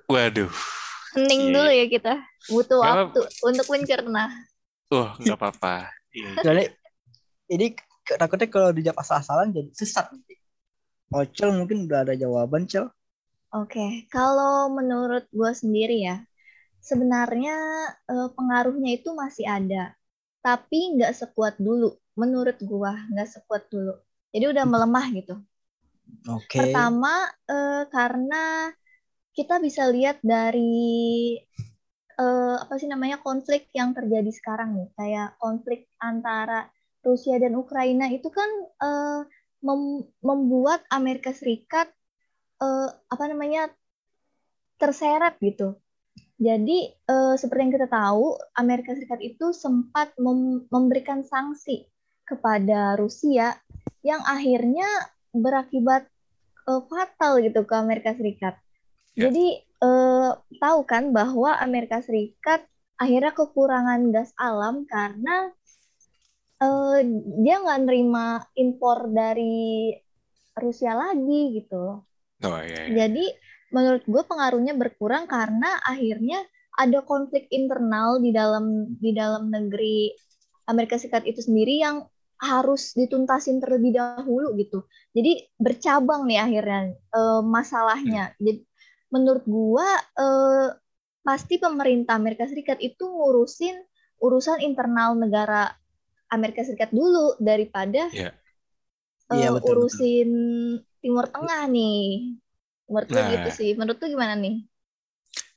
Waduh, 0.08 0.48
Hening 1.18 1.42
Iya, 1.50 1.54
dulu 1.56 1.70
ya 1.72 1.86
kita. 1.88 2.14
Butuh 2.48 2.78
Nggak 2.78 2.94
waktu 2.94 3.20
untuk 3.42 3.66
mencerna. 3.72 4.24
Oh 4.94 5.08
nggak 5.20 5.38
apa-apa. 5.38 5.74
Iya, 6.08 6.40
Soalnya 6.40 6.66
ini 7.52 7.76
takutnya 8.16 8.48
kalau 8.48 8.72
dijawab 8.72 8.98
asal-asalan 9.04 9.52
jadi 9.52 9.70
sesat 9.76 10.08
nanti. 10.08 10.34
Ocel 11.12 11.52
mungkin 11.52 11.84
udah 11.84 12.04
ada 12.04 12.14
jawaban, 12.16 12.64
Cel. 12.64 12.88
Oke, 13.52 14.08
kalau 14.12 14.72
menurut 14.72 15.24
gue 15.32 15.52
sendiri 15.56 16.04
ya, 16.04 16.20
sebenarnya 16.84 17.56
eh, 18.08 18.28
pengaruhnya 18.36 19.00
itu 19.00 19.12
masih 19.16 19.48
ada, 19.48 19.96
tapi 20.44 20.96
nggak 20.96 21.16
sekuat 21.16 21.56
dulu. 21.56 21.96
Menurut 22.16 22.56
gue 22.60 22.92
nggak 23.12 23.28
sekuat 23.28 23.68
dulu. 23.72 23.96
Jadi 24.32 24.44
udah 24.52 24.64
melemah 24.68 25.06
gitu. 25.16 25.34
Oke. 26.28 26.60
Pertama, 26.60 27.24
eh, 27.48 27.84
karena 27.88 28.72
kita 29.32 29.60
bisa 29.64 29.88
lihat 29.88 30.20
dari 30.20 31.36
eh, 32.18 32.56
apa 32.58 32.74
sih 32.76 32.90
namanya 32.90 33.22
konflik 33.22 33.70
yang 33.72 33.94
terjadi 33.94 34.28
sekarang 34.34 34.74
nih, 34.74 34.88
kayak 34.98 35.38
konflik 35.38 35.86
antara 36.02 36.66
Rusia 37.06 37.38
dan 37.38 37.54
Ukraina 37.54 38.10
itu 38.10 38.28
kan 38.28 38.50
eh, 38.82 39.20
mem- 39.62 40.10
membuat 40.20 40.82
Amerika 40.90 41.30
Serikat 41.30 41.86
eh, 42.58 42.88
apa 42.90 43.24
namanya 43.30 43.70
terseret 44.78 45.38
gitu. 45.38 45.78
Jadi 46.38 46.78
eh, 46.90 47.34
seperti 47.38 47.60
yang 47.66 47.74
kita 47.74 47.88
tahu, 47.90 48.34
Amerika 48.58 48.94
Serikat 48.94 49.22
itu 49.22 49.54
sempat 49.54 50.14
mem- 50.18 50.66
memberikan 50.70 51.22
sanksi 51.22 51.86
kepada 52.26 52.98
Rusia 52.98 53.58
yang 54.02 54.22
akhirnya 54.26 54.86
berakibat 55.34 56.06
eh, 56.66 56.82
fatal 56.86 57.42
gitu 57.42 57.62
ke 57.62 57.74
Amerika 57.78 58.14
Serikat. 58.14 58.58
Ya. 59.18 59.30
Jadi 59.30 59.67
eh, 59.82 60.30
tahu 60.58 60.80
kan 60.86 61.10
bahwa 61.14 61.54
Amerika 61.58 62.02
Serikat 62.02 62.66
akhirnya 62.98 63.32
kekurangan 63.34 64.10
gas 64.10 64.30
alam 64.34 64.82
karena 64.86 65.54
eh, 66.62 66.98
dia 67.42 67.56
nggak 67.62 67.80
nerima 67.86 68.42
impor 68.58 69.10
dari 69.10 69.94
Rusia 70.58 70.92
lagi 70.98 71.62
gitu. 71.62 72.02
Oh 72.46 72.60
iya, 72.62 72.90
iya. 72.90 73.06
Jadi 73.06 73.24
menurut 73.70 74.02
gue 74.06 74.22
pengaruhnya 74.26 74.74
berkurang 74.74 75.30
karena 75.30 75.78
akhirnya 75.86 76.42
ada 76.78 77.02
konflik 77.02 77.50
internal 77.50 78.22
di 78.22 78.30
dalam 78.30 78.94
di 79.02 79.10
dalam 79.10 79.50
negeri 79.50 80.14
Amerika 80.70 80.94
Serikat 81.00 81.26
itu 81.26 81.42
sendiri 81.42 81.82
yang 81.82 82.06
harus 82.38 82.94
dituntasin 82.94 83.58
terlebih 83.58 83.98
dahulu 83.98 84.54
gitu. 84.54 84.86
Jadi 85.10 85.42
bercabang 85.58 86.26
nih 86.30 86.38
akhirnya 86.38 86.94
eh, 86.94 87.42
masalahnya. 87.42 88.34
Jadi 88.38 88.67
menurut 89.14 89.44
gua 89.48 89.88
eh, 90.18 90.68
pasti 91.26 91.54
pemerintah 91.64 92.14
Amerika 92.20 92.44
Serikat 92.50 92.78
itu 92.80 93.04
ngurusin 93.04 93.76
urusan 94.24 94.58
internal 94.68 95.10
negara 95.22 95.72
Amerika 96.32 96.62
Serikat 96.66 96.90
dulu 96.94 97.36
daripada 97.40 98.10
Iya. 98.12 98.38
eh, 99.34 99.34
Iya, 99.34 99.52
betul, 99.54 99.78
urusin 99.88 100.28
Timur 101.02 101.26
Tengah 101.34 101.60
nih. 101.74 101.98
Menurut 102.88 103.08
Nah. 103.08 103.28
gitu 103.32 103.48
sih. 103.58 103.70
Menurut 103.78 103.98
tuh 104.02 104.10
gimana 104.14 104.34
nih? 104.44 104.54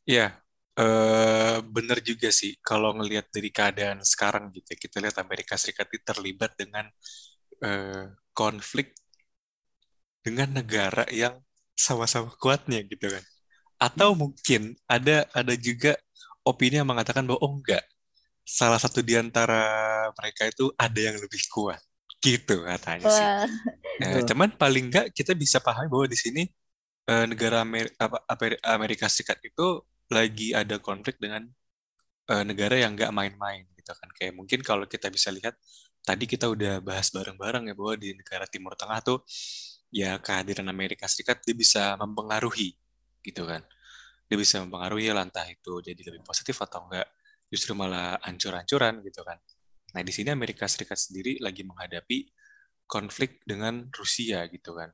Iya, 0.10 0.24
eh 0.80 1.56
bener 1.76 1.97
juga 2.10 2.28
sih 2.39 2.52
kalau 2.68 2.89
ngelihat 2.97 3.26
dari 3.36 3.49
keadaan 3.58 3.99
sekarang 4.12 4.43
gitu 4.56 4.68
ya. 4.74 4.78
Kita 4.84 4.97
lihat 5.04 5.18
Amerika 5.26 5.54
Serikat 5.62 5.88
itu 5.93 6.04
terlibat 6.12 6.52
dengan 6.62 6.86
eh, 7.66 8.06
konflik 8.39 8.88
dengan 10.26 10.49
negara 10.62 11.04
yang 11.22 11.36
sama-sama 11.78 12.30
kuatnya 12.41 12.80
gitu 12.91 13.06
kan. 13.10 13.24
Atau 13.82 14.14
mungkin 14.14 14.78
ada 14.86 15.26
ada 15.34 15.54
juga 15.58 15.98
opini 16.46 16.78
yang 16.82 16.90
mengatakan 16.90 17.26
bahwa 17.26 17.42
oh 17.42 17.54
enggak, 17.58 17.84
salah 18.46 18.78
satu 18.82 19.02
di 19.02 19.18
antara 19.18 19.62
mereka 20.18 20.44
itu 20.52 20.70
ada 20.78 21.00
yang 21.02 21.18
lebih 21.18 21.42
kuat. 21.54 21.82
Gitu 22.22 22.56
katanya 22.66 23.10
sih. 23.10 23.30
Wah, 23.30 23.46
Eh, 24.02 24.22
Betul. 24.22 24.34
cuman 24.34 24.50
paling 24.58 24.86
nggak 24.92 25.06
kita 25.18 25.34
bisa 25.38 25.58
pahami 25.62 25.88
bahwa 25.92 26.08
di 26.10 26.18
sini 26.18 26.44
eh, 27.10 27.26
negara 27.30 27.62
Amer- 27.66 27.94
Amerika 28.66 29.06
Serikat 29.12 29.40
itu 29.46 29.82
lagi 30.12 30.54
ada 30.58 30.78
konflik 30.82 31.18
dengan 31.22 31.44
eh, 32.32 32.44
negara 32.50 32.76
yang 32.80 32.94
nggak 32.98 33.12
main-main 33.14 33.64
gitu 33.78 33.94
kan. 33.96 34.10
Kayak 34.18 34.34
mungkin 34.38 34.60
kalau 34.66 34.86
kita 34.90 35.08
bisa 35.14 35.30
lihat 35.34 35.56
tadi 36.06 36.26
kita 36.30 36.50
udah 36.50 36.82
bahas 36.82 37.10
bareng-bareng 37.14 37.70
ya 37.70 37.76
bahwa 37.78 37.94
di 38.00 38.10
negara 38.18 38.46
Timur 38.50 38.74
Tengah 38.80 39.00
tuh 39.06 39.20
ya 39.94 40.18
kehadiran 40.22 40.68
Amerika 40.72 41.06
Serikat 41.10 41.44
dia 41.46 41.56
bisa 41.58 41.96
mempengaruhi 42.02 42.74
gitu 43.26 43.48
kan. 43.48 43.62
Dia 44.28 44.38
bisa 44.40 44.64
mempengaruhi 44.64 45.12
lah 45.12 45.28
entah 45.28 45.46
itu 45.48 45.84
jadi 45.84 46.02
lebih 46.12 46.24
positif 46.24 46.56
atau 46.62 46.88
enggak 46.88 47.08
justru 47.52 47.76
malah 47.76 48.18
ancur-ancuran 48.24 49.04
gitu 49.04 49.22
kan. 49.28 49.38
Nah, 49.92 50.02
di 50.08 50.12
sini 50.16 50.32
Amerika 50.32 50.66
Serikat 50.72 50.96
sendiri 50.96 51.36
lagi 51.44 51.68
menghadapi 51.68 52.32
konflik 52.88 53.44
dengan 53.44 53.92
Rusia 53.92 54.48
gitu 54.48 54.72
kan. 54.76 54.92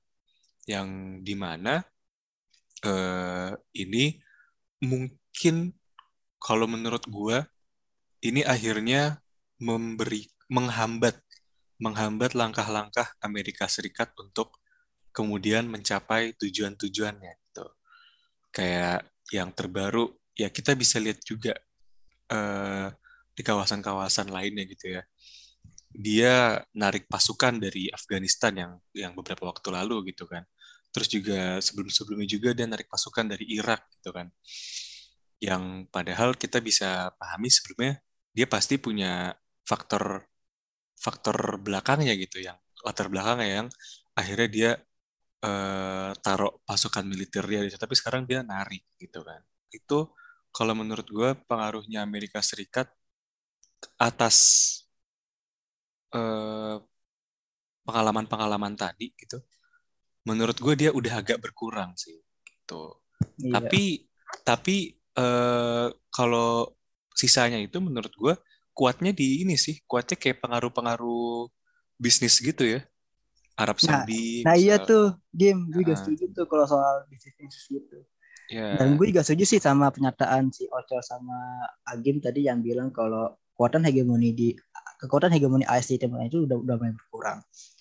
Yang 0.65 0.89
di 1.21 1.35
mana 1.37 1.85
eh, 2.85 3.51
ini 3.77 4.17
mungkin 4.83 5.73
kalau 6.41 6.65
menurut 6.69 7.05
gua 7.09 7.45
ini 8.25 8.41
akhirnya 8.41 9.21
memberi 9.61 10.25
menghambat 10.49 11.17
menghambat 11.77 12.33
langkah-langkah 12.33 13.13
Amerika 13.21 13.69
Serikat 13.69 14.09
untuk 14.17 14.57
kemudian 15.13 15.69
mencapai 15.69 16.33
tujuan-tujuannya 16.41 17.33
gitu. 17.49 17.65
Kayak 18.57 19.05
yang 19.29 19.53
terbaru 19.53 20.09
ya 20.33 20.49
kita 20.49 20.73
bisa 20.73 20.97
lihat 20.97 21.21
juga 21.21 21.53
eh, 22.33 22.87
di 23.37 23.41
kawasan-kawasan 23.45 24.33
lainnya 24.33 24.65
gitu 24.65 24.97
ya. 24.97 25.01
Dia 25.93 26.57
narik 26.73 27.05
pasukan 27.05 27.61
dari 27.61 27.89
Afghanistan 27.93 28.53
yang 28.57 28.71
yang 28.97 29.13
beberapa 29.13 29.45
waktu 29.53 29.69
lalu 29.69 30.09
gitu 30.13 30.25
kan. 30.25 30.41
Terus 30.89 31.07
juga 31.13 31.61
sebelum-sebelumnya 31.61 32.29
juga 32.29 32.49
dia 32.57 32.65
narik 32.65 32.89
pasukan 32.89 33.29
dari 33.29 33.45
Irak 33.53 33.85
gitu 34.01 34.09
kan. 34.09 34.33
Yang 35.37 35.63
padahal 35.93 36.33
kita 36.33 36.57
bisa 36.65 37.13
pahami 37.21 37.49
sebelumnya 37.53 38.01
dia 38.33 38.49
pasti 38.49 38.81
punya 38.81 39.37
faktor 39.69 40.25
faktor 40.97 41.61
belakangnya 41.61 42.17
gitu 42.17 42.41
yang 42.41 42.57
latar 42.81 43.09
belakangnya 43.09 43.49
yang 43.61 43.67
akhirnya 44.17 44.49
dia 44.49 44.71
eh, 45.43 46.11
taruh 46.23 46.53
pasukan 46.67 47.05
militer 47.05 47.43
dia 47.45 47.61
di 47.63 47.69
situ. 47.69 47.81
tapi 47.81 47.95
sekarang 47.97 48.23
dia 48.29 48.41
narik 48.41 48.83
gitu 48.97 49.21
kan. 49.25 49.41
Itu 49.73 50.13
kalau 50.53 50.73
menurut 50.73 51.07
gue 51.09 51.29
pengaruhnya 51.49 52.01
Amerika 52.01 52.39
Serikat 52.41 52.89
atas 53.97 54.37
eh, 56.13 56.77
pengalaman-pengalaman 57.87 58.75
tadi 58.75 59.15
gitu, 59.15 59.39
menurut 60.27 60.57
gue 60.59 60.73
dia 60.75 60.91
udah 60.91 61.13
agak 61.21 61.39
berkurang 61.39 61.93
sih. 61.95 62.19
gitu. 62.43 62.99
Iya. 63.39 63.53
Tapi 63.61 63.83
tapi 64.43 64.75
eh, 65.17 65.87
kalau 66.11 66.75
sisanya 67.15 67.57
itu 67.57 67.77
menurut 67.81 68.13
gue 68.13 68.33
kuatnya 68.77 69.11
di 69.15 69.41
ini 69.41 69.55
sih, 69.57 69.81
kuatnya 69.89 70.17
kayak 70.21 70.37
pengaruh-pengaruh 70.43 71.49
bisnis 71.97 72.37
gitu 72.43 72.63
ya. 72.67 72.81
Arab 73.57 73.77
Nah, 73.81 74.05
Saudi. 74.05 74.45
Nah 74.45 74.55
iya 74.55 74.77
misal. 74.77 74.87
tuh, 74.87 75.05
game 75.33 75.61
gue 75.73 75.81
juga 75.81 75.97
setuju 75.97 76.23
tuh 76.31 76.45
kalau 76.45 76.65
soal 76.69 77.09
bisnis 77.09 77.33
bisnis 77.35 77.65
gitu. 77.67 77.97
Ya, 78.47 78.79
Dan 78.79 78.95
gue 78.95 79.11
juga 79.11 79.25
setuju 79.25 79.43
sih 79.43 79.59
sama 79.59 79.91
pernyataan 79.91 80.53
si 80.55 80.69
Ocel 80.71 81.03
sama 81.03 81.67
Agim 81.83 82.23
tadi 82.23 82.47
yang 82.47 82.63
bilang 82.63 82.95
kalau 82.95 83.35
kekuatan 83.51 83.83
hegemoni 83.83 84.31
di 84.31 84.47
kekuatan 85.01 85.33
hegemoni 85.33 85.65
AS 85.67 85.89
di 85.89 85.99
Timur 85.99 86.23
itu 86.23 86.47
udah 86.47 86.55
udah 86.55 86.75
mulai 86.77 86.93
berkurang. 86.95 87.39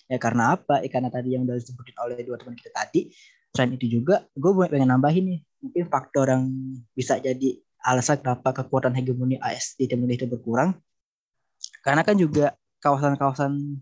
Ya 0.09 0.17
karena 0.17 0.57
apa? 0.57 0.81
Ya, 0.83 0.89
karena 0.91 1.07
tadi 1.13 1.37
yang 1.37 1.47
udah 1.47 1.55
disebutin 1.55 1.95
oleh 2.01 2.19
dua 2.25 2.35
teman 2.41 2.57
kita 2.57 2.73
tadi. 2.73 3.13
Selain 3.55 3.73
itu 3.73 3.87
juga, 3.89 4.27
gue 4.37 4.51
pengen 4.69 4.91
nambahin 4.91 5.23
nih, 5.23 5.39
mungkin 5.63 5.83
faktor 5.89 6.29
yang 6.29 6.45
bisa 6.93 7.17
jadi 7.17 7.57
alasan 7.81 8.19
kenapa 8.19 8.53
kekuatan 8.53 8.93
hegemoni 8.93 9.39
AS 9.39 9.79
di 9.79 9.87
Timur 9.87 10.11
itu 10.11 10.27
berkurang. 10.27 10.75
Karena 11.81 12.03
kan 12.03 12.19
juga 12.19 12.53
kawasan-kawasan 12.83 13.81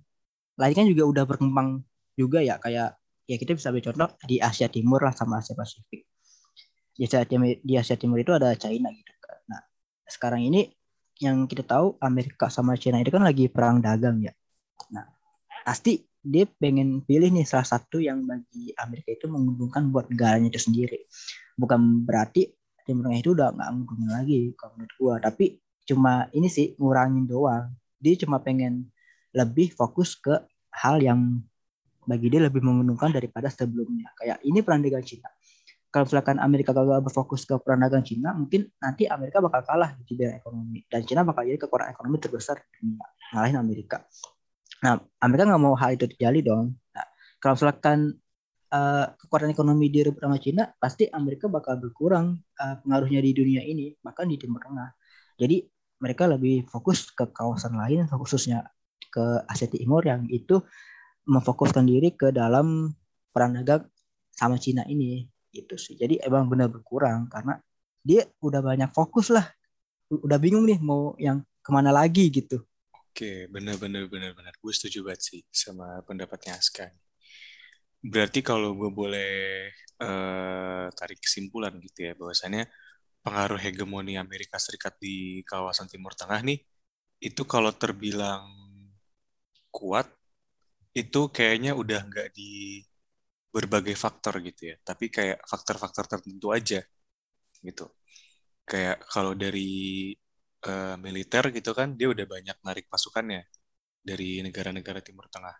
lain 0.56 0.74
kan 0.76 0.86
juga 0.88 1.04
udah 1.08 1.24
berkembang 1.28 1.84
juga 2.16 2.40
ya, 2.40 2.56
kayak 2.60 2.96
ya 3.28 3.36
kita 3.36 3.58
bisa 3.58 3.74
ambil 3.74 4.12
di 4.24 4.40
Asia 4.40 4.72
Timur 4.72 5.04
lah 5.04 5.12
sama 5.12 5.44
Asia 5.44 5.58
Pasifik 5.58 6.08
di 6.96 7.04
Asia 7.04 7.28
Timur, 7.28 7.52
di 7.60 7.74
Asia 7.76 8.00
Timur 8.00 8.18
itu 8.24 8.32
ada 8.32 8.56
China 8.56 8.88
gitu 8.96 9.12
kan. 9.20 9.38
Nah, 9.52 9.62
sekarang 10.08 10.48
ini 10.48 10.72
yang 11.20 11.44
kita 11.48 11.68
tahu 11.68 12.00
Amerika 12.00 12.48
sama 12.48 12.80
China 12.80 13.04
itu 13.04 13.12
kan 13.12 13.24
lagi 13.24 13.52
perang 13.52 13.84
dagang 13.84 14.24
ya. 14.24 14.32
Nah, 14.96 15.04
pasti 15.68 16.00
dia 16.26 16.48
pengen 16.48 17.06
pilih 17.06 17.30
nih 17.30 17.46
salah 17.46 17.68
satu 17.68 18.02
yang 18.02 18.24
bagi 18.26 18.74
Amerika 18.80 19.14
itu 19.14 19.28
menguntungkan 19.30 19.92
buat 19.92 20.10
negaranya 20.10 20.50
itu 20.50 20.72
sendiri. 20.72 21.06
Bukan 21.60 22.08
berarti 22.08 22.56
Timur 22.88 23.12
Tengah 23.12 23.20
itu 23.20 23.32
udah 23.36 23.48
nggak 23.54 23.70
menguntungkan 23.76 24.12
lagi 24.24 24.40
kalau 24.56 24.72
menurut 24.80 24.94
gua, 24.98 25.16
tapi 25.20 25.60
cuma 25.86 26.32
ini 26.32 26.48
sih 26.48 26.74
ngurangin 26.80 27.28
doang. 27.28 27.76
Dia 28.00 28.16
cuma 28.24 28.40
pengen 28.40 28.88
lebih 29.36 29.76
fokus 29.76 30.16
ke 30.16 30.32
hal 30.72 31.04
yang 31.04 31.44
bagi 32.08 32.32
dia 32.32 32.48
lebih 32.48 32.64
menguntungkan 32.64 33.12
daripada 33.12 33.52
sebelumnya. 33.52 34.16
Kayak 34.16 34.40
ini 34.48 34.64
perang 34.64 34.82
dagang 34.82 35.04
Cina 35.04 35.28
kalau 35.96 36.12
misalkan 36.12 36.44
Amerika 36.44 36.76
gagal 36.76 37.00
berfokus 37.08 37.48
ke 37.48 37.56
perang 37.56 37.80
dagang 37.80 38.04
Cina, 38.04 38.36
mungkin 38.36 38.68
nanti 38.84 39.08
Amerika 39.08 39.40
bakal 39.40 39.64
kalah 39.64 39.96
di 39.96 40.04
bidang 40.04 40.44
ekonomi 40.44 40.84
dan 40.92 41.08
Cina 41.08 41.24
bakal 41.24 41.48
jadi 41.48 41.56
kekuatan 41.56 41.88
ekonomi 41.88 42.20
terbesar 42.20 42.60
di 42.60 42.68
dunia, 42.84 43.08
ngalahin 43.32 43.56
Amerika. 43.56 44.04
Nah, 44.84 45.00
Amerika 45.24 45.56
nggak 45.56 45.64
mau 45.64 45.72
hal 45.80 45.96
itu 45.96 46.04
terjadi 46.12 46.52
dong. 46.52 46.76
Nah, 46.92 47.08
kalau 47.40 47.56
misalkan 47.56 48.12
uh, 48.76 49.08
kekuatan 49.16 49.56
ekonomi 49.56 49.88
direbut 49.88 50.20
sama 50.20 50.36
Cina, 50.36 50.68
pasti 50.76 51.08
Amerika 51.08 51.48
bakal 51.48 51.80
berkurang 51.80 52.44
uh, 52.60 52.76
pengaruhnya 52.84 53.24
di 53.24 53.32
dunia 53.32 53.64
ini, 53.64 53.96
bahkan 54.04 54.28
di 54.28 54.36
Timur 54.36 54.60
Tengah. 54.60 54.92
Jadi 55.40 55.64
mereka 56.04 56.28
lebih 56.28 56.68
fokus 56.68 57.08
ke 57.08 57.24
kawasan 57.32 57.72
lain, 57.72 58.04
khususnya 58.12 58.68
ke 59.00 59.26
Asia 59.48 59.72
Timur 59.72 60.04
yang 60.04 60.28
itu 60.28 60.60
memfokuskan 61.26 61.88
diri 61.88 62.14
ke 62.14 62.30
dalam 62.30 62.94
perang 63.34 63.58
dagang 63.58 63.88
sama 64.32 64.60
Cina 64.60 64.84
ini 64.86 65.26
gitu 65.56 65.80
sih. 65.80 65.96
Jadi 65.96 66.20
emang 66.22 66.52
benar 66.52 66.68
berkurang 66.68 67.32
karena 67.32 67.58
dia 68.04 68.28
udah 68.44 68.62
banyak 68.62 68.92
fokus 68.92 69.32
lah. 69.32 69.48
Udah 70.12 70.38
bingung 70.38 70.68
nih 70.70 70.78
mau 70.78 71.18
yang 71.18 71.42
ke 71.66 71.70
mana 71.74 71.90
lagi 71.90 72.30
gitu. 72.30 72.62
Oke, 72.94 73.48
benar-benar 73.48 74.12
benar-benar. 74.12 74.54
Gue 74.60 74.76
setuju 74.76 75.02
banget 75.08 75.22
sih 75.24 75.42
sama 75.50 76.04
pendapatnya 76.04 76.60
Aska. 76.60 76.92
Berarti 78.06 78.46
kalau 78.46 78.78
gue 78.78 78.92
boleh 78.92 79.32
eh, 80.04 80.86
tarik 80.94 81.20
kesimpulan 81.24 81.74
gitu 81.82 82.06
ya, 82.06 82.14
bahwasannya 82.14 82.70
pengaruh 83.26 83.58
hegemoni 83.58 84.20
Amerika 84.20 84.62
Serikat 84.62 85.00
di 85.02 85.42
kawasan 85.48 85.90
Timur 85.90 86.14
Tengah 86.14 86.44
nih, 86.46 86.62
itu 87.24 87.42
kalau 87.50 87.74
terbilang 87.74 88.46
kuat, 89.76 90.08
itu 90.96 91.28
kayaknya 91.36 91.76
udah 91.76 92.00
nggak 92.08 92.28
di 92.32 92.80
berbagai 93.52 93.96
faktor 93.96 94.40
gitu 94.44 94.72
ya, 94.72 94.76
tapi 94.84 95.08
kayak 95.08 95.44
faktor-faktor 95.48 96.06
tertentu 96.12 96.52
aja 96.52 96.80
gitu. 97.64 97.86
Kayak 98.68 99.06
kalau 99.14 99.32
dari 99.36 100.12
uh, 100.68 100.96
militer 101.00 101.54
gitu 101.56 101.72
kan, 101.78 101.94
dia 102.00 102.08
udah 102.12 102.26
banyak 102.28 102.58
narik 102.66 102.86
pasukannya 102.92 103.48
dari 104.04 104.42
negara-negara 104.44 105.00
Timur 105.06 105.28
Tengah. 105.32 105.56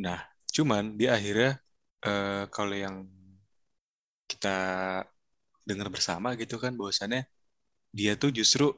Nah, 0.00 0.20
cuman 0.54 0.96
di 0.98 1.06
akhirnya 1.10 1.58
uh, 2.06 2.46
kalau 2.48 2.74
yang 2.74 2.96
kita 4.30 4.56
dengar 5.68 5.88
bersama 5.92 6.32
gitu 6.38 6.56
kan, 6.62 6.72
bahwasannya 6.78 7.26
dia 7.92 8.16
tuh 8.18 8.30
justru 8.34 8.72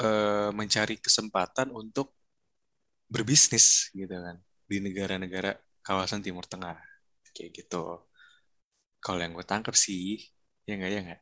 uh, 0.00 0.50
mencari 0.52 0.96
kesempatan 1.00 1.72
untuk 1.72 2.15
berbisnis 3.06 3.90
gitu 3.94 4.12
kan 4.12 4.36
di 4.66 4.82
negara-negara 4.82 5.54
kawasan 5.86 6.22
Timur 6.22 6.42
Tengah 6.46 6.74
kayak 7.30 7.50
gitu. 7.54 8.02
Kalau 8.98 9.20
yang 9.22 9.38
gue 9.38 9.46
tangkap 9.46 9.78
sih, 9.78 10.18
ya 10.66 10.74
nggak 10.74 10.90
ya 10.90 11.00
nggak. 11.06 11.20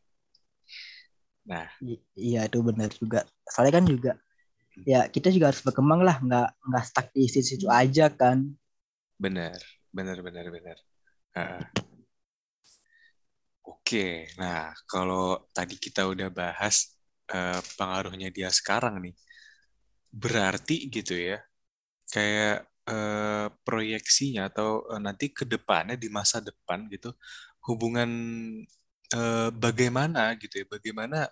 Nah, 1.45 1.69
I 1.85 2.01
iya 2.17 2.41
itu 2.49 2.59
benar 2.65 2.89
juga. 2.97 3.21
Soalnya 3.45 3.75
kan 3.83 3.85
juga 3.85 4.13
ya 4.89 5.07
kita 5.13 5.29
juga 5.29 5.53
harus 5.53 5.61
berkembang 5.61 6.01
lah, 6.01 6.17
nggak 6.25 6.49
nggak 6.65 6.85
stuck 6.89 7.07
di 7.13 7.29
situ-situ 7.29 7.69
aja 7.69 8.09
kan. 8.09 8.39
benar, 9.21 9.59
benar, 9.93 10.19
benar, 10.25 10.47
benar. 10.51 10.79
Uh, 11.35 11.63
Oke, 13.65 14.29
nah 14.41 14.73
kalau 14.89 15.45
tadi 15.57 15.77
kita 15.81 16.05
udah 16.09 16.29
bahas 16.33 16.97
uh, 17.33 17.61
pengaruhnya 17.77 18.29
dia 18.33 18.49
sekarang 18.53 19.01
nih, 19.05 19.15
berarti 20.13 20.89
gitu 20.89 21.17
ya, 21.17 21.41
kayak 22.09 22.69
uh, 22.89 23.49
proyeksinya 23.65 24.53
atau 24.53 24.85
uh, 24.89 25.01
nanti 25.01 25.33
ke 25.33 25.49
depannya 25.49 25.97
di 25.97 26.09
masa 26.13 26.41
depan 26.41 26.87
gitu 26.93 27.13
hubungan 27.65 28.11
uh, 29.17 29.49
bagaimana 29.53 30.37
gitu 30.37 30.65
ya 30.65 30.67
bagaimana 30.69 31.29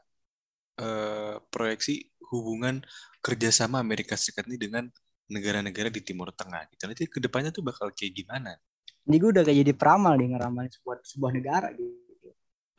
uh, 0.80 1.36
proyeksi 1.52 2.08
hubungan 2.32 2.80
kerjasama 3.20 3.76
Amerika 3.78 4.16
Serikat 4.16 4.48
ini 4.48 4.56
dengan 4.56 4.84
negara-negara 5.28 5.92
di 5.92 6.00
Timur 6.00 6.32
Tengah 6.32 6.68
gitu 6.72 6.88
nanti 6.88 7.04
ke 7.08 7.20
depannya 7.20 7.52
tuh 7.52 7.64
bakal 7.64 7.92
kayak 7.92 8.12
gimana? 8.24 8.56
Ini 9.02 9.16
gue 9.18 9.30
udah 9.34 9.44
kayak 9.44 9.58
jadi 9.66 9.72
peramal 9.74 10.14
nih 10.14 10.28
ngeramalin 10.36 10.72
sebuah 10.72 10.96
sebuah 11.02 11.32
negara 11.34 11.68
gitu. 11.74 12.30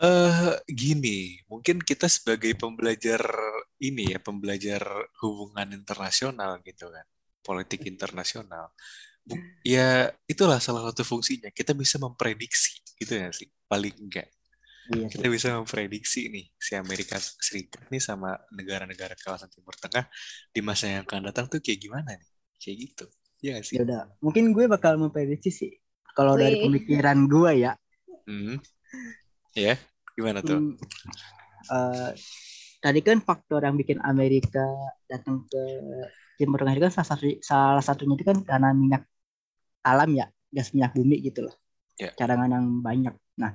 Eh 0.03 0.07
uh, 0.07 0.55
gini, 0.65 1.37
mungkin 1.51 1.83
kita 1.83 2.09
sebagai 2.09 2.55
pembelajar 2.57 3.21
ini 3.77 4.15
ya 4.15 4.19
pembelajar 4.23 4.81
hubungan 5.21 5.75
internasional 5.75 6.63
gitu 6.63 6.89
kan 6.89 7.05
politik 7.43 7.85
internasional. 7.85 8.71
Ya 9.63 10.11
itulah 10.27 10.59
salah 10.59 10.89
satu 10.91 11.03
fungsinya. 11.03 11.51
Kita 11.51 11.75
bisa 11.75 11.99
memprediksi 11.99 12.79
gitu 12.97 13.19
ya 13.19 13.29
sih, 13.35 13.51
paling 13.67 13.95
enggak. 13.99 14.31
Iya, 14.91 15.07
kita 15.07 15.31
bisa 15.31 15.47
memprediksi 15.55 16.27
nih 16.27 16.43
si 16.59 16.75
Amerika 16.75 17.15
Serikat 17.15 17.87
nih 17.87 18.03
sama 18.03 18.35
negara-negara 18.51 19.15
kawasan 19.15 19.47
Timur 19.47 19.71
Tengah 19.79 20.11
di 20.51 20.59
masa 20.59 20.91
yang 20.91 21.07
akan 21.07 21.31
datang 21.31 21.47
tuh 21.47 21.63
kayak 21.63 21.79
gimana 21.79 22.19
nih? 22.19 22.31
Kayak 22.59 22.77
gitu. 22.83 23.05
Iya 23.43 23.49
gak 23.59 23.63
sih? 23.63 23.75
Yaudah, 23.79 24.03
mungkin 24.19 24.51
gue 24.51 24.67
bakal 24.67 24.99
memprediksi 24.99 25.51
sih. 25.55 25.71
Kalau 26.11 26.35
dari 26.35 26.59
pemikiran 26.59 27.15
gue 27.31 27.51
ya. 27.63 27.73
Hmm. 28.27 28.59
Ya, 29.55 29.79
gimana 30.19 30.43
tuh? 30.43 30.59
Hmm, 30.59 30.75
uh, 31.71 32.11
tadi 32.83 32.99
kan 32.99 33.23
faktor 33.23 33.63
yang 33.63 33.79
bikin 33.79 34.03
Amerika 34.03 34.67
datang 35.07 35.47
ke 35.47 35.63
Timur 36.39 36.61
Tengah 36.61 36.73
itu 36.75 36.83
kan 36.89 36.93
salah 36.93 37.09
satu 37.13 37.25
salah 37.39 37.83
satunya 37.83 38.15
itu 38.17 38.25
kan 38.25 38.37
karena 38.41 38.69
minyak 38.73 39.03
alam 39.83 40.09
ya 40.15 40.27
gas 40.53 40.71
minyak 40.71 40.93
bumi 40.93 41.19
gitu 41.21 41.49
loh. 41.49 41.55
Yeah. 41.93 42.09
cadangan 42.17 42.49
yang 42.49 42.65
banyak. 42.81 43.13
Nah 43.37 43.53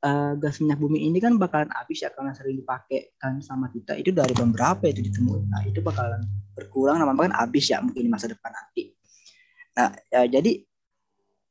uh, 0.00 0.32
gas 0.40 0.58
minyak 0.64 0.80
bumi 0.80 1.04
ini 1.04 1.20
kan 1.20 1.36
bakalan 1.36 1.68
habis 1.76 2.00
ya 2.00 2.08
karena 2.08 2.32
sering 2.32 2.56
dipakai 2.56 3.14
kan 3.20 3.40
sama 3.44 3.68
kita. 3.68 3.96
Itu 4.00 4.14
dari 4.14 4.32
beberapa 4.32 4.88
itu 4.88 5.04
ditemuin? 5.04 5.44
Nah 5.48 5.62
itu 5.68 5.84
bakalan 5.84 6.24
berkurang 6.56 6.98
lama 6.98 7.14
kan 7.14 7.34
habis 7.36 7.68
ya 7.70 7.84
mungkin 7.84 8.02
di 8.06 8.10
masa 8.10 8.32
depan 8.32 8.50
nanti. 8.50 8.96
Nah 9.76 9.92
ya, 10.10 10.26
jadi 10.26 10.64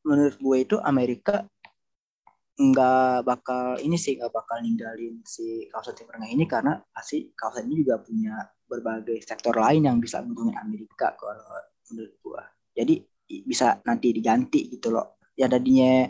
menurut 0.07 0.35
gue 0.39 0.57
itu 0.63 0.75
Amerika 0.79 1.43
nggak 2.57 3.21
bakal 3.21 3.77
ini 3.85 4.01
sih 4.01 4.17
nggak 4.17 4.33
bakal 4.33 4.57
ninggalin 4.65 5.21
si 5.21 5.69
kawasan 5.69 5.93
Timur 5.93 6.17
Tengah 6.17 6.31
ini 6.33 6.45
karena 6.49 6.73
pasti 6.89 7.29
kawasan 7.37 7.69
ini 7.69 7.85
juga 7.85 8.01
punya 8.01 8.33
berbagai 8.67 9.23
sektor 9.23 9.55
lain 9.55 9.87
yang 9.87 9.97
bisa 9.97 10.21
menguntungkan 10.21 10.67
Amerika 10.67 11.15
kalau 11.15 11.39
menurut 11.91 12.13
gua. 12.21 12.43
Jadi 12.75 13.01
bisa 13.47 13.79
nanti 13.87 14.13
diganti 14.13 14.67
gitu 14.69 14.91
loh. 14.93 15.17
Ya 15.33 15.47
tadinya 15.47 16.07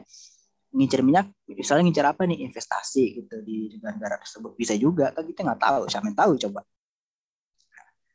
ngincer 0.74 1.02
minyak, 1.02 1.32
misalnya 1.48 1.88
ngincer 1.88 2.06
apa 2.06 2.22
nih 2.28 2.44
investasi 2.50 3.24
gitu 3.24 3.36
di 3.42 3.72
negara-negara 3.78 4.20
tersebut 4.20 4.52
bisa 4.60 4.76
juga 4.76 5.16
kan 5.16 5.24
kita 5.24 5.42
nggak 5.48 5.62
tahu, 5.64 5.82
siapa 5.88 6.06
yang 6.12 6.18
tahu 6.18 6.32
coba. 6.48 6.62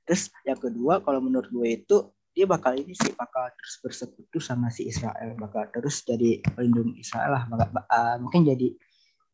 Terus 0.05 0.23
yang 0.45 0.61
kedua 0.61 0.95
kalau 1.01 1.23
menurut 1.23 1.49
gue 1.49 1.69
itu 1.79 1.97
dia 2.33 2.49
bakal 2.49 2.73
ini 2.73 2.97
sih 2.97 3.13
bakal 3.13 3.45
terus 3.53 3.77
bersekutu 3.85 4.41
sama 4.41 4.73
si 4.73 4.89
Israel 4.89 5.37
bakal 5.37 5.69
terus 5.69 6.01
jadi 6.01 6.41
pelindung 6.41 6.97
Israel 6.97 7.37
lah 7.37 7.45
bakal, 7.45 7.69
uh, 7.77 8.17
mungkin 8.25 8.49
jadi 8.49 8.73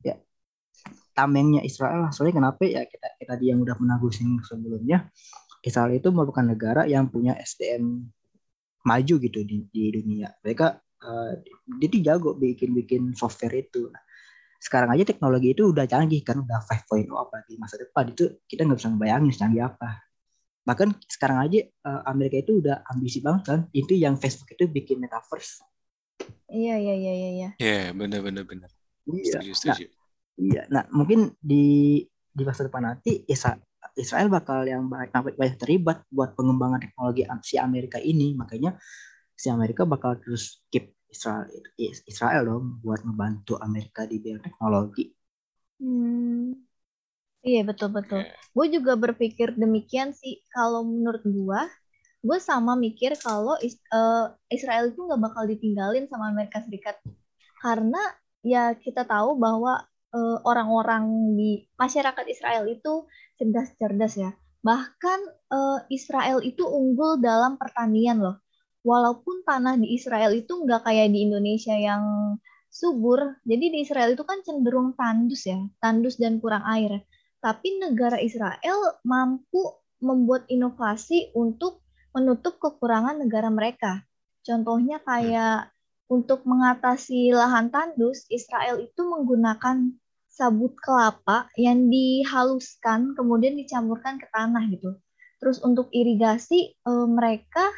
ya 0.02 0.18
tamengnya 1.18 1.66
Israel 1.66 2.06
lah. 2.06 2.10
Soalnya 2.14 2.38
kenapa 2.38 2.62
ya 2.62 2.86
kita 2.86 3.18
kita 3.18 3.34
dia 3.42 3.50
yang 3.50 3.66
udah 3.66 3.74
pernah 3.74 3.98
sebelumnya? 4.46 5.10
Israel 5.66 5.90
itu 5.90 6.14
merupakan 6.14 6.46
negara 6.46 6.86
yang 6.86 7.10
punya 7.10 7.34
SDM 7.34 8.06
maju 8.86 9.14
gitu 9.18 9.42
di, 9.42 9.66
di 9.66 9.90
dunia. 9.90 10.30
Mereka 10.38 10.66
uh, 11.02 11.30
dia 11.82 11.88
tuh 11.90 12.02
jago 12.06 12.30
bikin 12.38 12.70
bikin 12.78 13.02
software 13.18 13.58
itu. 13.58 13.90
Nah, 13.90 13.98
sekarang 14.62 14.94
aja 14.94 15.02
teknologi 15.02 15.50
itu 15.58 15.74
udah 15.74 15.90
canggih 15.90 16.22
kan 16.22 16.38
udah 16.38 16.62
5.0 16.62 17.10
apa 17.10 17.42
di 17.50 17.58
masa 17.58 17.82
depan. 17.82 18.14
Itu 18.14 18.38
kita 18.46 18.62
nggak 18.62 18.78
bisa 18.78 18.88
ngebayangin 18.94 19.34
canggih 19.34 19.66
apa. 19.66 20.06
Bahkan 20.62 20.88
sekarang 21.10 21.38
aja 21.42 21.58
uh, 21.90 22.06
Amerika 22.06 22.38
itu 22.38 22.62
udah 22.62 22.86
ambisi 22.86 23.18
banget 23.18 23.42
kan. 23.42 23.60
Itu 23.74 23.98
yang 23.98 24.14
Facebook 24.14 24.54
itu 24.54 24.70
bikin 24.70 25.02
metaverse. 25.02 25.66
Iya 26.46 26.78
iya 26.78 26.94
iya 26.94 27.12
iya 27.12 27.30
iya. 27.34 27.50
Yeah, 27.58 27.90
benar 27.92 28.22
benar 28.22 28.46
benar 28.46 28.70
iya. 29.12 29.40
Setuju, 29.40 29.52
setuju. 29.56 29.84
Nah, 29.88 29.97
iya 30.38 30.64
nah 30.70 30.86
mungkin 30.94 31.34
di 31.42 32.00
di 32.30 32.42
masa 32.46 32.70
depan 32.70 32.94
nanti 32.94 33.26
Israel 33.98 34.30
bakal 34.30 34.62
yang 34.62 34.86
banyak, 34.86 35.34
banyak 35.34 35.58
terlibat 35.58 36.06
buat 36.06 36.38
pengembangan 36.38 36.78
teknologi 36.78 37.26
si 37.42 37.58
Amerika 37.58 37.98
ini 37.98 38.38
makanya 38.38 38.78
si 39.34 39.50
Amerika 39.50 39.82
bakal 39.82 40.18
terus 40.22 40.62
keep 40.70 40.94
Israel 41.08 41.48
Israel 41.78 42.42
dong 42.46 42.78
buat 42.84 43.00
membantu 43.02 43.56
Amerika 43.58 44.04
di 44.04 44.20
bidang 44.20 44.44
teknologi. 44.44 45.08
Hmm. 45.80 46.52
Iya 47.40 47.64
betul 47.64 47.94
betul. 47.94 48.26
Yeah. 48.26 48.34
Gue 48.52 48.66
juga 48.68 48.92
berpikir 48.98 49.56
demikian 49.56 50.12
sih. 50.12 50.42
Kalau 50.52 50.84
menurut 50.84 51.22
gue, 51.24 51.60
gue 52.20 52.38
sama 52.42 52.74
mikir 52.76 53.16
kalau 53.22 53.56
uh, 53.56 54.26
Israel 54.52 54.90
itu 54.90 55.00
nggak 55.00 55.22
bakal 55.22 55.48
ditinggalin 55.48 56.10
sama 56.10 56.34
Amerika 56.34 56.60
Serikat 56.60 56.98
karena 57.62 57.98
ya 58.42 58.74
kita 58.74 59.02
tahu 59.06 59.38
bahwa 59.38 59.82
eh, 60.14 60.38
orang-orang 60.44 61.34
di 61.38 61.66
masyarakat 61.76 62.24
Israel 62.28 62.64
itu 62.68 63.06
cerdas-cerdas 63.38 64.14
ya. 64.18 64.30
Bahkan 64.58 65.20
uh, 65.54 65.78
Israel 65.86 66.42
itu 66.42 66.66
unggul 66.66 67.22
dalam 67.22 67.54
pertanian 67.54 68.18
loh 68.18 68.42
walaupun 68.88 69.42
tanah 69.44 69.78
di 69.78 69.94
Israel 69.94 70.34
itu 70.34 70.50
nggak 70.50 70.86
kayak 70.86 71.12
di 71.12 71.28
Indonesia 71.28 71.74
yang 71.74 72.34
subur, 72.68 73.40
jadi 73.44 73.64
di 73.72 73.78
Israel 73.82 74.16
itu 74.16 74.24
kan 74.24 74.44
cenderung 74.44 74.94
tandus 74.94 75.48
ya, 75.48 75.58
tandus 75.82 76.20
dan 76.20 76.38
kurang 76.38 76.62
air. 76.68 77.04
Tapi 77.38 77.80
negara 77.80 78.18
Israel 78.20 78.98
mampu 79.06 79.62
membuat 79.98 80.46
inovasi 80.50 81.34
untuk 81.34 81.82
menutup 82.14 82.58
kekurangan 82.58 83.18
negara 83.18 83.50
mereka. 83.50 84.04
Contohnya 84.42 85.02
kayak 85.02 85.70
untuk 86.08 86.44
mengatasi 86.48 87.36
lahan 87.36 87.68
tandus, 87.68 88.24
Israel 88.32 88.80
itu 88.80 89.04
menggunakan 89.04 89.92
sabut 90.28 90.72
kelapa 90.80 91.50
yang 91.60 91.92
dihaluskan 91.92 93.12
kemudian 93.12 93.54
dicampurkan 93.56 94.16
ke 94.16 94.26
tanah 94.32 94.64
gitu. 94.72 94.96
Terus 95.38 95.62
untuk 95.62 95.92
irigasi 95.92 96.74
eh, 96.74 97.08
mereka 97.08 97.68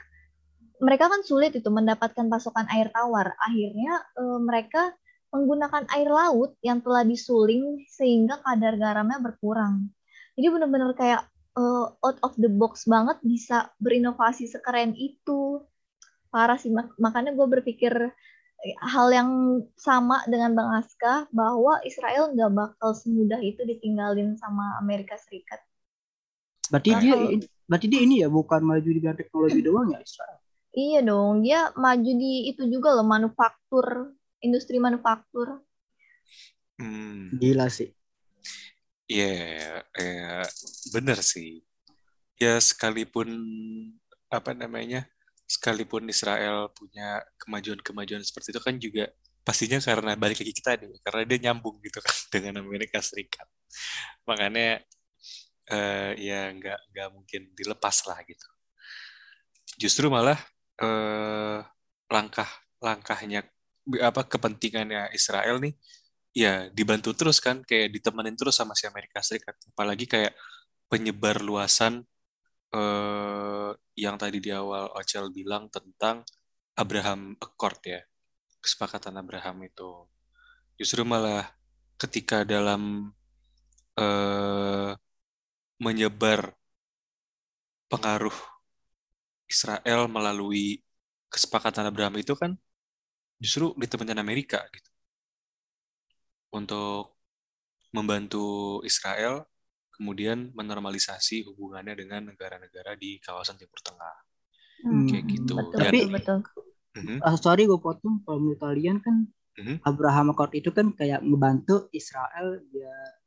mereka 0.81 1.13
kan 1.13 1.21
sulit 1.23 1.53
itu 1.53 1.69
mendapatkan 1.69 2.27
pasokan 2.27 2.67
air 2.73 2.89
tawar. 2.91 3.37
Akhirnya 3.37 4.01
e, 4.17 4.25
mereka 4.41 4.97
menggunakan 5.31 5.87
air 5.93 6.09
laut 6.09 6.57
yang 6.65 6.81
telah 6.81 7.05
disuling 7.05 7.85
sehingga 7.87 8.41
kadar 8.43 8.81
garamnya 8.81 9.21
berkurang. 9.21 9.93
Jadi 10.35 10.47
benar-benar 10.49 10.97
kayak 10.97 11.23
e, 11.55 11.63
out 12.01 12.19
of 12.25 12.33
the 12.41 12.49
box 12.49 12.89
banget 12.89 13.21
bisa 13.21 13.69
berinovasi 13.79 14.49
sekeren 14.49 14.97
itu. 14.97 15.61
Parah 16.31 16.57
sih, 16.57 16.71
mak 16.71 16.95
makanya 16.97 17.35
gue 17.35 17.47
berpikir 17.59 17.93
eh, 18.63 18.77
hal 18.79 19.11
yang 19.11 19.31
sama 19.75 20.23
dengan 20.31 20.55
Bang 20.55 20.71
Aska 20.79 21.27
bahwa 21.35 21.83
Israel 21.83 22.31
nggak 22.31 22.53
bakal 22.55 22.95
semudah 22.95 23.43
itu 23.43 23.67
ditinggalin 23.67 24.39
sama 24.39 24.79
Amerika 24.79 25.19
Serikat. 25.19 25.59
Berarti 26.71 26.91
dia, 27.03 27.15
berarti 27.67 27.87
dia 27.91 28.01
ini 28.07 28.23
ya 28.23 28.31
bukan 28.31 28.63
maju 28.63 28.87
di 28.87 29.03
teknologi 29.03 29.59
doang 29.59 29.91
ya 29.91 29.99
Israel? 29.99 30.39
Iya 30.71 31.01
dong, 31.03 31.43
dia 31.43 31.75
maju 31.75 32.11
di 32.15 32.47
itu 32.47 32.63
juga 32.71 32.95
loh 32.95 33.03
manufaktur, 33.03 34.15
industri 34.39 34.79
manufaktur. 34.79 35.67
Hmm. 36.79 37.35
Gila 37.35 37.67
sih. 37.67 37.91
Iya, 39.11 39.35
yeah, 39.35 39.83
yeah, 39.99 40.47
bener 40.95 41.19
sih. 41.27 41.67
Ya 42.39 42.63
sekalipun 42.63 43.27
apa 44.31 44.55
namanya, 44.55 45.11
sekalipun 45.51 46.07
Israel 46.07 46.71
punya 46.71 47.27
kemajuan-kemajuan 47.43 48.23
seperti 48.23 48.55
itu 48.55 48.61
kan 48.63 48.75
juga 48.79 49.11
pastinya 49.43 49.83
karena 49.83 50.15
balik 50.15 50.39
lagi 50.47 50.55
kita 50.55 50.79
deh, 50.79 50.95
karena 51.03 51.23
dia 51.27 51.39
nyambung 51.51 51.83
gitu 51.83 51.99
kan 51.99 52.15
dengan 52.35 52.63
Amerika 52.63 53.03
Serikat. 53.03 53.51
Makanya 54.31 54.79
uh, 55.75 56.13
ya 56.15 56.55
nggak 56.55 56.81
nggak 56.95 57.09
mungkin 57.11 57.43
dilepas 57.59 58.07
lah 58.07 58.23
gitu. 58.23 58.47
Justru 59.81 60.07
malah 60.13 60.39
eh, 60.83 61.61
langkah 62.11 62.51
langkahnya 62.83 63.47
apa 64.03 64.23
kepentingannya 64.29 65.13
Israel 65.17 65.57
nih 65.63 65.75
ya 66.37 66.69
dibantu 66.71 67.11
terus 67.17 67.39
kan 67.43 67.63
kayak 67.65 67.91
ditemenin 67.97 68.37
terus 68.39 68.57
sama 68.61 68.75
si 68.79 68.87
Amerika 68.87 69.21
Serikat 69.25 69.57
apalagi 69.73 70.07
kayak 70.07 70.33
penyebar 70.91 71.43
luasan 71.43 72.05
eh, 72.75 73.71
yang 74.01 74.17
tadi 74.17 74.41
di 74.41 74.51
awal 74.51 74.89
Ocel 74.97 75.29
bilang 75.29 75.69
tentang 75.69 76.25
Abraham 76.77 77.37
Accord 77.37 77.81
ya 77.85 78.01
kesepakatan 78.61 79.17
Abraham 79.21 79.65
itu. 79.65 80.07
Justru 80.77 81.03
malah 81.05 81.49
ketika 82.01 82.45
dalam 82.45 83.13
eh, 84.01 84.93
menyebar 85.81 86.53
pengaruh 87.91 88.37
Israel 89.51 90.07
melalui 90.07 90.81
kesepakatan 91.33 91.89
Abraham 91.91 92.17
itu 92.23 92.33
kan 92.39 92.55
justru 93.43 93.73
ditemukan 93.77 94.19
Amerika 94.21 94.61
gitu. 94.73 94.91
Untuk 96.55 97.17
membantu 97.91 98.79
Israel 98.87 99.47
kemudian 100.01 100.49
menormalisasi 100.57 101.45
hubungannya 101.45 101.93
dengan 101.93 102.33
negara-negara 102.33 102.97
di 102.97 103.21
kawasan 103.21 103.61
Timur 103.61 103.77
Tengah 103.85 104.17
hmm, 104.89 105.07
kayak 105.13 105.25
gitu 105.29 105.53
betul, 105.61 105.77
Dan, 105.77 105.93
betul, 105.93 106.09
betul. 106.17 106.39
Uh, 106.97 107.21
uh, 107.21 107.37
sorry 107.37 107.69
gue 107.69 107.77
potong 107.77 108.25
kalau 108.25 108.41
menurut 108.41 108.65
kalian 108.65 109.05
kan 109.05 109.29
uh-huh. 109.61 109.77
Abraham 109.85 110.33
Accord 110.33 110.57
itu 110.57 110.73
kan 110.73 110.97
kayak 110.97 111.21
ngebantu 111.21 111.93
Israel 111.93 112.65
biar 112.73 113.21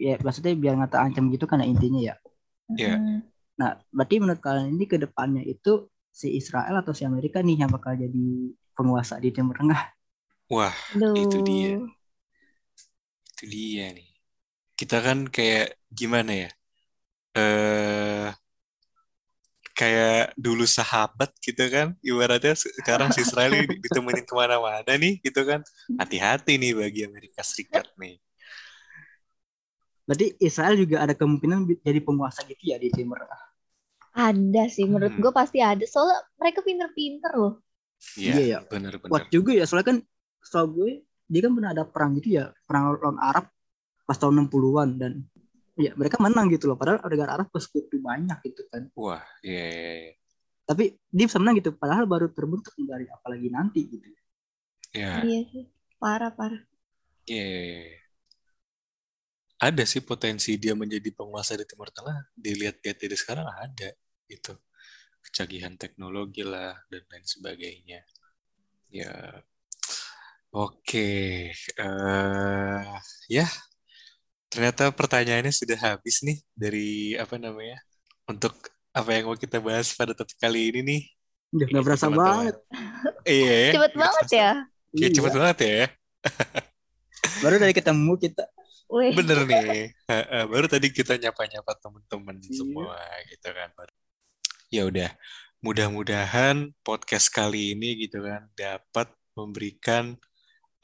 ya 0.00 0.14
maksudnya 0.22 0.54
biar 0.54 0.78
ngata 0.78 1.02
ancam 1.02 1.28
gitu 1.28 1.44
kan 1.44 1.60
intinya 1.66 2.00
ya. 2.00 2.14
Iya. 2.72 2.94
Yeah. 2.96 2.98
Nah, 3.60 3.76
berarti 3.92 4.16
menurut 4.16 4.40
kalian 4.40 4.72
ini 4.72 4.88
ke 4.88 4.96
depannya 4.96 5.44
itu 5.44 5.92
si 6.08 6.32
Israel 6.32 6.80
atau 6.80 6.96
si 6.96 7.04
Amerika 7.04 7.44
nih 7.44 7.60
yang 7.60 7.68
bakal 7.68 7.92
jadi 7.92 8.56
penguasa 8.72 9.20
di 9.20 9.28
Timur 9.28 9.52
Tengah? 9.52 9.92
Wah, 10.48 10.72
Aduh. 10.96 11.12
itu 11.20 11.38
dia. 11.44 11.76
Itu 13.36 13.44
dia 13.44 13.92
nih. 13.92 14.08
Kita 14.72 15.04
kan 15.04 15.28
kayak 15.28 15.76
gimana 15.92 16.32
ya? 16.46 16.50
Eh 17.36 18.28
kayak 19.76 20.36
dulu 20.36 20.68
sahabat 20.68 21.32
gitu 21.40 21.64
kan 21.72 21.96
ibaratnya 22.04 22.52
sekarang 22.52 23.16
si 23.16 23.24
Israel 23.24 23.64
ditemenin 23.84 24.28
ke 24.28 24.34
mana-mana 24.36 24.92
nih 24.92 25.24
gitu 25.24 25.40
kan 25.48 25.64
hati-hati 25.96 26.60
nih 26.60 26.76
bagi 26.76 27.08
Amerika 27.08 27.40
Serikat 27.40 27.88
nih 27.96 28.20
berarti 30.04 30.36
Israel 30.36 30.76
juga 30.76 31.00
ada 31.00 31.16
kemungkinan 31.16 31.64
jadi 31.80 31.96
penguasa 32.04 32.44
gitu 32.44 32.60
ya 32.60 32.76
di 32.76 32.92
Timur 32.92 33.24
Tengah 33.24 33.50
ada 34.10 34.62
sih, 34.66 34.90
menurut 34.90 35.14
hmm. 35.14 35.22
gue 35.22 35.32
pasti 35.32 35.58
ada. 35.62 35.82
Soalnya 35.86 36.18
mereka 36.34 36.66
pinter-pinter 36.66 37.32
loh. 37.38 37.62
Iya, 38.18 38.32
iya 38.34 38.42
ya. 38.42 38.58
benar-benar. 38.66 39.10
Kuat 39.12 39.24
juga 39.30 39.54
ya, 39.54 39.64
soalnya 39.68 39.86
kan 39.94 39.98
setahu 40.42 40.66
gue 40.82 40.90
dia 41.30 41.40
kan 41.46 41.52
pernah 41.54 41.70
ada 41.70 41.84
perang 41.86 42.10
gitu 42.18 42.42
ya, 42.42 42.50
perang 42.66 42.98
lawan 42.98 43.20
Arab 43.22 43.46
pas 44.02 44.18
tahun 44.18 44.50
60-an 44.50 44.88
dan 44.98 45.12
ya 45.80 45.92
mereka 45.96 46.20
menang 46.20 46.52
gitu 46.52 46.68
loh. 46.68 46.76
Padahal 46.76 47.00
negara 47.08 47.40
Arab 47.40 47.48
bersekutu 47.48 47.98
banyak 47.98 48.38
gitu 48.44 48.62
kan. 48.68 48.86
Wah, 48.94 49.24
iya. 49.40 49.56
Yeah, 49.56 49.68
yeah, 49.72 50.12
Tapi 50.68 50.84
dia 51.10 51.24
bisa 51.26 51.42
menang 51.42 51.58
gitu, 51.58 51.74
padahal 51.74 52.06
baru 52.06 52.30
terbentuk 52.30 52.70
dari 52.78 53.10
apalagi 53.10 53.48
nanti 53.50 53.80
gitu. 53.90 54.06
Iya. 54.94 55.26
Iya 55.26 55.40
sih, 55.50 55.64
parah 55.98 56.30
parah. 56.30 56.62
Iya. 57.26 57.42
Yeah 57.42 58.00
ada 59.60 59.84
sih 59.84 60.00
potensi 60.00 60.56
dia 60.56 60.72
menjadi 60.72 61.12
penguasa 61.12 61.52
di 61.52 61.68
Timur 61.68 61.92
Tengah. 61.92 62.32
Dilihat-lihat 62.32 62.96
dari 62.96 63.16
sekarang 63.16 63.44
ada 63.44 63.92
itu 64.24 64.56
kecanggihan 65.20 65.76
teknologi 65.76 66.40
lah 66.40 66.72
dan 66.88 67.04
lain 67.12 67.26
sebagainya. 67.28 68.00
Ya, 68.90 69.12
oke, 70.50 70.80
okay. 70.82 71.52
uh, 71.78 72.82
eh, 72.82 72.98
ya 73.30 73.46
ternyata 74.50 74.90
pertanyaannya 74.90 75.54
sudah 75.54 75.78
habis 75.78 76.20
nih 76.26 76.42
dari 76.52 77.14
apa 77.14 77.38
namanya 77.38 77.78
untuk 78.26 78.52
apa 78.90 79.14
yang 79.14 79.30
mau 79.30 79.38
kita 79.38 79.62
bahas 79.62 79.94
pada 79.94 80.10
topik 80.12 80.34
kali 80.36 80.74
ini 80.74 80.80
nih. 80.82 81.02
Udah 81.54 81.66
nggak 81.70 81.84
berasa 81.86 82.06
banget. 82.10 82.56
Iya. 83.26 83.54
ya. 83.54 83.72
Cepet 83.78 83.94
banget 83.94 84.26
ya. 84.30 84.50
Iya, 84.90 85.08
cepet 85.14 85.32
banget 85.34 85.58
ya. 85.62 85.82
Baru 87.42 87.56
dari 87.62 87.74
ketemu 87.74 88.12
kita. 88.18 88.44
Wih. 88.90 89.14
Bener 89.14 89.46
nih. 89.46 89.94
Heeh, 90.10 90.42
Baru 90.50 90.66
tadi 90.66 90.90
kita 90.90 91.14
nyapa-nyapa 91.14 91.78
teman-teman 91.78 92.42
Iya. 92.42 92.54
semua 92.58 92.98
gitu 93.30 93.48
kan. 93.54 93.70
Ya 94.70 94.82
udah. 94.86 95.10
Mudah-mudahan 95.60 96.72
podcast 96.82 97.28
kali 97.30 97.76
ini 97.76 98.08
gitu 98.08 98.24
kan 98.24 98.48
dapat 98.56 99.12
memberikan 99.36 100.16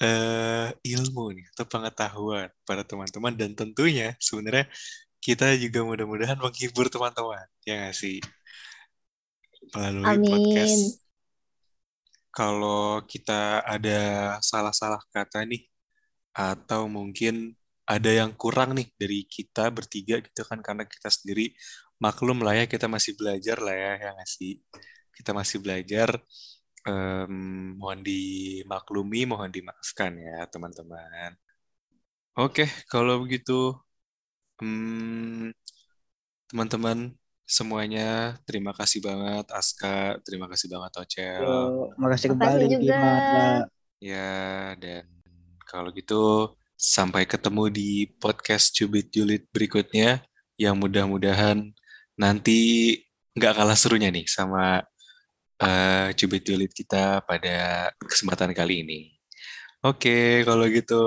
eh, 0.00 0.68
ilmu 0.84 1.32
nih 1.36 1.46
atau 1.56 1.64
pengetahuan 1.68 2.48
pada 2.68 2.82
teman-teman. 2.84 3.32
Dan 3.32 3.56
tentunya 3.56 4.12
sebenarnya 4.20 4.68
kita 5.20 5.56
juga 5.58 5.82
mudah-mudahan 5.82 6.38
menghibur 6.38 6.86
teman-teman 6.86 7.46
ya 7.66 7.74
nggak 7.82 7.96
sih? 7.96 8.22
Melalui 9.74 10.06
Amin. 10.06 10.28
podcast. 10.30 11.02
Kalau 12.30 13.00
kita 13.08 13.64
ada 13.64 14.00
salah-salah 14.44 15.00
kata 15.08 15.48
nih 15.48 15.64
atau 16.36 16.84
mungkin 16.84 17.56
ada 17.88 18.12
yang 18.12 18.36
kurang 18.36 18.76
nih 18.76 18.92
dari 19.00 19.24
kita 19.24 19.72
bertiga 19.72 20.20
gitu 20.20 20.44
kan 20.44 20.60
karena 20.60 20.84
kita 20.84 21.08
sendiri 21.08 21.56
maklum 21.96 22.44
lah 22.44 22.52
ya 22.52 22.64
kita 22.68 22.90
masih 22.92 23.16
belajar 23.16 23.56
lah 23.62 23.72
ya 23.72 23.92
ya 23.98 24.08
nggak 24.14 24.30
sih? 24.30 24.60
Kita 25.16 25.32
masih 25.32 25.64
belajar 25.64 26.20
Em, 26.86 27.74
mohon 27.74 27.98
dimaklumi 27.98 29.26
mohon 29.26 29.50
dimaafkan 29.50 30.14
ya 30.14 30.46
teman-teman. 30.46 31.34
Oke 32.38 32.70
kalau 32.86 33.26
begitu 33.26 33.74
em, 34.62 35.50
teman-teman 36.46 37.10
semuanya 37.42 38.38
terima 38.46 38.70
kasih 38.70 39.02
banget 39.02 39.50
Aska 39.50 40.22
terima 40.22 40.46
kasih 40.46 40.70
banget 40.70 40.92
Ocel. 41.02 41.42
Yo, 41.42 41.90
makasih 41.98 41.98
Makasih 41.98 42.28
kembali 42.30 42.64
juga. 42.70 42.98
Ya, 43.96 44.76
dan 44.76 45.08
kalau 45.66 45.90
gitu 45.90 46.54
sampai 46.76 47.24
ketemu 47.24 47.72
di 47.72 47.90
podcast 48.20 48.70
Cubit 48.76 49.10
Julit 49.10 49.48
berikutnya. 49.50 50.22
Yang 50.56 50.76
mudah-mudahan 50.88 51.68
nanti 52.16 52.60
nggak 53.36 53.60
kalah 53.60 53.76
serunya 53.76 54.08
nih 54.08 54.24
sama 54.24 54.80
eh, 55.60 56.08
Cubit 56.16 56.42
Julit 56.44 56.72
kita 56.72 57.20
pada 57.24 57.88
kesempatan 58.00 58.52
kali 58.56 58.84
ini. 58.84 59.00
Oke, 59.84 60.42
kalau 60.42 60.66
gitu 60.66 61.02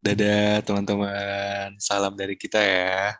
dadah 0.00 0.64
teman-teman. 0.64 1.76
Salam 1.80 2.14
dari 2.16 2.36
kita 2.38 2.60
ya. 2.60 3.16